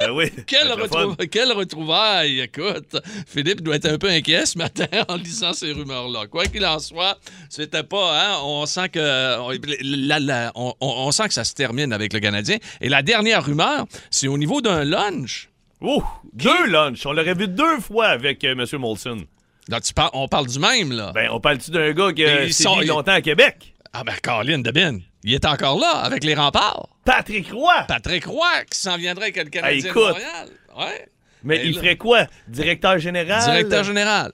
Ah 0.00 0.12
oui. 0.12 0.30
Quelle, 0.46 0.68
retrou- 0.68 1.54
retrouvaille, 1.58 2.40
écoute. 2.40 2.96
Philippe 3.26 3.62
doit 3.62 3.76
être 3.76 3.86
un 3.90 3.98
peu 3.98 4.08
inquiet 4.08 4.46
ce 4.46 4.56
matin 4.58 4.86
en 5.08 5.16
lisant 5.16 5.52
ces 5.52 5.72
rumeurs-là. 5.72 6.26
Quoi 6.28 6.46
qu'il 6.46 6.64
en 6.64 6.78
soit, 6.78 7.18
c'était 7.50 7.82
pas, 7.82 8.20
hein, 8.20 8.36
on 8.44 8.64
sent 8.66 8.90
que, 8.90 9.38
on, 9.40 9.50
la- 9.82 10.20
la- 10.20 10.52
on- 10.54 10.72
on- 10.80 10.86
on 11.06 11.10
sent 11.10 11.28
que 11.28 11.34
ça 11.34 11.44
se 11.44 11.54
termine 11.54 11.92
avec 11.92 12.12
le 12.12 12.20
Canadien. 12.20 12.58
Et 12.80 12.88
la 12.88 13.02
dernière 13.02 13.44
rumeur, 13.44 13.86
c'est 14.10 14.28
au 14.28 14.38
niveau 14.38 14.60
d'un 14.60 14.84
lunch. 14.84 15.48
Ouh, 15.80 16.02
deux 16.32 16.66
lunchs. 16.66 17.04
On 17.06 17.12
l'aurait 17.12 17.34
vu 17.34 17.48
deux 17.48 17.80
fois 17.80 18.06
avec 18.06 18.42
euh, 18.44 18.52
M. 18.52 18.64
Molson. 18.80 19.18
Là, 19.68 19.80
tu 19.80 19.92
par- 19.94 20.10
on 20.14 20.28
parle 20.28 20.46
du 20.46 20.58
même, 20.58 20.92
là. 20.92 21.12
Ben, 21.14 21.28
on 21.30 21.40
parle-tu 21.40 21.70
d'un 21.70 21.92
gars 21.92 22.12
qui 22.12 22.24
a 22.24 22.50
sont- 22.52 22.80
longtemps 22.80 23.12
à 23.12 23.20
Québec? 23.20 23.74
Ah 23.92 24.02
ben, 24.04 24.14
Colin 24.22 24.58
Debin, 24.60 24.98
il 25.24 25.34
est 25.34 25.44
encore 25.44 25.78
là 25.78 25.90
avec 25.90 26.24
les 26.24 26.34
remparts. 26.34 26.88
Patrick 27.04 27.50
Roy! 27.52 27.84
Patrick 27.88 28.24
Roy 28.26 28.64
qui 28.70 28.78
s'en 28.78 28.96
viendrait 28.96 29.24
avec 29.26 29.36
le 29.36 29.44
Canadien 29.50 29.90
écoute. 29.90 30.02
Montréal. 30.08 30.48
Ouais. 30.76 31.08
Mais 31.42 31.64
il 31.64 31.74
là- 31.74 31.80
ferait 31.80 31.96
quoi? 31.96 32.26
Directeur 32.48 32.98
général? 32.98 33.42
Directeur 33.42 33.84
général. 33.84 34.32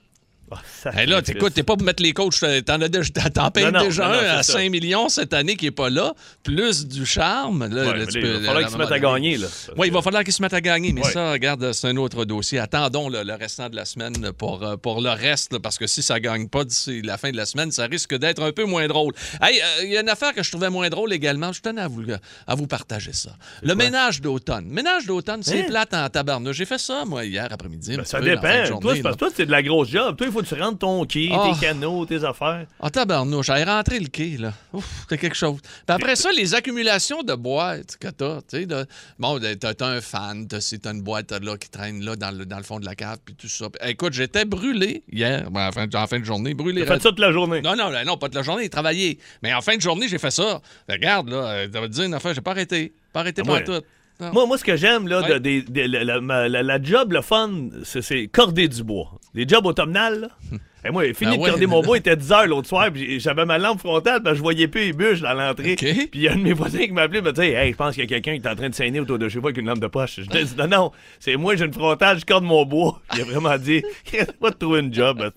Hey, 0.92 1.06
là, 1.06 1.22
t'écoutes, 1.22 1.54
t'es 1.54 1.62
pas 1.62 1.76
pour 1.76 1.84
mettre 1.84 2.02
les 2.02 2.12
coachs, 2.12 2.34
t'en, 2.64 2.80
as 2.80 2.88
déjà- 2.88 3.10
t'en 3.30 3.50
payes 3.50 3.70
Non, 3.72 3.80
déjà 3.80 4.04
non, 4.08 4.14
non, 4.14 4.18
un 4.20 4.22
à 4.38 4.42
c'est 4.42 4.52
ça. 4.52 4.58
5 4.58 4.70
millions 4.70 5.08
cette 5.08 5.32
année 5.32 5.56
qui 5.56 5.66
est 5.66 5.70
pas 5.70 5.90
là, 5.90 6.14
plus 6.42 6.86
du 6.86 7.06
charme. 7.06 7.66
Là, 7.74 7.86
Ouais, 7.90 7.98
là, 7.98 8.06
tu 8.06 8.20
peux- 8.20 8.26
il 8.26 8.32
va 8.40 8.46
falloir 8.46 8.62
qu'il 8.62 8.72
se 8.72 8.78
mette 8.78 8.92
à 8.92 8.98
gagner, 8.98 9.36
là. 9.38 9.46
Oui, 9.76 9.86
il 9.88 9.92
va 9.92 10.02
falloir 10.02 10.24
qu'ils 10.24 10.32
se 10.32 10.42
mettent 10.42 10.54
à 10.54 10.60
gagner, 10.60 10.92
mais 10.92 11.04
Ouais. 11.04 11.12
ça, 11.12 11.32
regarde, 11.32 11.72
c'est 11.72 11.88
un 11.88 11.96
autre 11.96 12.24
dossier. 12.24 12.58
Attendons 12.58 13.08
le, 13.08 13.22
le 13.22 13.34
restant 13.34 13.68
de 13.68 13.76
la 13.76 13.84
semaine 13.84 14.32
pour, 14.32 14.62
euh, 14.64 14.76
pour 14.76 15.00
le 15.00 15.10
reste, 15.10 15.58
parce 15.58 15.78
que 15.78 15.86
si 15.86 16.02
ça 16.02 16.20
gagne 16.20 16.48
pas 16.48 16.64
d'ici 16.64 17.02
la 17.02 17.16
fin 17.18 17.30
de 17.30 17.36
la 17.36 17.46
semaine, 17.46 17.70
ça 17.70 17.86
risque 17.86 18.14
d'être 18.16 18.42
un 18.42 18.52
peu 18.52 18.64
moins 18.64 18.86
drôle. 18.86 19.12
Hey, 19.42 19.60
euh, 19.60 19.84
il 19.84 19.90
y 19.92 19.96
a 19.96 20.00
une 20.00 20.08
affaire 20.08 20.32
que 20.34 20.42
je 20.42 20.50
trouvais 20.50 20.70
moins 20.70 20.88
drôle 20.88 21.12
également. 21.12 21.52
Je 21.52 21.60
tenais 21.60 21.80
à 21.82 21.88
vous, 21.88 22.02
à 22.46 22.54
vous 22.54 22.66
partager 22.66 23.12
ça. 23.12 23.30
Le 23.62 23.74
ménage 23.74 24.20
d'automne. 24.20 24.66
Ménage 24.68 25.06
d'automne, 25.06 25.42
c'est 25.42 25.60
Hein? 25.62 25.66
plate 25.68 25.94
en 25.94 26.08
tabarnouche. 26.08 26.56
J'ai 26.56 26.64
fait 26.66 26.78
ça, 26.78 27.04
moi, 27.06 27.24
hier 27.24 27.48
après-midi. 27.50 27.96
Ben, 27.96 28.04
ça 28.04 28.18
peu, 28.18 28.24
dépend. 28.24 28.64
journée, 28.66 28.80
Toi, 28.82 28.94
c'est 28.96 29.02
parce 29.02 29.12
là. 29.12 29.16
que 29.16 29.18
toi, 29.18 29.28
c'est 29.36 29.46
de 29.46 29.50
la 29.50 29.62
grosse 29.62 29.88
job. 29.88 30.16
Toi, 30.16 30.26
il 30.26 30.32
faut 30.32 30.42
tu 30.44 30.54
rentres 30.54 30.78
ton 30.78 31.04
quai, 31.04 31.28
tes 31.30 31.60
canaux, 31.66 32.04
tes 32.06 32.24
affaires. 32.24 32.66
Ah, 32.80 32.90
tabarnouche, 32.90 33.46
j'allais 33.46 33.64
rentrer 33.64 33.98
le 34.00 34.08
quai, 34.08 34.36
là. 34.38 34.52
Ouf, 34.72 35.06
c'est 35.08 35.18
quelque 35.18 35.36
chose. 35.36 35.60
Puis 35.62 35.70
après 35.88 36.16
ça, 36.16 36.30
les 36.32 36.54
accumulations 36.54 37.22
de 37.22 37.34
boîtes 37.34 37.96
que 37.98 38.08
t'as, 38.08 38.36
tu 38.42 38.58
sais, 38.58 38.66
de- 38.66 38.86
bon, 39.18 39.40
t'as 39.60 39.86
un 39.86 40.00
fan, 40.00 40.46
t'as 40.46 40.60
si 40.60 40.78
t'as 40.80 40.92
une 40.92 41.02
boîte 41.02 41.32
là, 41.32 41.56
qui 41.56 41.68
traîne 41.70 42.04
là 42.04 42.16
dans 42.16 42.30
le, 42.36 42.46
dans 42.46 42.58
le 42.58 42.62
fond 42.62 42.78
de 42.80 42.84
la 42.86 42.94
cave, 42.94 43.18
puis 43.24 43.34
tout 43.34 43.48
ça. 43.48 43.68
Puis, 43.70 43.90
écoute, 43.90 44.12
j'étais 44.12 44.44
brûlé 44.44 45.02
hier, 45.10 45.50
ben, 45.50 45.68
en, 45.68 45.72
fin, 45.72 45.86
en 45.92 46.06
fin 46.06 46.18
de 46.20 46.24
journée, 46.24 46.54
brûlé. 46.54 46.84
T'as 46.84 46.94
fait 46.94 47.02
ça 47.02 47.08
toute 47.10 47.18
la 47.20 47.32
journée. 47.32 47.60
Non, 47.62 47.76
non, 47.76 47.90
non, 48.04 48.16
pas 48.16 48.26
toute 48.26 48.34
la 48.36 48.42
journée, 48.42 48.68
travaillé. 48.68 49.18
Mais 49.42 49.52
en 49.54 49.60
fin 49.60 49.76
de 49.76 49.80
journée, 49.82 50.08
j'ai 50.08 50.18
fait 50.18 50.30
ça. 50.30 50.60
Regarde, 50.88 51.28
là, 51.28 51.36
euh, 51.36 51.68
ça 51.72 51.80
va 51.80 51.86
te 51.88 51.92
dire 51.92 52.04
une 52.04 52.14
affaire, 52.14 52.34
j'ai 52.34 52.40
pas 52.40 52.50
arrêté. 52.52 52.92
Pas 53.12 53.20
arrêté 53.20 53.42
Ah, 53.42 53.46
pour 53.46 53.54
ouais. 53.54 53.64
tout. 53.64 53.80
Non. 54.20 54.32
Moi, 54.32 54.46
moi, 54.46 54.58
ce 54.58 54.64
que 54.64 54.76
j'aime, 54.76 55.08
là, 55.08 55.22
Ouais. 55.22 55.40
la, 55.88 56.04
la- 56.04 56.20
ma- 56.20 56.48
la- 56.48 56.62
la 56.62 56.80
job, 56.82 57.12
le 57.12 57.20
fun, 57.20 57.50
c'est- 57.82 58.00
c'est 58.02 58.28
corder 58.28 58.68
du 58.68 58.84
bois. 58.84 59.18
Les 59.34 59.46
jobs 59.48 59.66
automnales, 59.66 60.20
là. 60.20 60.28
Et 60.86 60.90
moi, 60.90 61.04
j'ai 61.04 61.14
fini 61.14 61.32
Ah 61.34 61.38
de 61.38 61.50
corder 61.50 61.66
mon 61.66 61.82
bois, 61.82 61.96
il 61.96 62.00
était 62.00 62.16
10 62.16 62.32
heures 62.32 62.46
l'autre 62.46 62.68
soir, 62.68 62.88
puis 62.92 63.18
j'avais 63.18 63.44
ma 63.46 63.56
lampe 63.58 63.80
frontale, 63.80 64.22
parce 64.22 64.34
que 64.34 64.38
je 64.38 64.42
voyais 64.42 64.68
plus 64.68 64.82
les 64.86 64.92
bûches 64.92 65.20
dans 65.20 65.32
l'entrée. 65.32 65.76
Puis 65.76 66.08
il 66.12 66.20
y 66.22 66.28
a 66.28 66.32
un 66.32 66.36
de 66.36 66.42
mes 66.42 66.52
voisins 66.52 66.80
qui 66.84 66.92
m'a 66.92 67.02
appelé, 67.02 67.20
il 67.20 67.24
m'a 67.24 67.32
dit 67.32 67.40
Hey, 67.42 67.72
je 67.72 67.76
pense 67.76 67.94
qu'il 67.94 68.02
y 68.02 68.06
a 68.06 68.08
quelqu'un 68.08 68.38
qui 68.38 68.46
est 68.46 68.50
en 68.50 68.54
train 68.54 68.68
de 68.68 68.74
saigner 68.74 69.00
autour 69.00 69.18
de 69.18 69.28
chez 69.28 69.38
vous 69.38 69.46
avec 69.46 69.56
une 69.58 69.66
lampe 69.66 69.78
de 69.80 69.86
poche. 69.86 70.16
Je 70.18 70.28
lui 70.30 70.38
ai 70.38 70.44
dit 70.44 70.54
Non, 70.58 70.68
non, 70.68 70.92
c'est 71.20 71.36
moi, 71.36 71.56
j'ai 71.56 71.64
une 71.64 71.72
frontale, 71.72 72.18
je 72.20 72.24
corde 72.26 72.44
mon 72.44 72.64
bois. 72.66 73.00
Il 73.14 73.22
a 73.22 73.24
vraiment 73.24 73.56
dit 73.56 73.82
Va 74.40 74.50
te 74.50 74.58
trouver 74.58 74.80
une 74.80 74.92
job. 74.92 75.30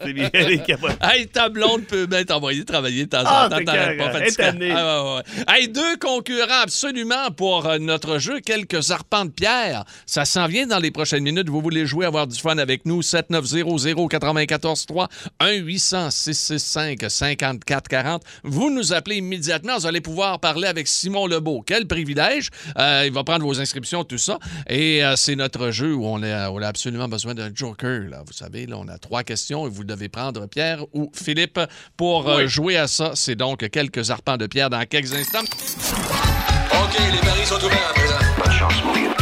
Hey, 1.02 1.28
ta 1.28 1.48
blonde 1.50 1.84
peut 1.84 2.06
bien 2.08 2.24
t'envoyer 2.26 2.66
travailler 2.66 3.06
de 3.06 3.10
temps 3.10 3.24
Ah, 3.26 3.46
en 3.46 3.50
temps. 3.50 3.56
c'est 3.58 3.64
t'arrêtes 3.66 3.98
pas 3.98 4.32
tannée. 4.44 4.72
Ah, 4.76 5.04
ouais, 5.04 5.16
ouais. 5.16 5.22
Hey, 5.48 5.68
deux 5.70 5.96
concurrents 5.98 6.64
absolument 6.64 7.32
pour 7.36 7.66
euh, 7.68 7.78
notre 7.78 8.18
jeu. 8.20 8.40
Quelques 8.42 8.92
arpents 8.92 9.26
de 9.26 9.32
pierre. 9.32 9.86
Ça 10.06 10.26
s'en 10.26 10.48
vient 10.48 10.68
dans 10.68 10.80
les 10.80 10.92
prochaines 10.92 11.24
minutes. 11.24 11.48
Vous 11.50 11.62
voulez 11.62 11.86
jouer, 11.86 12.06
avoir 12.06 12.28
du 12.28 12.38
fun 12.38 12.58
avec 12.58 12.86
nous. 12.86 13.02
7900-943, 13.02 15.08
1-800-665-5440. 15.42 18.22
Vous 18.44 18.70
nous 18.70 18.94
appelez 18.94 19.18
immédiatement. 19.18 19.78
Vous 19.78 19.86
allez 19.86 20.02
pouvoir 20.02 20.40
parler 20.40 20.68
avec 20.68 20.88
Simon 20.88 21.28
Lebeau. 21.28 21.64
Quel 21.66 21.88
privilège. 21.88 22.50
Euh, 22.78 23.04
il 23.06 23.14
va 23.14 23.24
prendre 23.24 23.46
vos 23.46 23.60
inscriptions, 23.60 24.04
tout 24.04 24.18
ça. 24.18 24.40
Et 24.68 25.04
euh, 25.04 25.16
c'est 25.16 25.36
notre 25.36 25.72
jeu 25.72 25.94
où 25.94 26.06
on 26.06 26.22
a, 26.24 26.50
on 26.50 26.62
a 26.62 26.68
absolument 26.68 27.08
besoin 27.08 27.34
d'un 27.34 27.50
joker. 27.54 28.02
Là. 28.10 28.24
Vous 28.26 28.34
savez, 28.34 28.66
là, 28.66 28.78
on 28.78 28.88
a 28.88 28.98
trois 28.98 29.24
questions 29.24 29.68
et 29.68 29.70
vous 29.70 29.84
devez 29.84 30.10
prendre 30.10 30.48
Pierre 30.48 30.84
ou 30.94 31.12
Philippe 31.14 31.60
pour 31.96 32.30
euh, 32.30 32.48
jouer 32.48 32.78
à 32.78 32.88
ça. 32.88 33.12
C'est 33.16 33.36
donc 33.36 33.68
quelques 33.70 34.12
arpents 34.12 34.38
de 34.38 34.48
pierre 34.48 34.70
dans 34.70 34.84
quelques 34.86 35.14
instants. 35.14 35.44
OK, 36.72 36.98
les 37.12 37.20
paris 37.20 37.46
sont 37.46 37.64
ouverts 37.64 37.90
à 37.90 37.94
présent. 37.94 38.16
Bonne 38.38 38.52
chance, 38.52 38.84
mon 38.84 38.94
vieux. 38.94 39.17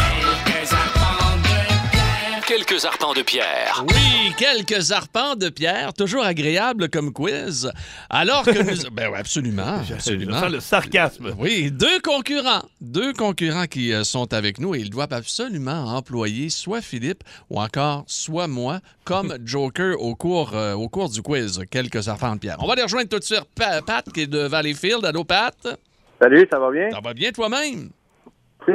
Quelques 2.45 2.85
arpents 2.85 3.13
de 3.13 3.21
pierre. 3.21 3.83
Oui, 3.89 4.33
quelques 4.37 4.91
arpents 4.91 5.35
de 5.35 5.49
pierre, 5.49 5.93
toujours 5.93 6.23
agréable 6.23 6.89
comme 6.89 7.11
quiz. 7.11 7.71
Alors 8.09 8.43
que 8.43 8.51
nous... 8.51 8.89
ben 8.91 9.09
oui, 9.11 9.17
absolument, 9.17 9.79
absolument. 9.91 10.39
Je 10.45 10.51
le 10.53 10.59
sarcasme. 10.59 11.33
Oui, 11.39 11.71
deux 11.71 11.99
concurrents, 12.01 12.63
deux 12.81 13.13
concurrents 13.13 13.65
qui 13.65 13.93
euh, 13.93 14.03
sont 14.03 14.33
avec 14.33 14.59
nous 14.59 14.75
et 14.75 14.79
ils 14.79 14.89
doivent 14.89 15.13
absolument 15.13 15.95
employer 15.95 16.49
soit 16.49 16.81
Philippe 16.81 17.23
ou 17.49 17.59
encore 17.59 18.03
soit 18.07 18.47
moi 18.47 18.79
comme 19.03 19.35
Joker 19.45 19.99
au 19.99 20.15
cours, 20.15 20.55
euh, 20.55 20.73
au 20.73 20.87
cours 20.87 21.09
du 21.09 21.21
quiz. 21.21 21.61
Quelques 21.71 22.07
arpents 22.07 22.35
de 22.35 22.39
pierre. 22.39 22.57
On 22.59 22.67
va 22.67 22.75
les 22.75 22.83
rejoindre 22.83 23.09
tout 23.09 23.19
de 23.19 23.23
suite. 23.23 23.45
Pa- 23.55 23.81
Pat 23.81 24.05
qui 24.13 24.21
est 24.21 24.27
de 24.27 24.39
Valleyfield. 24.39 25.03
Allô, 25.05 25.23
Pat? 25.23 25.55
Salut, 26.21 26.47
ça 26.49 26.59
va 26.59 26.71
bien? 26.71 26.89
Ça 26.91 26.99
va 27.03 27.13
bien 27.13 27.31
toi-même? 27.31 27.89
Oh 28.67 28.73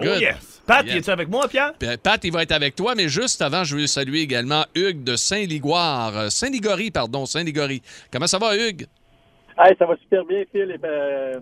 Good. 0.00 0.20
yes. 0.20 0.51
Pat, 0.66 0.86
Yes. 0.86 0.96
es-tu 0.96 1.10
avec 1.10 1.28
moi, 1.28 1.48
Pierre? 1.48 1.72
Pat, 2.02 2.22
il 2.24 2.32
va 2.32 2.42
être 2.42 2.52
avec 2.52 2.76
toi, 2.76 2.94
mais 2.94 3.08
juste 3.08 3.42
avant, 3.42 3.64
je 3.64 3.76
veux 3.76 3.86
saluer 3.86 4.20
également 4.20 4.64
Hugues 4.74 5.02
de 5.02 5.16
Saint-Ligoire. 5.16 6.16
euh, 6.16 6.28
Saint-Ligory, 6.30 6.90
pardon, 6.90 7.26
Saint-Ligory. 7.26 7.82
Comment 8.12 8.26
ça 8.26 8.38
va, 8.38 8.56
Hugues? 8.56 8.86
Hey, 9.58 9.74
ça 9.78 9.86
va 9.86 9.94
super 9.96 10.24
bien, 10.24 10.44
Phil 10.50 10.70
et, 10.70 10.78
euh, 10.84 11.34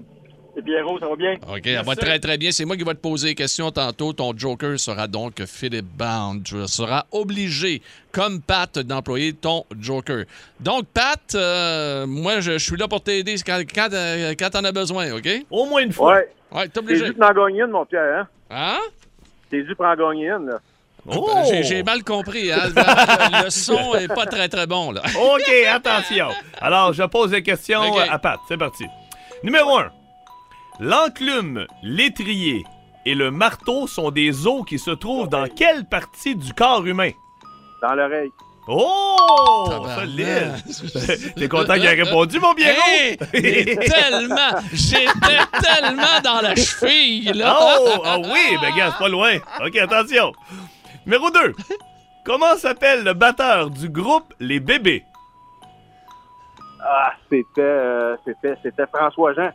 et 0.56 0.62
Pierrot, 0.62 0.98
ça 0.98 1.06
va 1.06 1.14
bien? 1.16 1.34
OK, 1.48 1.62
ça 1.64 1.82
va 1.82 1.94
très, 1.94 2.18
très 2.18 2.36
bien. 2.38 2.50
C'est 2.50 2.64
moi 2.64 2.76
qui 2.76 2.82
vais 2.82 2.94
te 2.94 2.98
poser 3.00 3.28
des 3.28 3.34
questions 3.36 3.70
tantôt. 3.70 4.12
Ton 4.12 4.36
joker 4.36 4.80
sera 4.80 5.06
donc 5.06 5.44
Philip 5.46 5.84
Bound. 5.84 6.42
Tu 6.42 6.66
seras 6.66 7.04
obligé, 7.12 7.82
comme 8.10 8.40
Pat, 8.40 8.78
d'employer 8.80 9.32
ton 9.34 9.64
joker. 9.78 10.24
Donc, 10.58 10.86
Pat, 10.92 11.20
euh, 11.36 12.04
moi, 12.06 12.40
je, 12.40 12.52
je 12.52 12.58
suis 12.64 12.76
là 12.76 12.88
pour 12.88 13.02
t'aider 13.02 13.36
quand, 13.46 13.60
quand, 13.72 13.88
euh, 13.92 14.34
quand 14.36 14.50
t'en 14.50 14.64
as 14.64 14.72
besoin, 14.72 15.12
OK? 15.12 15.28
Au 15.50 15.66
moins 15.66 15.82
une 15.82 15.92
fois. 15.92 16.14
Ouais. 16.16 16.28
Ouais, 16.52 16.68
t'es 16.68 16.80
obligé. 16.80 17.04
en 17.06 17.32
gagner 17.32 17.60
une, 17.62 17.70
mon 17.70 17.84
Pierre, 17.86 18.22
hein? 18.22 18.28
Hein? 18.50 18.78
T'es 19.50 19.62
dû 19.62 19.74
pour 19.74 19.84
en 19.86 19.96
gagner 19.96 20.28
une, 20.30 20.46
là. 20.46 20.58
Oh! 21.08 21.28
J'ai 21.48 21.62
j'ai 21.62 21.82
mal 21.82 22.04
compris. 22.04 22.52
hein. 22.52 22.68
Le, 22.68 23.44
le 23.44 23.50
son 23.50 23.94
est 23.98 24.06
pas 24.08 24.26
très, 24.26 24.48
très 24.48 24.66
bon, 24.66 24.92
là. 24.92 25.02
OK, 25.18 25.50
attention. 25.72 26.28
Alors, 26.60 26.92
je 26.92 27.02
pose 27.04 27.30
des 27.30 27.42
questions 27.42 27.96
à 27.98 28.18
Pat. 28.18 28.38
C'est 28.48 28.58
parti. 28.58 28.84
Numéro 29.42 29.78
1. 29.78 29.90
L'enclume, 30.80 31.66
l'étrier 31.82 32.64
et 33.06 33.14
le 33.14 33.30
marteau 33.30 33.86
sont 33.86 34.10
des 34.10 34.46
os 34.46 34.62
qui 34.66 34.78
se 34.78 34.90
trouvent 34.90 35.28
dans 35.28 35.46
quelle 35.48 35.84
partie 35.86 36.36
du 36.36 36.52
corps 36.54 36.84
humain? 36.86 37.10
Dans 37.82 37.94
l'oreille. 37.94 38.30
Oh! 38.68 39.84
Solide! 39.96 41.34
T'es 41.36 41.48
content 41.48 41.74
qu'il 41.74 41.86
ait 41.86 42.02
répondu, 42.02 42.38
mon 42.38 42.52
bien 42.52 42.72
Hey, 42.86 43.16
tellement, 43.16 44.60
j'étais 44.72 45.06
tellement 45.62 46.20
dans 46.22 46.40
la 46.40 46.54
cheville, 46.54 47.32
là. 47.34 47.58
Oh! 47.60 48.02
Ah 48.04 48.18
oui, 48.18 48.56
ben 48.60 48.76
gars, 48.76 48.90
c'est 48.92 49.02
pas 49.02 49.08
loin. 49.08 49.36
OK, 49.64 49.76
attention. 49.76 50.32
Numéro 51.06 51.30
2. 51.30 51.54
Comment 52.24 52.56
s'appelle 52.56 53.02
le 53.02 53.14
batteur 53.14 53.70
du 53.70 53.88
groupe 53.88 54.34
Les 54.38 54.60
Bébés? 54.60 55.04
Ah, 56.82 57.12
c'était, 57.28 57.60
euh, 57.60 58.16
c'était, 58.24 58.56
c'était 58.62 58.86
François 58.86 59.34
Jean. 59.34 59.50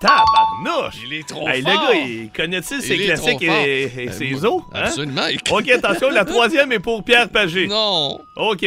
Tabarnouche! 0.00 0.94
Il 1.04 1.14
est 1.14 1.28
trop 1.28 1.48
Hey, 1.48 1.62
fort. 1.62 1.72
le 1.72 1.78
gars, 1.92 1.94
il 2.06 2.30
connaît-il 2.30 2.82
ses 2.82 2.96
Il 2.96 3.04
classiques 3.06 3.42
et, 3.42 3.82
et 3.84 4.08
Euh, 4.08 4.12
ses 4.12 4.44
os? 4.44 4.62
hein? 4.74 4.80
Absolument. 4.84 5.22
OK, 5.50 5.68
attention, 5.70 6.10
la 6.10 6.24
troisième 6.24 6.72
est 6.72 6.78
pour 6.80 7.02
Pierre 7.04 7.28
Pagé. 7.28 7.66
Non. 7.66 8.18
OK. 8.36 8.64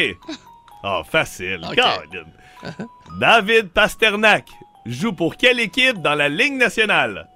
Ah, 0.84 1.02
facile. 1.10 1.60
OK. 1.70 1.76
Colin. 1.76 2.74
David 3.20 3.70
Pasternak 3.70 4.48
joue 4.86 5.14
pour 5.14 5.36
quelle 5.38 5.60
équipe 5.60 6.02
dans 6.02 6.16
la 6.16 6.30
Ligue 6.30 6.54
nationale? 6.56 7.28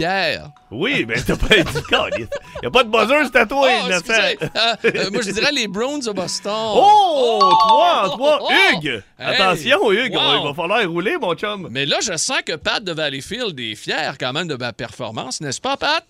Pierre. 0.00 0.50
Oui, 0.70 1.04
ben 1.04 1.22
t'as 1.26 1.36
pas 1.36 1.56
dit 1.56 1.82
Colin. 1.90 2.26
Y 2.62 2.66
a 2.66 2.70
pas 2.70 2.84
de 2.84 2.88
buzzer, 2.88 3.24
c'est 3.24 3.36
à 3.36 3.44
toi, 3.44 3.68
Oh. 3.70 3.90
Euh, 3.90 4.74
euh, 4.86 5.10
moi, 5.12 5.20
je 5.20 5.30
dirais 5.30 5.52
les 5.52 5.68
Browns 5.68 6.00
de 6.00 6.10
Boston. 6.10 6.52
Oh! 6.74 7.38
Trois 7.40 8.06
en 8.06 8.08
trois. 8.16 8.38
oh, 8.40 8.48
Hugues! 8.50 9.02
Hey, 9.18 9.34
Attention, 9.34 9.92
Hugues, 9.92 10.14
wow. 10.14 10.40
il 10.40 10.48
va 10.48 10.54
falloir 10.54 10.88
rouler, 10.88 11.18
mon 11.18 11.34
chum. 11.34 11.68
Mais 11.70 11.84
là, 11.84 11.98
je 12.00 12.16
sens 12.16 12.40
que 12.46 12.56
Pat 12.56 12.82
de 12.82 12.92
Valleyfield 12.92 13.60
est 13.60 13.74
fier 13.74 14.16
quand 14.18 14.32
même 14.32 14.48
de 14.48 14.54
ma 14.54 14.72
performance, 14.72 15.42
n'est-ce 15.42 15.60
pas, 15.60 15.76
Pat? 15.76 16.06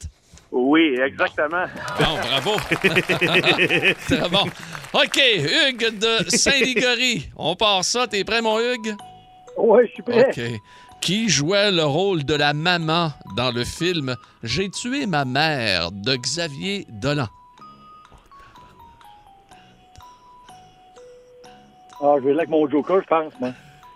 Oui, 0.53 0.97
exactement. 1.05 1.65
Bon, 1.99 2.17
bravo. 2.23 2.57
Très 4.07 4.29
bon. 4.29 4.45
OK, 4.93 5.21
Hugues 5.69 5.99
de 5.99 6.31
Saint-Ligory. 6.31 7.29
On 7.37 7.57
part 7.57 7.85
ça. 7.85 8.07
T'es 8.07 8.23
prêt, 8.23 8.41
mon 8.41 8.61
Hugues? 8.61 8.95
Oui, 9.57 9.81
je 9.89 9.93
suis 9.95 10.03
prêt. 10.03 10.29
OK. 10.29 10.61
Qui 11.01 11.29
jouait 11.29 11.71
le 11.73 11.85
rôle 11.85 12.25
de 12.25 12.35
la 12.35 12.53
maman 12.53 13.13
dans 13.37 13.51
le 13.51 13.65
film 13.65 14.17
J'ai 14.43 14.69
tué 14.71 15.07
ma 15.07 15.25
mère 15.25 15.91
de 15.93 16.15
Xavier 16.17 16.87
Dolan? 16.91 17.27
Ah, 22.03 22.15
je 22.19 22.25
vais 22.25 22.33
là 22.33 22.39
avec 22.41 22.51
mon 22.51 22.69
Joker, 22.69 23.01
je 23.03 23.07
pense, 23.07 23.33
moi. 23.41 23.51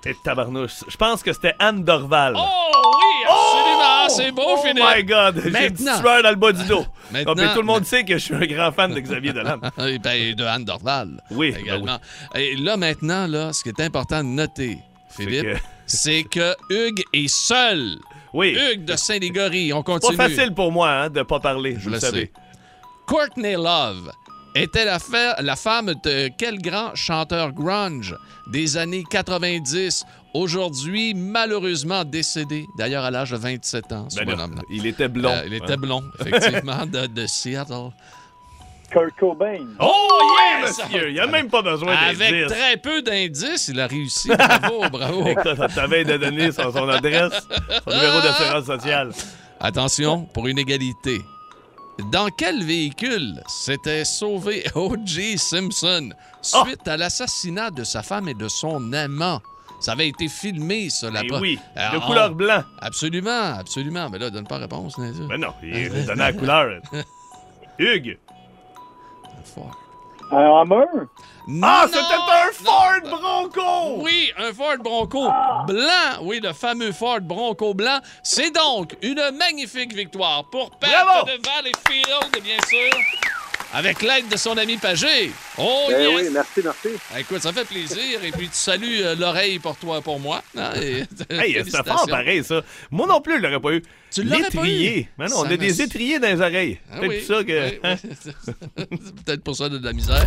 Et 0.07 0.15
tabarnouche. 0.23 0.85
Je 0.89 0.97
pense 0.99 1.23
que 1.23 1.33
c'était 1.33 1.55
Anne 1.59 1.83
Dorval. 1.83 2.35
Oh 2.37 2.41
oui, 2.43 3.25
absolument. 3.27 4.09
C'est 4.11 4.31
beau, 4.33 4.43
Oh 4.47 4.57
Philippe. 4.63 4.85
my 4.97 5.03
God! 5.05 5.43
J'ai 5.43 5.69
une 5.69 5.77
sueur 5.79 6.23
dans 6.23 6.29
le 6.31 6.37
bas 6.37 6.53
du 6.53 6.63
dos. 6.67 6.85
Maintenant. 7.11 7.35
Ah, 7.39 7.55
tout 7.55 7.61
le 7.61 7.67
monde 7.67 7.85
sait 7.87 8.05
que 8.05 8.15
je 8.15 8.19
suis 8.19 8.35
un 8.35 8.45
grand 8.47 8.71
fan 8.73 8.93
de 8.93 9.01
Xavier 9.01 9.33
Dolan. 9.33 9.59
Et 9.89 9.99
ben, 9.99 10.35
de 10.35 10.45
Anne 10.45 10.65
Dorval. 10.67 11.23
Oui, 11.31 11.53
ben 11.53 11.61
également. 11.61 11.99
Et 12.35 12.55
là, 12.57 12.77
maintenant, 12.77 13.27
là, 13.27 13.55
ce 13.55 13.63
qui 13.63 13.71
est 13.71 13.81
important 13.81 14.19
de 14.23 14.29
noter, 14.29 14.79
Philippe, 15.09 15.43
que- 15.45 15.57
c'est 15.87 16.25
que 16.25 16.55
Hugues 16.71 17.03
est 17.13 17.29
seul. 17.29 17.99
Oui. 18.33 18.57
Hugues 18.57 18.85
de 18.85 18.97
Saint-Ligory. 18.97 19.73
On 19.73 19.83
Pas 19.83 19.99
continue. 20.01 20.17
facile 20.17 20.53
pour 20.55 20.73
moi 20.73 20.91
hein, 20.91 21.11
de 21.11 21.23
pas 21.23 21.41
parler, 21.41 21.77
Je 21.79 21.89
le 21.91 22.01
sais. 22.01 22.33
Courtney 23.07 23.53
Love 23.55 24.11
était 24.55 24.85
la, 24.85 24.99
fa- 24.99 25.41
la 25.43 25.57
femme 25.57 25.95
de 26.03 26.31
quel 26.39 26.59
grand 26.61 26.95
chanteur 26.95 27.53
grunge 27.53 28.17
des 28.51 28.77
années 28.77 29.05
90, 29.09 30.05
aujourd'hui 30.33 31.13
malheureusement 31.15 32.05
décédé, 32.05 32.67
d'ailleurs 32.79 33.05
à 33.05 33.11
l'âge 33.11 33.31
de 33.31 33.37
27 33.37 33.93
ans, 33.93 34.09
ce 34.11 34.23
Ben 34.25 34.51
il 34.71 34.87
était 34.87 35.09
blond. 35.09 35.31
Euh, 35.31 35.43
il 35.47 35.55
était 35.55 35.73
hein. 35.73 35.77
blond, 35.77 36.03
effectivement, 36.21 36.87
de, 36.87 37.07
de 37.07 37.27
Seattle. 37.27 37.91
Kurt 38.95 39.17
Cobain. 39.19 39.67
Oh, 39.81 39.93
oui, 40.21 40.63
yes! 40.63 40.79
monsieur! 40.79 41.09
Il 41.09 41.15
n'y 41.15 41.21
a 41.21 41.27
même 41.27 41.49
pas 41.51 41.61
besoin 41.63 41.95
Avec 41.95 42.17
d'indices. 42.19 42.47
très 42.47 42.77
peu 42.77 43.03
d'indices, 43.03 43.69
il 43.69 43.81
a 43.81 43.87
réussi. 43.89 44.29
Bravo, 44.29 44.89
bravo. 44.93 45.27
Écoute, 45.27 45.57
ça 45.57 45.69
t'avait 45.69 46.05
de 46.05 46.17
donner 46.17 46.53
son, 46.53 46.73
son 46.73 46.89
adresse, 46.89 47.33
son 47.85 47.91
numéro 47.91 48.21
d'assurance 48.23 48.65
sociale. 48.67 49.11
Attention, 49.61 50.23
pour 50.27 50.47
une 50.47 50.59
égalité. 50.59 51.21
Dans 52.13 52.29
quel 52.29 52.63
véhicule 52.65 53.41
s'était 53.49 54.05
sauvé 54.05 54.65
O.J. 54.75 55.39
Simpson 55.39 56.11
suite 56.43 56.87
à 56.89 56.97
l'assassinat 56.97 57.71
de 57.71 57.85
sa 57.85 58.03
femme 58.03 58.29
et 58.29 58.35
de 58.35 58.49
son 58.49 58.93
amant? 58.93 59.41
Ça 59.81 59.93
avait 59.93 60.09
été 60.09 60.29
filmé, 60.29 60.89
ça, 60.89 61.09
Eh 61.11 61.15
là-bas. 61.15 61.41
oui, 61.41 61.59
Euh, 61.77 61.91
de 61.91 61.97
on- 61.99 62.01
couleur 62.01 62.31
blanc. 62.35 62.63
Absolument, 62.81 63.55
absolument. 63.59 64.09
Mais 64.09 64.19
là, 64.19 64.31
donne 64.31 64.47
pas 64.47 64.59
réponse, 64.59 64.97
n'est-ce 64.99 65.19
Ben 65.29 65.39
non, 65.41 65.53
il 65.63 65.91
donnait 66.07 66.15
la 66.17 66.33
couleur. 66.33 66.81
Hugues. 67.79 68.19
Un 70.33 70.61
Hammer. 70.61 70.85
Ah, 71.63 71.85
c'était 71.87 72.01
un 72.01 72.53
Ford 72.53 73.01
Bronco! 73.05 74.03
Oui, 74.03 74.33
un 74.39 74.53
Ford 74.55 74.79
Bronco 74.79 75.29
blanc. 75.67 76.23
Oui, 76.23 76.41
le 76.43 76.53
fameux 76.55 76.93
Ford 76.93 77.21
Bronco 77.21 77.75
blanc. 77.75 77.99
C'est 78.23 78.51
donc 78.51 78.97
une 79.03 79.21
magnifique 79.39 79.93
victoire 79.93 80.45
pour 80.45 80.71
Pat 80.71 80.91
Bravo! 80.91 81.27
de 81.27 81.33
Valleyfield, 81.47 82.43
bien 82.43 82.57
sûr, 82.67 82.91
avec 83.75 84.03
l'aide 84.03 84.29
de 84.31 84.37
son 84.37 84.57
ami 84.57 84.77
Pagé. 84.77 85.33
Oh, 85.59 85.89
Eh 85.89 85.93
yes! 85.93 86.11
oui, 86.17 86.29
merci, 86.33 86.61
merci. 86.65 86.89
Écoute, 87.19 87.43
ça 87.43 87.53
fait 87.53 87.65
plaisir. 87.65 88.21
Et 88.25 88.31
puis, 88.31 88.47
tu 88.49 88.55
salues 88.57 89.03
euh, 89.03 89.15
l'oreille 89.17 89.59
pour 89.59 89.77
toi, 89.77 90.01
pour 90.01 90.21
moi. 90.21 90.43
hein, 90.57 90.71
et- 90.81 91.05
Hey, 91.35 91.63
fort 91.71 92.07
pareil, 92.09 92.43
ça. 92.45 92.61
Moi 92.91 93.07
non 93.07 93.21
plus, 93.21 93.37
je 93.39 93.43
l'aurais 93.43 93.61
pas 93.61 93.73
eu. 93.73 93.83
Tu 94.13 94.23
l'aurais 94.23 94.51
pas 94.51 94.67
eu? 94.67 95.07
Mais 95.19 95.27
non, 95.27 95.39
on 95.41 95.45
a 95.51 95.57
des 95.57 95.83
étriers 95.83 96.19
dans 96.21 96.29
les 96.29 96.41
oreilles. 96.41 96.79
Ah 96.93 96.99
Peut-être 97.01 97.11
oui, 97.11 97.19
pour 97.27 97.37
ça 97.37 97.45
que. 97.45 97.69
oui, 97.71 97.79
hein? 97.83 97.97
oui. 98.05 98.11
C'est 99.05 99.25
peut-être 99.25 99.43
pour 99.43 99.57
ça 99.57 99.69
de 99.69 99.85
la 99.85 99.93
misère. 99.93 100.25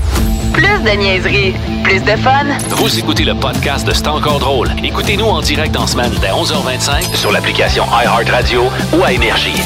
Plus 0.53 0.63
de 0.83 0.97
niaiserie, 0.97 1.53
plus 1.83 2.01
de 2.01 2.15
fun. 2.17 2.45
Vous 2.75 2.99
écoutez 2.99 3.23
le 3.23 3.35
podcast 3.35 3.87
de 3.87 3.93
C'est 3.93 4.07
encore 4.07 4.39
drôle. 4.39 4.69
Écoutez-nous 4.83 5.25
en 5.25 5.41
direct 5.41 5.75
en 5.77 5.87
semaine 5.87 6.11
dès 6.21 6.29
11h25 6.29 7.15
sur 7.15 7.31
l'application 7.31 7.85
iHeartRadio 7.85 8.63
ou 8.93 9.03
à 9.03 9.13
Énergie. 9.13 9.61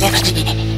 Énergie. 0.00 0.69